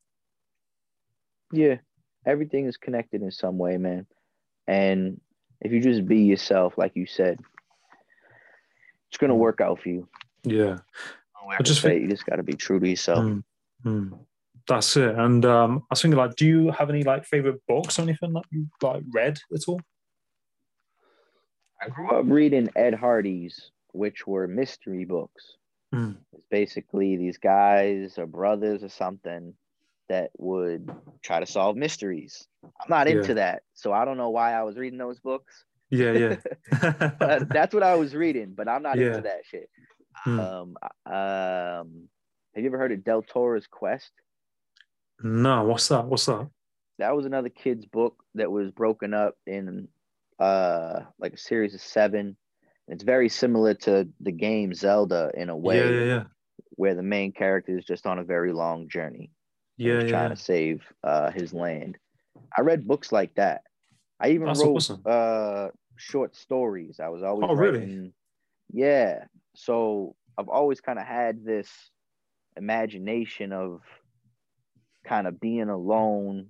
Yeah, 1.52 1.78
everything 2.26 2.66
is 2.66 2.78
connected 2.78 3.22
in 3.22 3.32
some 3.32 3.58
way, 3.58 3.78
man. 3.78 4.06
And 4.68 5.20
if 5.60 5.72
you 5.72 5.82
just 5.82 6.06
be 6.06 6.20
yourself, 6.20 6.78
like 6.78 6.96
you 6.96 7.06
said, 7.06 7.40
it's 9.10 9.18
gonna 9.18 9.36
work 9.36 9.62
out 9.62 9.82
for 9.82 9.90
you. 9.90 10.08
Yeah, 10.44 10.78
I 11.50 11.58
just 11.58 11.68
just 11.68 11.82
say 11.82 11.90
think- 11.90 12.04
you 12.04 12.10
just 12.10 12.26
gotta 12.26 12.44
be 12.44 12.54
true 12.54 12.80
to 12.80 12.88
yourself. 12.88 13.20
Mm, 13.20 13.44
mm. 13.86 14.20
that's 14.68 14.96
it. 14.98 15.16
And 15.16 15.46
um, 15.46 15.84
I 15.84 15.86
was 15.92 16.02
thinking, 16.02 16.18
like, 16.18 16.36
do 16.36 16.46
you 16.46 16.72
have 16.72 16.90
any 16.90 17.04
like 17.04 17.26
favorite 17.26 17.62
books 17.68 18.00
or 18.00 18.04
anything 18.04 18.34
that 18.34 18.44
you 18.52 18.68
like 18.82 19.04
read 19.14 19.40
at 19.54 19.68
all? 19.68 19.82
I 21.82 21.90
grew 21.90 22.12
up 22.12 22.26
reading 22.28 22.70
Ed 22.76 22.94
Hardy's, 22.94 23.72
which 23.92 24.28
were 24.28 24.48
mystery 24.48 25.04
books. 25.04 25.58
Mm. 25.94 26.16
It's 26.32 26.46
basically 26.50 27.18
these 27.18 27.38
guys 27.38 28.18
or 28.18 28.26
brothers 28.28 28.84
or 28.84 28.90
something 28.90 29.54
that 30.12 30.32
would 30.38 30.91
try 31.24 31.39
to 31.39 31.45
solve 31.45 31.78
mysteries. 31.78 32.45
I'm 32.63 32.89
not 32.89 33.08
Yeah. 33.08 33.15
into 33.15 33.36
that, 33.36 33.63
so 33.74 33.93
I 33.93 34.04
don't 34.06 34.17
know 34.17 34.30
why 34.30 34.52
I 34.54 34.63
was 34.63 34.78
reading 34.78 35.00
those 35.00 35.19
books. 35.19 35.63
Yeah, 35.89 36.12
yeah, 36.12 36.36
that's 37.50 37.74
what 37.74 37.84
I 37.84 37.95
was 37.95 38.13
reading, 38.13 38.54
but 38.56 38.67
I'm 38.67 38.84
not 38.84 38.97
Yeah. 38.97 39.08
into 39.08 39.21
that 39.21 39.45
shit. 39.45 39.69
Mm. 40.28 40.39
Um, 40.39 40.78
um, 41.06 42.10
have 42.54 42.63
you 42.63 42.67
ever 42.67 42.78
heard 42.78 42.91
of 42.91 43.00
Deltora 43.00 43.62
Quest? 43.69 44.12
no, 45.24 45.63
what's 45.65 45.88
that? 45.89 46.06
What's 46.06 46.26
that? 46.26 46.50
That 47.00 47.15
was 47.15 47.26
another 47.26 47.50
kid's 47.50 47.86
book 47.86 48.15
that 48.36 48.52
was 48.52 48.71
broken 48.71 49.13
up 49.13 49.36
in 49.47 49.88
uh 50.39 51.02
like 51.19 51.34
a 51.34 51.38
series 51.38 51.74
of 51.76 51.82
seven. 51.82 52.36
It's 52.88 53.04
very 53.04 53.30
similar 53.30 53.74
to 53.86 54.08
the 54.19 54.32
game 54.32 54.74
Zelda 54.74 55.32
in 55.36 55.50
a 55.50 55.56
way, 55.58 55.78
Yeah, 55.78 55.89
yeah, 56.00 56.06
yeah, 56.15 56.24
where 56.71 56.95
the 56.95 57.04
main 57.04 57.32
character 57.32 57.78
is 57.78 57.86
just 57.86 58.06
on 58.06 58.19
a 58.19 58.24
very 58.24 58.52
long 58.52 58.89
journey. 58.89 59.32
And 59.86 60.04
yeah, 60.04 60.08
trying 60.10 60.30
yeah. 60.30 60.36
to 60.36 60.36
save 60.36 60.84
uh, 61.04 61.32
his 61.32 61.54
land. 61.54 61.98
I 62.58 62.62
read 62.62 62.88
books 62.88 63.12
like 63.12 63.34
that. 63.36 63.63
I 64.20 64.30
even 64.32 64.48
That's 64.48 64.63
wrote 64.63 64.76
awesome. 64.76 65.02
uh, 65.06 65.70
short 65.96 66.36
stories. 66.36 67.00
I 67.00 67.10
was 67.10 67.24
always 67.24 67.48
Oh, 67.50 67.56
really? 67.56 68.13
Yeah. 68.72 69.26
So 69.56 70.15
I've 70.38 70.50
always 70.50 70.82
kind 70.82 71.00
of 71.00 71.06
had 71.06 71.44
this 71.44 71.70
imagination 72.58 73.52
of 73.54 73.82
kind 75.04 75.28
of 75.28 75.39
being 75.39 75.70
alone 75.70 76.48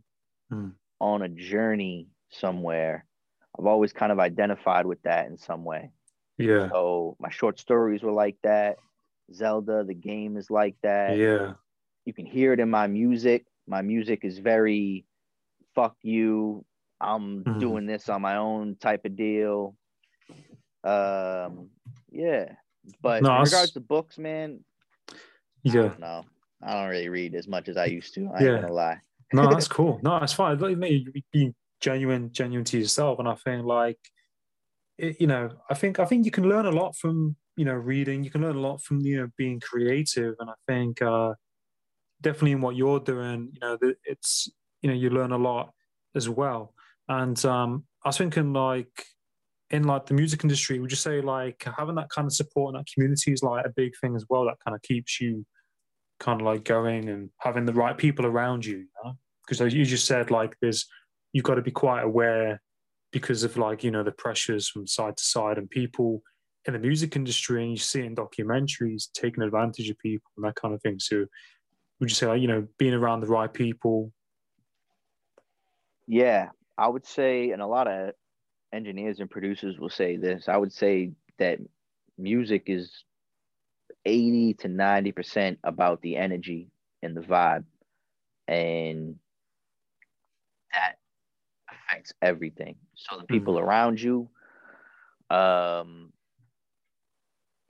Hmm. 0.49 0.69
on 0.99 1.21
a 1.21 1.29
journey 1.29 2.07
somewhere. 2.29 3.05
I've 3.57 3.65
always 3.65 3.93
kind 3.93 4.11
of 4.11 4.19
identified 4.19 4.85
with 4.85 5.01
that 5.03 5.27
in 5.27 5.37
some 5.37 5.63
way. 5.63 5.91
Yeah, 6.37 6.69
So 6.69 7.15
my 7.19 7.29
short 7.29 7.59
stories 7.59 8.01
were 8.03 8.11
like 8.11 8.37
that. 8.43 8.77
Zelda, 9.33 9.83
the 9.85 9.93
game 9.93 10.35
is 10.35 10.49
like 10.51 10.75
that 10.83 11.17
yeah, 11.17 11.53
you 12.05 12.13
can 12.13 12.25
hear 12.25 12.53
it 12.53 12.59
in 12.59 12.69
my 12.69 12.87
music. 12.87 13.45
My 13.67 13.81
music 13.81 14.23
is 14.23 14.39
very 14.39 15.05
fuck 15.75 15.95
you. 16.01 16.65
I'm 16.99 17.43
Mhm. 17.43 17.59
doing 17.59 17.85
this 17.85 18.09
on 18.09 18.21
my 18.21 18.37
own 18.37 18.75
type 18.75 19.05
of 19.05 19.15
deal. 19.15 19.75
Um, 20.83 21.69
yeah. 22.11 22.55
But 23.01 23.23
No, 23.23 23.35
in 23.37 23.43
regards 23.43 23.71
to 23.73 23.79
books, 23.79 24.17
man, 24.17 24.63
I 25.09 25.15
yeah. 25.63 25.73
don't 25.73 25.99
know. 25.99 26.23
I 26.61 26.73
don't 26.73 26.89
really 26.89 27.09
read 27.09 27.35
as 27.35 27.47
much 27.47 27.69
as 27.69 27.77
I 27.77 27.85
used 27.85 28.13
to. 28.15 28.29
I 28.33 28.43
Yeah. 28.43 28.51
ain't 28.53 28.61
gonna 28.61 28.73
lie. 28.73 29.01
No, 29.33 29.49
that's 29.49 29.67
cool. 29.77 29.99
No, 30.03 30.19
that's 30.19 30.33
fine. 30.33 30.57
Like, 30.59 30.77
you 30.91 31.11
being 31.31 31.55
genuine, 31.79 32.31
genuine 32.31 32.65
to 32.65 32.79
yourself, 32.79 33.19
and 33.19 33.27
I 33.27 33.35
think 33.35 33.65
like, 33.65 33.99
it, 34.97 35.19
you 35.21 35.27
know, 35.27 35.49
I 35.69 35.73
think 35.73 35.99
I 35.99 36.05
think 36.05 36.25
you 36.25 36.31
can 36.31 36.47
learn 36.49 36.65
a 36.65 36.71
lot 36.71 36.95
from 36.95 37.35
you 37.55 37.65
know 37.65 37.73
reading. 37.73 38.23
You 38.23 38.29
can 38.31 38.41
learn 38.41 38.55
a 38.55 38.59
lot 38.59 38.83
from 38.83 38.99
you 39.01 39.17
know 39.21 39.29
being 39.37 39.59
creative, 39.59 40.35
and 40.39 40.49
I 40.49 40.53
think 40.67 41.01
uh, 41.01 41.33
definitely 42.21 42.53
in 42.53 42.61
what 42.61 42.75
you're 42.75 42.99
doing, 42.99 43.49
you 43.53 43.59
know, 43.59 43.77
it's 44.05 44.49
you 44.81 44.89
know 44.89 44.95
you 44.95 45.09
learn 45.09 45.31
a 45.31 45.37
lot 45.37 45.71
as 46.15 46.29
well. 46.29 46.73
And 47.07 47.43
um, 47.45 47.83
I 48.03 48.09
was 48.09 48.17
thinking 48.17 48.53
like 48.53 49.05
in 49.69 49.83
like 49.83 50.05
the 50.05 50.13
music 50.13 50.43
industry, 50.43 50.79
would 50.79 50.91
you 50.91 50.97
say 50.97 51.21
like 51.21 51.63
having 51.77 51.95
that 51.95 52.09
kind 52.09 52.25
of 52.25 52.33
support 52.33 52.73
and 52.73 52.79
that 52.79 52.91
community 52.93 53.31
is 53.31 53.43
like 53.43 53.65
a 53.65 53.73
big 53.75 53.93
thing 54.01 54.15
as 54.15 54.25
well 54.29 54.45
that 54.45 54.57
kind 54.65 54.75
of 54.75 54.81
keeps 54.81 55.19
you 55.19 55.45
kind 56.19 56.41
of 56.41 56.45
like 56.45 56.63
going 56.63 57.09
and 57.09 57.29
having 57.39 57.65
the 57.65 57.73
right 57.73 57.97
people 57.97 58.25
around 58.25 58.65
you, 58.65 58.77
you 58.77 58.87
know? 59.03 59.13
Because 59.47 59.73
you 59.73 59.85
just 59.85 60.05
said, 60.05 60.29
like 60.29 60.55
there's 60.61 60.87
you've 61.33 61.45
got 61.45 61.55
to 61.55 61.61
be 61.61 61.71
quite 61.71 62.03
aware 62.03 62.61
because 63.11 63.43
of 63.43 63.57
like, 63.57 63.83
you 63.83 63.91
know, 63.91 64.03
the 64.03 64.11
pressures 64.11 64.69
from 64.69 64.87
side 64.87 65.17
to 65.17 65.23
side 65.23 65.57
and 65.57 65.69
people 65.69 66.21
in 66.65 66.73
the 66.73 66.79
music 66.79 67.15
industry 67.15 67.63
and 67.63 67.71
you 67.71 67.77
see 67.77 68.05
in 68.05 68.15
documentaries 68.15 69.09
taking 69.13 69.43
advantage 69.43 69.89
of 69.89 69.97
people 69.99 70.29
and 70.37 70.45
that 70.45 70.55
kind 70.55 70.73
of 70.73 70.81
thing. 70.81 70.99
So 70.99 71.25
would 72.01 72.09
you 72.09 72.15
say 72.15 72.25
like, 72.25 72.41
you 72.41 72.47
know, 72.47 72.67
being 72.79 72.95
around 72.95 73.21
the 73.21 73.27
right 73.27 73.53
people? 73.53 74.11
Yeah, 76.07 76.49
I 76.77 76.87
would 76.87 77.05
say, 77.05 77.51
and 77.51 77.61
a 77.61 77.67
lot 77.67 77.87
of 77.87 78.15
engineers 78.73 79.19
and 79.19 79.29
producers 79.29 79.77
will 79.77 79.89
say 79.89 80.17
this. 80.17 80.49
I 80.49 80.57
would 80.57 80.73
say 80.73 81.11
that 81.37 81.59
music 82.17 82.63
is 82.65 83.03
80 84.03 84.55
to 84.55 84.67
90% 84.67 85.57
about 85.63 86.01
the 86.01 86.17
energy 86.17 86.69
and 87.03 87.15
the 87.15 87.21
vibe. 87.21 87.65
And 88.47 89.17
that 90.73 90.95
affects 91.69 92.13
everything. 92.19 92.77
So 92.95 93.19
the 93.19 93.25
people 93.25 93.59
around 93.59 94.01
you, 94.01 94.27
um, 95.29 96.11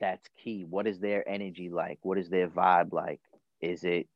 that's 0.00 0.26
key. 0.42 0.64
What 0.68 0.86
is 0.86 1.00
their 1.00 1.28
energy 1.28 1.68
like? 1.68 1.98
What 2.00 2.16
is 2.16 2.30
their 2.30 2.48
vibe 2.48 2.94
like? 2.94 3.20
Is 3.60 3.84
it 3.84 4.08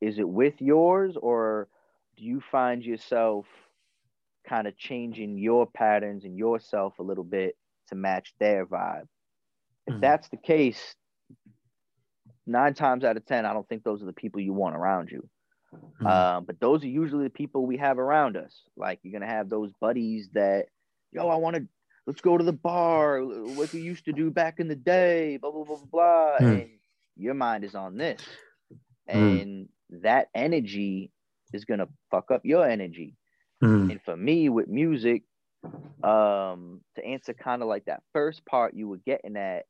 is 0.00 0.18
it 0.18 0.28
with 0.28 0.60
yours 0.60 1.16
or 1.20 1.68
do 2.16 2.24
you 2.24 2.40
find 2.50 2.84
yourself 2.84 3.46
kind 4.48 4.66
of 4.66 4.76
changing 4.76 5.38
your 5.38 5.66
patterns 5.66 6.24
and 6.24 6.36
yourself 6.36 6.98
a 6.98 7.02
little 7.02 7.24
bit 7.24 7.56
to 7.88 7.94
match 7.94 8.34
their 8.38 8.66
vibe. 8.66 9.06
If 9.86 9.94
Mhm. 9.94 10.00
that's 10.00 10.28
the 10.28 10.36
case, 10.36 10.96
nine 12.46 12.74
times 12.74 13.04
out 13.04 13.16
of 13.16 13.26
ten, 13.26 13.44
I 13.46 13.52
don't 13.52 13.68
think 13.68 13.82
those 13.84 14.02
are 14.02 14.06
the 14.06 14.12
people 14.12 14.40
you 14.40 14.52
want 14.52 14.76
around 14.76 15.10
you. 15.10 15.28
Mm. 16.00 16.06
Um, 16.06 16.44
but 16.44 16.58
those 16.58 16.82
are 16.82 16.88
usually 16.88 17.24
the 17.24 17.30
people 17.30 17.64
we 17.66 17.76
have 17.76 17.98
around 17.98 18.36
us. 18.36 18.64
Like 18.76 19.00
you're 19.02 19.12
gonna 19.12 19.30
have 19.30 19.48
those 19.48 19.72
buddies 19.74 20.30
that, 20.30 20.66
yo, 21.12 21.28
I 21.28 21.36
want 21.36 21.56
to 21.56 21.68
let's 22.06 22.20
go 22.20 22.36
to 22.36 22.44
the 22.44 22.52
bar, 22.52 23.22
what 23.22 23.72
we 23.72 23.80
used 23.82 24.06
to 24.06 24.12
do 24.12 24.30
back 24.30 24.58
in 24.58 24.68
the 24.68 24.74
day, 24.76 25.36
blah 25.36 25.50
blah 25.52 25.64
blah 25.64 25.76
blah 25.76 25.86
blah. 25.86 26.36
Mm. 26.40 26.62
And 26.62 26.70
your 27.16 27.34
mind 27.34 27.64
is 27.64 27.74
on 27.74 27.96
this, 27.96 28.20
Mm. 29.08 29.42
and 29.42 29.68
that 29.90 30.28
energy 30.34 31.10
is 31.52 31.64
gonna 31.64 31.88
fuck 32.10 32.30
up 32.30 32.44
your 32.44 32.68
energy. 32.68 33.16
Mm. 33.62 33.90
And 33.90 34.02
for 34.02 34.16
me, 34.16 34.48
with 34.48 34.68
music, 34.68 35.24
um, 36.02 36.80
to 36.94 37.04
answer 37.04 37.34
kind 37.34 37.62
of 37.62 37.68
like 37.68 37.84
that 37.86 38.02
first 38.12 38.44
part 38.46 38.74
you 38.74 38.88
were 38.88 38.96
getting 38.98 39.36
at, 39.36 39.66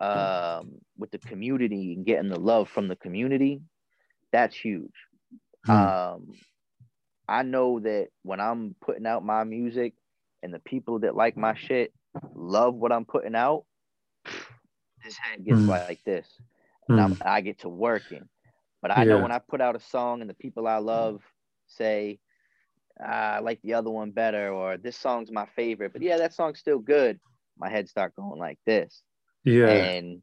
um, 0.00 0.80
with 0.96 1.10
the 1.10 1.18
community 1.18 1.94
and 1.94 2.06
getting 2.06 2.28
the 2.30 2.38
love 2.38 2.68
from 2.68 2.88
the 2.88 2.96
community, 2.96 3.60
that's 4.32 4.54
huge. 4.56 4.94
Mm. 5.66 6.14
Um, 6.14 6.34
I 7.28 7.42
know 7.42 7.80
that 7.80 8.08
when 8.22 8.40
I'm 8.40 8.76
putting 8.80 9.06
out 9.06 9.24
my 9.24 9.44
music 9.44 9.94
and 10.42 10.54
the 10.54 10.60
people 10.60 11.00
that 11.00 11.16
like 11.16 11.36
my 11.36 11.54
shit 11.54 11.92
love 12.34 12.74
what 12.74 12.92
I'm 12.92 13.04
putting 13.04 13.34
out, 13.34 13.64
this 15.04 15.16
head 15.18 15.44
gets 15.44 15.60
Mm. 15.60 15.68
like 15.68 16.02
this, 16.04 16.26
and 16.88 17.00
I'm, 17.00 17.14
Mm. 17.14 17.26
I 17.26 17.40
get 17.40 17.58
to 17.60 17.68
working. 17.68 18.28
But 18.82 18.96
I 18.96 19.04
know 19.04 19.20
when 19.20 19.32
I 19.32 19.38
put 19.38 19.60
out 19.60 19.76
a 19.76 19.80
song 19.80 20.20
and 20.20 20.30
the 20.30 20.34
people 20.34 20.66
I 20.66 20.78
love 20.78 21.22
say, 21.66 22.18
ah, 23.00 23.34
I 23.34 23.38
like 23.40 23.60
the 23.62 23.74
other 23.74 23.90
one 23.90 24.10
better, 24.10 24.52
or 24.52 24.76
this 24.76 24.96
song's 24.96 25.30
my 25.30 25.46
favorite, 25.56 25.92
but 25.92 26.02
yeah, 26.02 26.18
that 26.18 26.34
song's 26.34 26.58
still 26.58 26.78
good. 26.78 27.18
My 27.58 27.70
head 27.70 27.88
start 27.88 28.14
going 28.14 28.38
like 28.38 28.58
this. 28.66 29.02
Yeah. 29.44 29.68
And 29.68 30.22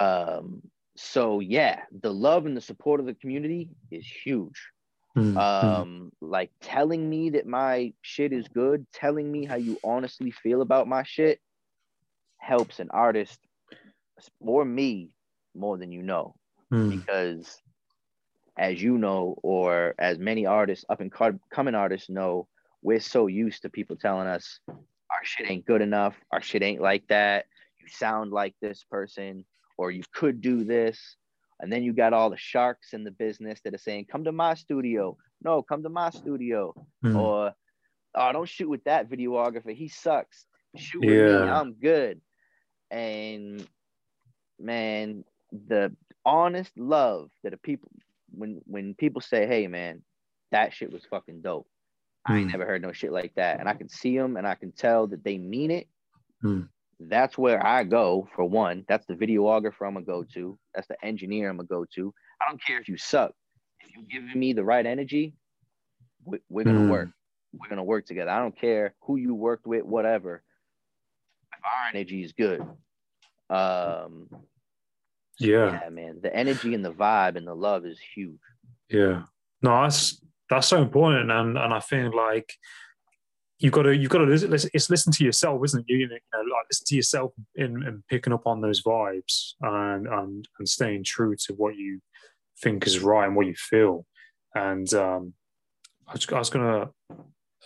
um, 0.00 0.62
so 0.96 1.40
yeah, 1.40 1.82
the 2.02 2.12
love 2.12 2.46
and 2.46 2.56
the 2.56 2.60
support 2.60 3.00
of 3.00 3.06
the 3.06 3.14
community 3.14 3.70
is 3.90 4.06
huge. 4.06 4.68
Mm. 5.16 5.34
Mm. 5.34 5.38
Um, 5.38 6.12
like 6.20 6.50
telling 6.60 7.08
me 7.08 7.30
that 7.30 7.46
my 7.46 7.92
shit 8.02 8.32
is 8.32 8.48
good, 8.48 8.86
telling 8.92 9.30
me 9.30 9.44
how 9.44 9.56
you 9.56 9.78
honestly 9.84 10.30
feel 10.30 10.60
about 10.60 10.88
my 10.88 11.04
shit 11.04 11.40
helps 12.38 12.80
an 12.80 12.90
artist 12.90 13.38
or 14.40 14.64
me 14.64 15.10
more 15.54 15.78
than 15.78 15.92
you 15.92 16.02
know 16.02 16.34
Mm. 16.72 16.90
because 16.90 17.60
as 18.56 18.82
you 18.82 18.98
know 18.98 19.36
or 19.42 19.94
as 19.98 20.18
many 20.18 20.46
artists 20.46 20.84
up 20.88 21.00
and 21.00 21.12
co- 21.12 21.38
coming 21.50 21.74
artists 21.74 22.08
know 22.08 22.46
we're 22.82 23.00
so 23.00 23.26
used 23.26 23.62
to 23.62 23.70
people 23.70 23.96
telling 23.96 24.28
us 24.28 24.60
our 24.68 25.24
shit 25.24 25.50
ain't 25.50 25.66
good 25.66 25.80
enough. 25.80 26.14
Our 26.30 26.42
shit 26.42 26.62
ain't 26.62 26.80
like 26.80 27.06
that. 27.08 27.46
You 27.80 27.88
sound 27.88 28.32
like 28.32 28.54
this 28.60 28.84
person 28.90 29.44
or 29.78 29.90
you 29.90 30.02
could 30.12 30.40
do 30.40 30.64
this. 30.64 31.16
And 31.60 31.72
then 31.72 31.82
you 31.82 31.92
got 31.92 32.12
all 32.12 32.30
the 32.30 32.36
sharks 32.36 32.92
in 32.92 33.04
the 33.04 33.10
business 33.10 33.60
that 33.64 33.74
are 33.74 33.78
saying 33.78 34.06
come 34.10 34.24
to 34.24 34.32
my 34.32 34.54
studio. 34.54 35.16
No 35.42 35.62
come 35.62 35.82
to 35.82 35.88
my 35.88 36.10
studio. 36.10 36.74
Mm. 37.04 37.16
or 37.16 37.54
oh 38.14 38.32
don't 38.32 38.48
shoot 38.48 38.68
with 38.68 38.84
that 38.84 39.10
videographer. 39.10 39.74
He 39.74 39.88
sucks. 39.88 40.46
Shoot 40.76 41.00
with 41.00 41.10
me. 41.10 41.48
I'm 41.48 41.74
good. 41.74 42.20
And 42.90 43.66
man 44.60 45.24
the 45.52 45.94
honest 46.26 46.72
love 46.78 47.30
that 47.42 47.52
a 47.54 47.56
people 47.58 47.90
when 48.30 48.60
when 48.66 48.94
people 48.94 49.20
say 49.20 49.46
hey 49.46 49.66
man 49.66 50.02
that 50.52 50.72
shit 50.72 50.92
was 50.92 51.04
fucking 51.06 51.42
dope. 51.42 51.66
I 52.26 52.38
ain't 52.38 52.48
Mm. 52.48 52.52
never 52.52 52.66
heard 52.66 52.82
no 52.82 52.92
shit 52.92 53.12
like 53.12 53.34
that 53.36 53.60
and 53.60 53.68
i 53.68 53.74
can 53.74 53.88
see 53.88 54.16
them 54.16 54.36
and 54.36 54.46
i 54.46 54.54
can 54.54 54.72
tell 54.72 55.06
that 55.08 55.24
they 55.24 55.38
mean 55.38 55.70
it. 55.70 55.88
Mm. 56.44 56.68
that's 57.00 57.36
where 57.38 57.64
i 57.66 57.84
go 57.84 58.28
for 58.34 58.44
one. 58.44 58.84
That's 58.88 59.06
the 59.06 59.14
videographer 59.14 59.86
i'm 59.86 59.94
gonna 59.94 60.06
go 60.06 60.24
to. 60.34 60.58
That's 60.74 60.88
the 60.88 61.04
engineer 61.04 61.50
i'm 61.50 61.56
gonna 61.56 61.66
go 61.68 61.84
to. 61.96 62.14
I 62.42 62.50
don't 62.50 62.62
care 62.64 62.78
if 62.80 62.88
you 62.88 62.96
suck. 62.96 63.32
If 63.80 63.94
you 63.96 64.04
giving 64.10 64.38
me 64.38 64.52
the 64.52 64.64
right 64.64 64.86
energy 64.86 65.34
we, 66.24 66.38
we're 66.48 66.64
gonna 66.64 66.80
Mm. 66.80 66.88
work. 66.88 67.10
We're 67.52 67.68
gonna 67.68 67.84
work 67.84 68.06
together. 68.06 68.30
I 68.30 68.38
don't 68.40 68.56
care 68.58 68.94
who 69.02 69.16
you 69.16 69.34
worked 69.34 69.66
with 69.66 69.84
whatever. 69.84 70.42
If 71.52 71.60
our 71.64 71.90
energy 71.94 72.22
is 72.24 72.32
good 72.32 72.62
um 73.50 74.28
Yeah. 75.38 75.80
yeah, 75.82 75.88
man. 75.90 76.20
The 76.22 76.34
energy 76.34 76.74
and 76.74 76.84
the 76.84 76.92
vibe 76.92 77.36
and 77.36 77.46
the 77.46 77.54
love 77.54 77.84
is 77.86 77.98
huge. 78.14 78.38
Yeah. 78.88 79.22
No, 79.62 79.82
that's 79.82 80.22
that's 80.50 80.68
so 80.68 80.80
important, 80.82 81.30
and 81.30 81.56
and 81.56 81.72
I 81.72 81.80
think 81.80 82.14
like 82.14 82.54
you've 83.58 83.72
got 83.72 83.82
to 83.82 83.96
you've 83.96 84.10
got 84.10 84.18
to 84.18 84.24
listen, 84.24 84.52
it's 84.74 84.90
listen 84.90 85.12
to 85.12 85.24
yourself, 85.24 85.64
isn't 85.64 85.80
it? 85.80 85.86
You, 85.88 85.96
you 85.96 86.08
know, 86.08 86.38
like 86.38 86.66
listen 86.70 86.86
to 86.86 86.96
yourself 86.96 87.32
in, 87.54 87.82
in 87.84 88.04
picking 88.10 88.32
up 88.32 88.46
on 88.46 88.60
those 88.60 88.82
vibes 88.82 89.52
and 89.60 90.06
and 90.06 90.48
and 90.58 90.68
staying 90.68 91.04
true 91.04 91.34
to 91.46 91.54
what 91.54 91.76
you 91.76 92.00
think 92.62 92.86
is 92.86 93.00
right 93.00 93.26
and 93.26 93.36
what 93.36 93.46
you 93.46 93.54
feel. 93.54 94.06
And 94.54 94.92
um, 94.94 95.34
I 96.06 96.12
was, 96.12 96.26
I 96.30 96.38
was 96.38 96.50
gonna 96.50 96.90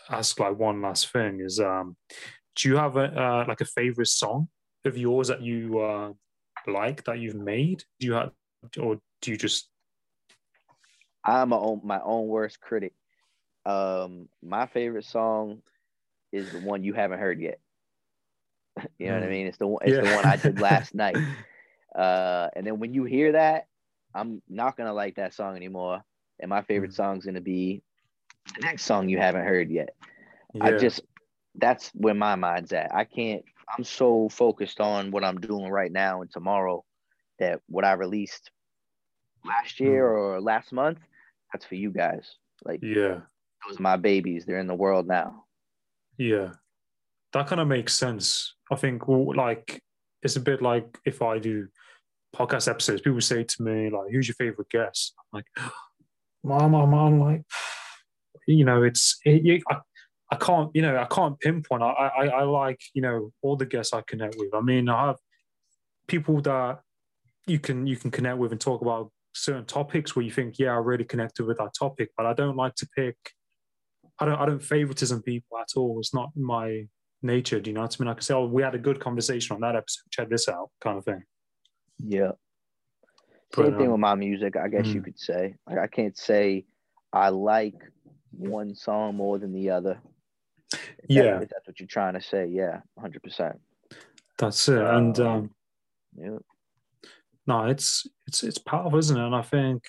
ask 0.09 0.39
like 0.39 0.59
one 0.59 0.81
last 0.81 1.09
thing 1.09 1.41
is 1.41 1.61
um, 1.61 1.97
do 2.57 2.69
you 2.69 2.77
have 2.77 2.97
a 2.97 3.21
uh, 3.21 3.45
like 3.49 3.61
a 3.61 3.67
favorite 3.67 4.07
song 4.07 4.49
of 4.85 4.97
yours 4.97 5.29
that 5.29 5.43
you 5.43 5.81
uh, 5.81 6.13
like 6.69 7.05
that 7.05 7.19
you've 7.19 7.35
made? 7.35 7.85
Do 8.01 8.07
you 8.07 8.13
have 8.15 8.33
or 8.81 9.01
do 9.23 9.31
you 9.31 9.37
just 9.37 9.71
I'm 11.25 11.51
my 11.51 11.57
own 11.57 11.81
my 11.85 12.01
own 12.01 12.29
worst 12.29 12.61
critic. 12.61 12.95
Um, 13.67 14.29
my 14.43 14.67
favorite 14.67 15.05
song 15.05 15.63
is 16.33 16.51
the 16.51 16.59
one 16.59 16.85
you 16.85 16.95
haven't 16.95 17.19
heard 17.19 17.41
yet. 17.41 17.61
you 18.99 19.09
know 19.09 19.15
what 19.15 19.25
I 19.25 19.27
Mm. 19.27 19.31
mean? 19.31 19.47
It's 19.47 19.59
the 19.59 19.67
one. 19.67 19.83
It's 19.85 19.99
the 19.99 20.07
one 20.07 20.25
I 20.25 20.37
did 20.37 20.59
last 20.59 20.95
night. 20.95 21.17
Uh, 21.95 22.49
and 22.55 22.67
then 22.67 22.79
when 22.79 22.95
you 22.95 23.05
hear 23.05 23.33
that, 23.33 23.67
I'm 24.15 24.43
not 24.49 24.77
gonna 24.77 24.93
like 24.95 25.17
that 25.17 25.35
song 25.35 25.57
anymore. 25.57 26.03
And 26.41 26.49
my 26.49 26.63
favorite 26.63 26.93
Mm. 26.93 26.95
song's 26.95 27.25
gonna 27.27 27.41
be 27.41 27.83
the 28.55 28.63
next 28.63 28.85
song 28.85 29.09
you 29.09 29.19
haven't 29.19 29.45
heard 29.45 29.71
yet. 29.71 29.91
I 30.61 30.73
just 30.73 31.03
that's 31.57 31.91
where 31.91 32.15
my 32.15 32.37
mind's 32.37 32.73
at. 32.73 32.95
I 32.95 33.05
can't. 33.05 33.45
I'm 33.77 33.85
so 33.85 34.29
focused 34.29 34.81
on 34.81 35.11
what 35.11 35.25
I'm 35.25 35.41
doing 35.41 35.71
right 35.71 35.93
now 35.93 36.23
and 36.23 36.31
tomorrow 36.31 36.85
that 37.39 37.61
what 37.69 37.85
I 37.85 37.93
released 37.93 38.51
last 39.45 39.79
hmm. 39.79 39.85
year 39.85 40.07
or 40.07 40.41
last 40.41 40.73
month, 40.73 40.99
that's 41.53 41.65
for 41.65 41.75
you 41.75 41.91
guys. 41.91 42.37
Like 42.65 42.81
yeah. 42.83 43.21
those 43.67 43.79
are 43.79 43.83
my 43.83 43.97
babies. 43.97 44.45
They're 44.45 44.59
in 44.59 44.67
the 44.67 44.75
world 44.75 45.07
now. 45.07 45.45
Yeah, 46.17 46.51
that 47.33 47.47
kind 47.47 47.61
of 47.61 47.69
makes 47.69 47.95
sense. 47.95 48.55
I 48.71 48.77
think, 48.77 49.07
like, 49.09 49.83
it's 50.23 50.37
a 50.37 50.41
bit 50.41 50.63
like 50.63 50.99
if 51.05 51.23
I 51.23 51.39
do 51.39 51.69
podcast 52.35 52.69
episodes, 52.69 53.03
people 53.03 53.21
say 53.21 53.45
to 53.45 53.63
me, 53.63 53.91
like, 53.91 54.11
who's 54.11 54.29
your 54.29 54.35
favorite 54.35 54.69
guest? 54.71 55.15
I'm 55.19 55.39
like, 55.39 55.47
mom, 56.45 56.73
mom, 56.73 56.95
I'm 56.95 57.21
like, 57.21 57.43
you 58.47 58.65
know, 58.65 58.83
it's, 58.83 59.19
it, 59.25 59.43
you, 59.43 59.61
I, 59.71 59.79
I 60.31 60.37
can't, 60.37 60.71
you 60.75 60.83
know, 60.83 60.97
I 60.97 61.07
can't 61.07 61.39
pinpoint. 61.41 61.83
I, 61.83 61.89
I, 61.89 62.27
I 62.27 62.43
like, 62.43 62.81
you 62.95 63.03
know, 63.03 63.33
all 63.43 63.57
the 63.57 63.67
guests 63.67 63.93
I 63.93 64.03
connect 64.03 64.37
with. 64.39 64.55
I 64.55 64.61
mean, 64.61 64.89
I 64.89 65.07
have 65.07 65.17
people 66.07 66.41
that 66.43 66.81
you 67.47 67.59
can, 67.59 67.87
you 67.87 67.97
can 67.97 68.11
connect 68.11 68.39
with 68.39 68.53
and 68.53 68.61
talk 68.61 68.83
about 68.83 69.11
certain 69.35 69.65
topics 69.65 70.15
where 70.15 70.25
you 70.25 70.31
think, 70.31 70.59
yeah, 70.59 70.73
I 70.73 70.77
really 70.77 71.05
connected 71.05 71.47
with 71.47 71.59
that 71.59 71.73
topic, 71.79 72.11
but 72.17 72.27
I 72.27 72.35
don't 72.35 72.57
like 72.57 72.75
to 72.77 72.89
pick 72.95 73.17
I 74.19 74.25
don't 74.25 74.39
I 74.39 74.47
don't 74.47 74.63
favoritism 74.63 75.23
people 75.23 75.59
at 75.59 75.69
all. 75.77 75.99
It's 76.01 76.15
not 76.15 76.31
my 76.35 76.87
nature. 77.23 77.61
Do 77.61 77.71
you 77.71 77.75
know 77.75 77.83
what 77.83 77.97
I 77.99 78.03
mean? 78.03 78.11
I 78.11 78.15
can 78.15 78.23
say, 78.23 78.35
oh, 78.35 78.47
we 78.47 78.63
had 78.63 78.75
a 78.75 78.79
good 78.79 79.01
conversation 79.01 79.55
on 79.55 79.61
that 79.61 79.77
episode. 79.77 80.03
Check 80.11 80.29
this 80.29 80.49
out, 80.49 80.71
kind 80.81 80.99
of 80.99 81.05
thing. 81.05 81.23
Yeah. 82.05 82.33
But, 83.55 83.67
Same 83.67 83.77
thing 83.77 83.87
um, 83.87 83.93
with 83.93 84.01
my 84.01 84.15
music, 84.15 84.57
I 84.57 84.69
guess 84.69 84.87
you 84.87 85.01
mm. 85.01 85.05
could 85.05 85.19
say. 85.19 85.55
Like 85.69 85.79
I 85.79 85.87
can't 85.87 86.17
say 86.17 86.67
I 87.13 87.31
like 87.31 87.81
one 88.31 88.75
song 88.75 89.17
more 89.17 89.39
than 89.39 89.53
the 89.53 89.71
other. 89.71 90.01
If 90.73 90.81
that- 90.81 91.09
Yeah. 91.09 91.41
if 91.41 91.49
that's 91.49 91.67
what 91.67 91.81
you're 91.81 91.87
trying 91.87 92.15
to 92.15 92.21
say, 92.21 92.47
yeah, 92.47 92.81
hundred 92.99 93.23
percent. 93.23 93.61
That's 94.39 94.69
it. 94.69 94.83
And 94.83 95.19
Um, 95.21 95.55
Yeah. 96.17 96.39
no, 97.47 97.67
it's 97.67 98.07
it's 98.27 98.43
it's 98.43 98.59
powerful, 98.59 98.99
isn't 98.99 99.17
it? 99.17 99.25
And 99.27 99.35
I 99.35 99.43
think, 99.43 99.85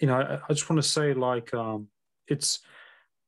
you 0.00 0.06
know, 0.08 0.14
I, 0.20 0.34
I 0.48 0.52
just 0.52 0.68
want 0.68 0.82
to 0.82 0.88
say, 0.88 1.14
like, 1.14 1.52
um, 1.54 1.88
it's 2.26 2.60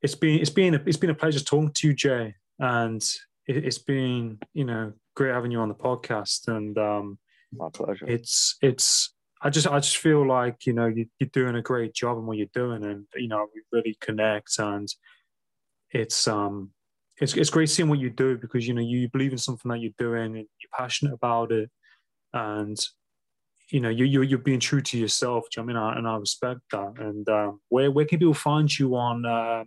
it's 0.03 0.15
been 0.17 0.41
it's 0.41 0.51
been 0.51 0.75
a, 0.75 0.83
it's 0.87 0.97
been 0.97 1.11
a 1.11 1.15
pleasure 1.15 1.41
talking 1.41 1.71
to 1.73 1.87
you, 1.89 1.95
Jay, 1.95 2.35
and 2.59 3.03
it, 3.47 3.65
it's 3.65 3.79
been 3.79 4.39
you 4.53 4.65
know 4.65 4.93
great 5.15 5.33
having 5.33 5.53
you 5.53 5.61
on 5.61 5.69
the 5.69 5.75
podcast. 5.75 6.49
And 6.49 6.77
um, 6.79 7.19
My 7.53 7.69
pleasure. 7.73 8.07
it's 8.09 8.57
it's 8.63 9.15
I 9.41 9.51
just 9.51 9.67
I 9.67 9.79
just 9.81 9.99
feel 9.99 10.27
like 10.27 10.67
you 10.67 10.73
know 10.73 10.87
you, 10.87 11.07
you're 11.19 11.31
doing 11.33 11.55
a 11.57 11.63
great 11.63 11.95
job 11.95 12.19
in 12.19 12.27
what 12.27 12.37
you're 12.39 12.47
doing, 12.55 12.85
and 12.85 13.07
you 13.15 13.29
know 13.29 13.47
we 13.55 13.63
really 13.73 13.97
connect, 14.01 14.59
and 14.59 14.89
it's 15.93 16.27
um 16.27 16.71
it's 17.21 17.35
it's 17.35 17.51
great 17.51 17.71
seeing 17.71 17.89
what 17.89 17.99
you 17.99 18.11
do 18.11 18.37
because 18.39 18.67
you 18.67 18.75
know 18.75 18.81
you 18.81 19.09
believe 19.09 19.33
in 19.33 19.39
something 19.39 19.71
that 19.71 19.81
you're 19.81 19.93
doing 19.99 20.37
and 20.37 20.37
you're 20.37 20.77
passionate 20.77 21.15
about 21.15 21.53
it, 21.53 21.71
and 22.33 22.79
you 23.69 23.81
know 23.81 23.91
you 23.91 24.05
you 24.05 24.23
you're 24.23 24.39
being 24.39 24.61
true 24.61 24.81
to 24.81 24.99
yourself. 24.99 25.45
do 25.51 25.61
you 25.61 25.67
know 25.67 25.81
I 25.81 25.85
mean, 25.85 25.95
I, 25.95 25.99
and 25.99 26.09
I 26.09 26.17
respect 26.17 26.61
that. 26.73 26.95
And 26.99 27.29
um, 27.29 27.61
where 27.69 27.91
where 27.91 28.07
can 28.07 28.19
people 28.19 28.35
find 28.35 28.77
you 28.77 28.97
on 28.97 29.25
uh, 29.25 29.65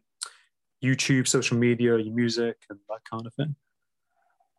YouTube, 0.83 1.27
social 1.27 1.57
media, 1.57 1.97
your 1.97 2.13
music, 2.13 2.57
and 2.69 2.79
that 2.89 2.99
kind 3.09 3.25
of 3.25 3.33
thing. 3.35 3.55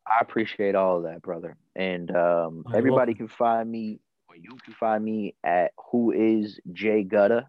I 0.06 0.18
appreciate 0.20 0.76
all 0.76 0.98
of 0.98 1.02
that, 1.02 1.20
brother. 1.20 1.56
And 1.74 2.14
um, 2.16 2.64
everybody 2.72 3.12
can 3.12 3.26
find 3.26 3.70
me, 3.70 3.98
or 4.28 4.36
you 4.36 4.56
can 4.64 4.72
find 4.74 5.04
me 5.04 5.34
at 5.42 5.72
who 5.90 6.12
is 6.12 6.60
Jay 6.72 7.04
Gudda. 7.04 7.46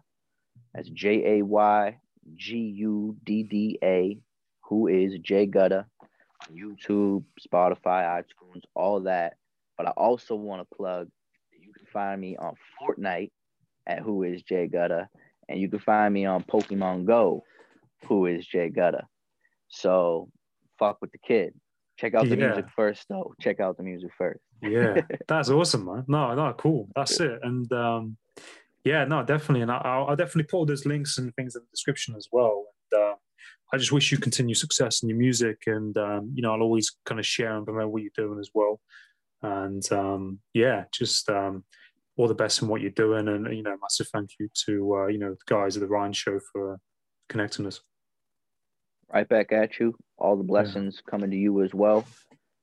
That's 0.74 0.88
J 0.90 1.38
A 1.38 1.42
Y 1.42 1.96
G 2.36 2.56
U 2.58 3.16
D 3.24 3.42
D 3.42 3.78
A. 3.82 4.18
Who 4.68 4.86
is 4.88 5.18
Jay 5.22 5.46
Gudda? 5.46 5.86
YouTube, 6.52 7.24
Spotify, 7.46 8.22
iTunes, 8.22 8.62
all 8.74 9.00
that. 9.00 9.34
But 9.76 9.86
I 9.88 9.90
also 9.90 10.34
want 10.34 10.60
to 10.68 10.76
plug 10.76 11.08
that 11.52 11.64
you 11.64 11.72
can 11.72 11.86
find 11.92 12.20
me 12.20 12.36
on 12.36 12.54
Fortnite 12.80 13.30
at 13.86 14.00
who 14.00 14.22
is 14.22 14.42
Jay 14.42 14.68
Gudda, 14.68 15.08
and 15.48 15.60
you 15.60 15.68
can 15.68 15.78
find 15.78 16.12
me 16.12 16.26
on 16.26 16.42
Pokemon 16.44 17.06
Go, 17.06 17.44
who 18.06 18.26
is 18.26 18.46
Jay 18.46 18.70
Gudda. 18.70 19.04
So 19.68 20.28
fuck 20.78 20.98
with 21.00 21.12
the 21.12 21.18
kid. 21.18 21.54
Check 21.98 22.14
out 22.14 22.28
the 22.28 22.36
Yeah. 22.36 22.48
music 22.48 22.66
first, 22.76 23.06
though. 23.08 23.34
Check 23.40 23.60
out 23.60 23.76
the 23.76 23.82
music 23.82 24.10
first. 24.16 24.40
Yeah, 24.62 25.00
that's 25.28 25.50
awesome, 25.50 25.84
man. 25.84 26.04
No, 26.08 26.34
no, 26.34 26.52
cool. 26.54 26.88
That's 26.94 27.18
it. 27.20 27.40
And 27.42 27.70
um, 27.72 28.16
yeah, 28.84 29.04
no, 29.04 29.22
definitely. 29.22 29.62
And 29.62 29.70
I'll, 29.70 30.06
I'll 30.08 30.16
definitely 30.16 30.44
put 30.44 30.58
all 30.58 30.66
those 30.66 30.86
links 30.86 31.18
and 31.18 31.34
things 31.34 31.56
in 31.56 31.62
the 31.62 31.70
description 31.70 32.14
as 32.16 32.28
well. 32.32 32.64
And 32.92 33.02
uh, 33.02 33.14
I 33.72 33.76
just 33.76 33.92
wish 33.92 34.10
you 34.10 34.18
continue 34.18 34.54
success 34.54 35.02
in 35.02 35.08
your 35.08 35.18
music. 35.18 35.62
And 35.66 35.96
um, 35.96 36.32
you 36.34 36.42
know, 36.42 36.52
I'll 36.52 36.62
always 36.62 36.96
kind 37.04 37.18
of 37.18 37.26
share 37.26 37.56
and 37.56 37.66
promote 37.66 37.90
what 37.90 38.02
you're 38.02 38.10
doing 38.16 38.38
as 38.38 38.50
well. 38.54 38.80
And 39.42 39.90
um, 39.92 40.40
yeah, 40.54 40.84
just 40.92 41.28
um, 41.28 41.64
all 42.16 42.28
the 42.28 42.34
best 42.34 42.62
in 42.62 42.68
what 42.68 42.80
you're 42.80 42.90
doing. 42.90 43.28
And 43.28 43.54
you 43.56 43.62
know, 43.62 43.76
massive 43.80 44.08
thank 44.08 44.30
you 44.38 44.48
to 44.66 44.96
uh, 44.96 45.06
you 45.06 45.18
know 45.18 45.30
the 45.30 45.54
guys 45.54 45.76
at 45.76 45.80
the 45.80 45.88
Ryan 45.88 46.12
Show 46.12 46.40
for 46.52 46.78
connecting 47.28 47.66
us. 47.66 47.80
Right 49.12 49.28
back 49.28 49.52
at 49.52 49.78
you. 49.78 49.94
All 50.18 50.36
the 50.36 50.44
blessings 50.44 51.02
coming 51.08 51.30
to 51.30 51.36
you 51.36 51.62
as 51.62 51.72
well. 51.72 52.04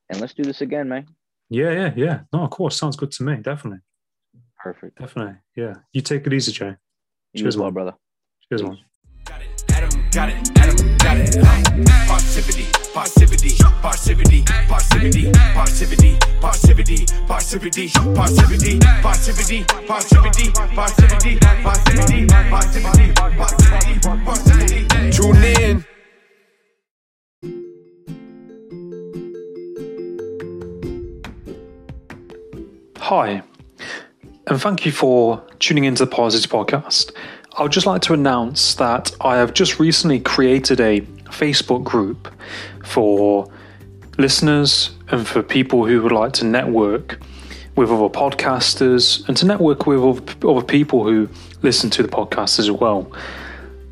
And 0.10 0.22
let's 0.22 0.34
do 0.34 0.44
this 0.44 0.62
again, 0.62 0.88
man. 0.88 1.08
Yeah, 1.50 1.72
yeah, 1.72 1.94
yeah. 1.96 2.20
No, 2.32 2.44
of 2.44 2.52
course, 2.52 2.78
sounds 2.78 2.96
good 2.96 3.12
to 3.12 3.24
me. 3.24 3.38
Definitely, 3.38 3.80
Perfect. 4.66 4.98
definitely. 4.98 5.36
Yeah, 5.56 5.76
you 5.94 6.02
take 6.02 6.26
it 6.26 6.34
easy, 6.34 6.52
Jay. 6.52 6.74
You 7.34 7.42
Cheers, 7.44 7.54
as 7.54 7.58
well, 7.60 7.68
man. 7.68 7.74
brother. 7.76 7.94
Cheers, 8.50 8.64
man. 8.64 8.78
Got 9.24 9.42
it, 9.44 9.64
Adam 9.70 10.10
got 10.10 10.30
it, 10.30 10.52
Adam 10.58 10.98
got 10.98 11.18
it. 11.18 11.36
Parrsitivity, 12.10 12.66
parrsitivity, 12.92 13.52
parrsitivity, 13.84 14.44
parrsitivity, 14.68 15.32
parrsitivity, 15.54 16.18
parrsitivity, 16.42 17.06
parrsitivity, 17.28 17.86
parrsitivity, 18.10 18.80
parrsitivity, 19.04 19.62
parrsitivity, 20.74 21.38
parrsitivity. 24.26 25.14
Tune 25.14 25.44
in. 25.62 25.86
Hi, 32.98 33.44
and 34.48 34.62
thank 34.62 34.86
you 34.86 34.92
for 34.92 35.44
tuning 35.60 35.86
into 35.86 36.06
the 36.06 36.12
Parrsitivity 36.12 36.48
Podcast. 36.48 37.12
I 37.58 37.64
would 37.64 37.72
just 37.72 37.88
like 37.88 38.02
to 38.04 38.14
announce 38.14 38.76
that 38.76 39.16
I 39.22 39.38
have 39.38 39.54
just 39.54 39.80
recently 39.80 40.20
created 40.20 40.80
a 40.80 41.02
Facebook 41.32 41.84
group 41.84 42.32
for 42.84 43.52
listeners 44.18 44.92
and 45.08 45.28
for 45.28 45.42
people 45.42 45.86
who 45.86 46.02
would 46.04 46.12
like 46.12 46.34
to 46.34 46.46
network 46.46 47.20
with 47.76 47.90
other 47.90 48.08
podcasters 48.08 49.28
and 49.28 49.36
to 49.38 49.46
network 49.46 49.88
with 49.88 50.46
other 50.46 50.64
people 50.64 51.04
who 51.04 51.28
listen 51.64 51.90
to 51.90 52.04
the 52.04 52.10
podcast 52.10 52.60
as 52.60 52.70
well. 52.70 53.12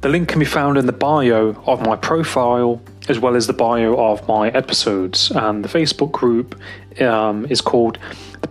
The 0.02 0.10
link 0.10 0.30
can 0.30 0.40
be 0.40 0.46
found 0.46 0.78
in 0.78 0.86
the 0.86 0.94
bio 0.94 1.56
of 1.66 1.82
my 1.82 1.96
profile 1.96 2.82
as 3.10 3.20
well 3.20 3.36
as 3.36 3.48
the 3.48 3.54
bio 3.54 3.96
of 3.96 4.28
my 4.28 4.50
episodes. 4.50 5.32
And 5.32 5.66
the 5.66 5.70
Facebook 5.70 6.12
group 6.12 6.60
um, 7.02 7.46
is 7.48 7.62
called 7.62 7.98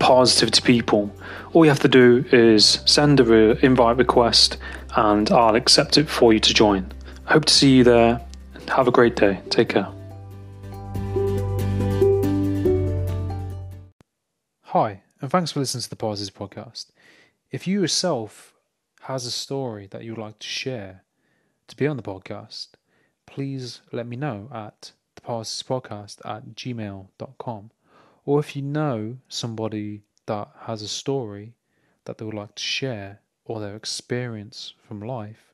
The 0.02 0.08
Parrsitivity 0.08 0.64
People. 0.64 1.14
All 1.52 1.64
you 1.64 1.70
have 1.70 1.78
to 1.78 1.86
do 1.86 2.24
is 2.32 2.80
send 2.86 3.20
an 3.20 3.56
invite 3.62 3.98
request 3.98 4.58
and 4.96 5.30
I'll 5.30 5.54
accept 5.54 5.96
it 5.96 6.08
for 6.08 6.32
you 6.32 6.40
to 6.40 6.52
join. 6.52 6.92
I 7.28 7.34
hope 7.34 7.44
to 7.44 7.54
see 7.54 7.76
you 7.76 7.84
there. 7.84 8.20
And 8.52 8.68
have 8.70 8.88
a 8.88 8.90
great 8.90 9.14
day. 9.14 9.40
Take 9.48 9.68
care. 9.68 9.86
Hi, 14.62 15.02
and 15.20 15.30
thanks 15.30 15.52
for 15.52 15.60
listening 15.60 15.82
to 15.82 15.90
the 15.90 15.94
Parrsitivity 15.94 16.32
podcast. 16.32 16.86
If 17.52 17.68
you 17.68 17.80
yourself 17.80 18.54
has 19.02 19.24
a 19.24 19.30
story 19.30 19.86
that 19.86 20.02
you'd 20.02 20.18
like 20.18 20.40
to 20.40 20.48
share 20.48 21.04
to 21.68 21.76
be 21.76 21.86
on 21.86 21.96
the 21.96 22.02
podcast, 22.02 22.70
please 23.26 23.82
let 23.92 24.08
me 24.08 24.16
know 24.16 24.48
at 24.52 24.90
the 25.14 25.20
theparrsitivitypodcast 25.20 26.28
at 26.28 26.56
gmail.com. 26.56 27.70
Or 28.24 28.38
if 28.38 28.54
you 28.54 28.62
know 28.62 29.18
somebody 29.28 30.02
that 30.26 30.48
has 30.60 30.82
a 30.82 30.88
story 30.88 31.54
that 32.04 32.18
they 32.18 32.24
would 32.24 32.34
like 32.34 32.54
to 32.54 32.62
share 32.62 33.20
or 33.44 33.60
their 33.60 33.74
experience 33.74 34.74
from 34.86 35.00
life, 35.00 35.52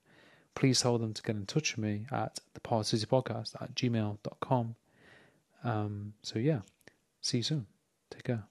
please 0.54 0.82
tell 0.82 0.98
them 0.98 1.14
to 1.14 1.22
get 1.22 1.36
in 1.36 1.46
touch 1.46 1.76
with 1.76 1.84
me 1.84 2.06
at 2.12 2.40
theparrsitivitypodcast 2.54 3.62
at 3.62 3.74
gmail.com. 3.74 4.74
Um, 5.64 6.12
so 6.22 6.38
yeah, 6.38 6.60
see 7.20 7.38
you 7.38 7.42
soon. 7.42 7.66
Take 8.10 8.24
care. 8.24 8.44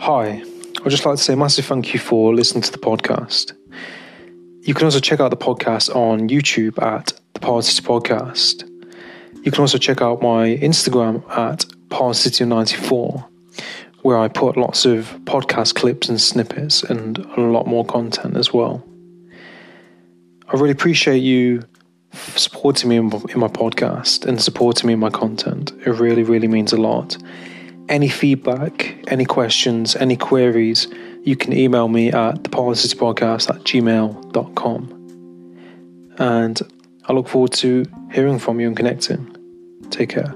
Hi, 0.00 0.42
I'd 0.84 0.90
just 0.90 1.06
like 1.06 1.16
to 1.16 1.22
say 1.22 1.32
a 1.32 1.36
massive 1.36 1.64
thank 1.64 1.94
you 1.94 2.00
for 2.00 2.34
listening 2.34 2.62
to 2.62 2.70
the 2.70 2.78
podcast. 2.78 3.54
You 4.64 4.72
can 4.72 4.86
also 4.86 4.98
check 4.98 5.20
out 5.20 5.28
the 5.28 5.36
podcast 5.36 5.94
on 5.94 6.30
YouTube 6.30 6.82
at 6.82 7.12
the 7.34 7.40
Parrsitivity 7.40 7.82
Podcast. 7.82 9.44
You 9.44 9.52
can 9.52 9.60
also 9.60 9.76
check 9.76 10.00
out 10.00 10.22
my 10.22 10.56
Instagram 10.56 11.22
at 11.36 11.66
Parrsitivity94, 11.88 13.26
where 14.00 14.16
I 14.16 14.28
put 14.28 14.56
lots 14.56 14.86
of 14.86 15.18
podcast 15.24 15.74
clips 15.74 16.08
and 16.08 16.18
snippets 16.18 16.82
and 16.82 17.18
a 17.36 17.42
lot 17.42 17.66
more 17.66 17.84
content 17.84 18.38
as 18.38 18.54
well. 18.54 18.82
I 20.48 20.54
really 20.54 20.70
appreciate 20.70 21.18
you 21.18 21.64
supporting 22.14 22.88
me 22.88 22.96
in 22.96 23.10
my 23.10 23.48
podcast 23.48 24.24
and 24.24 24.40
supporting 24.40 24.86
me 24.86 24.94
in 24.94 24.98
my 24.98 25.10
content. 25.10 25.72
It 25.84 25.90
really, 25.90 26.22
really 26.22 26.48
means 26.48 26.72
a 26.72 26.78
lot. 26.78 27.18
Any 27.90 28.08
feedback, 28.08 28.96
any 29.08 29.26
questions, 29.26 29.94
any 29.94 30.16
queries, 30.16 30.88
you 31.24 31.36
can 31.36 31.52
email 31.52 31.88
me 31.88 32.08
at 32.08 32.42
theparrsitivitypodcast 32.42 33.50
at 33.50 33.62
gmail.com. 33.62 34.90
And 36.18 36.60
I 37.06 37.12
look 37.12 37.28
forward 37.28 37.52
to 37.54 37.84
hearing 38.12 38.38
from 38.38 38.60
you 38.60 38.68
and 38.68 38.76
connecting. 38.76 39.34
Take 39.90 40.10
care. 40.10 40.34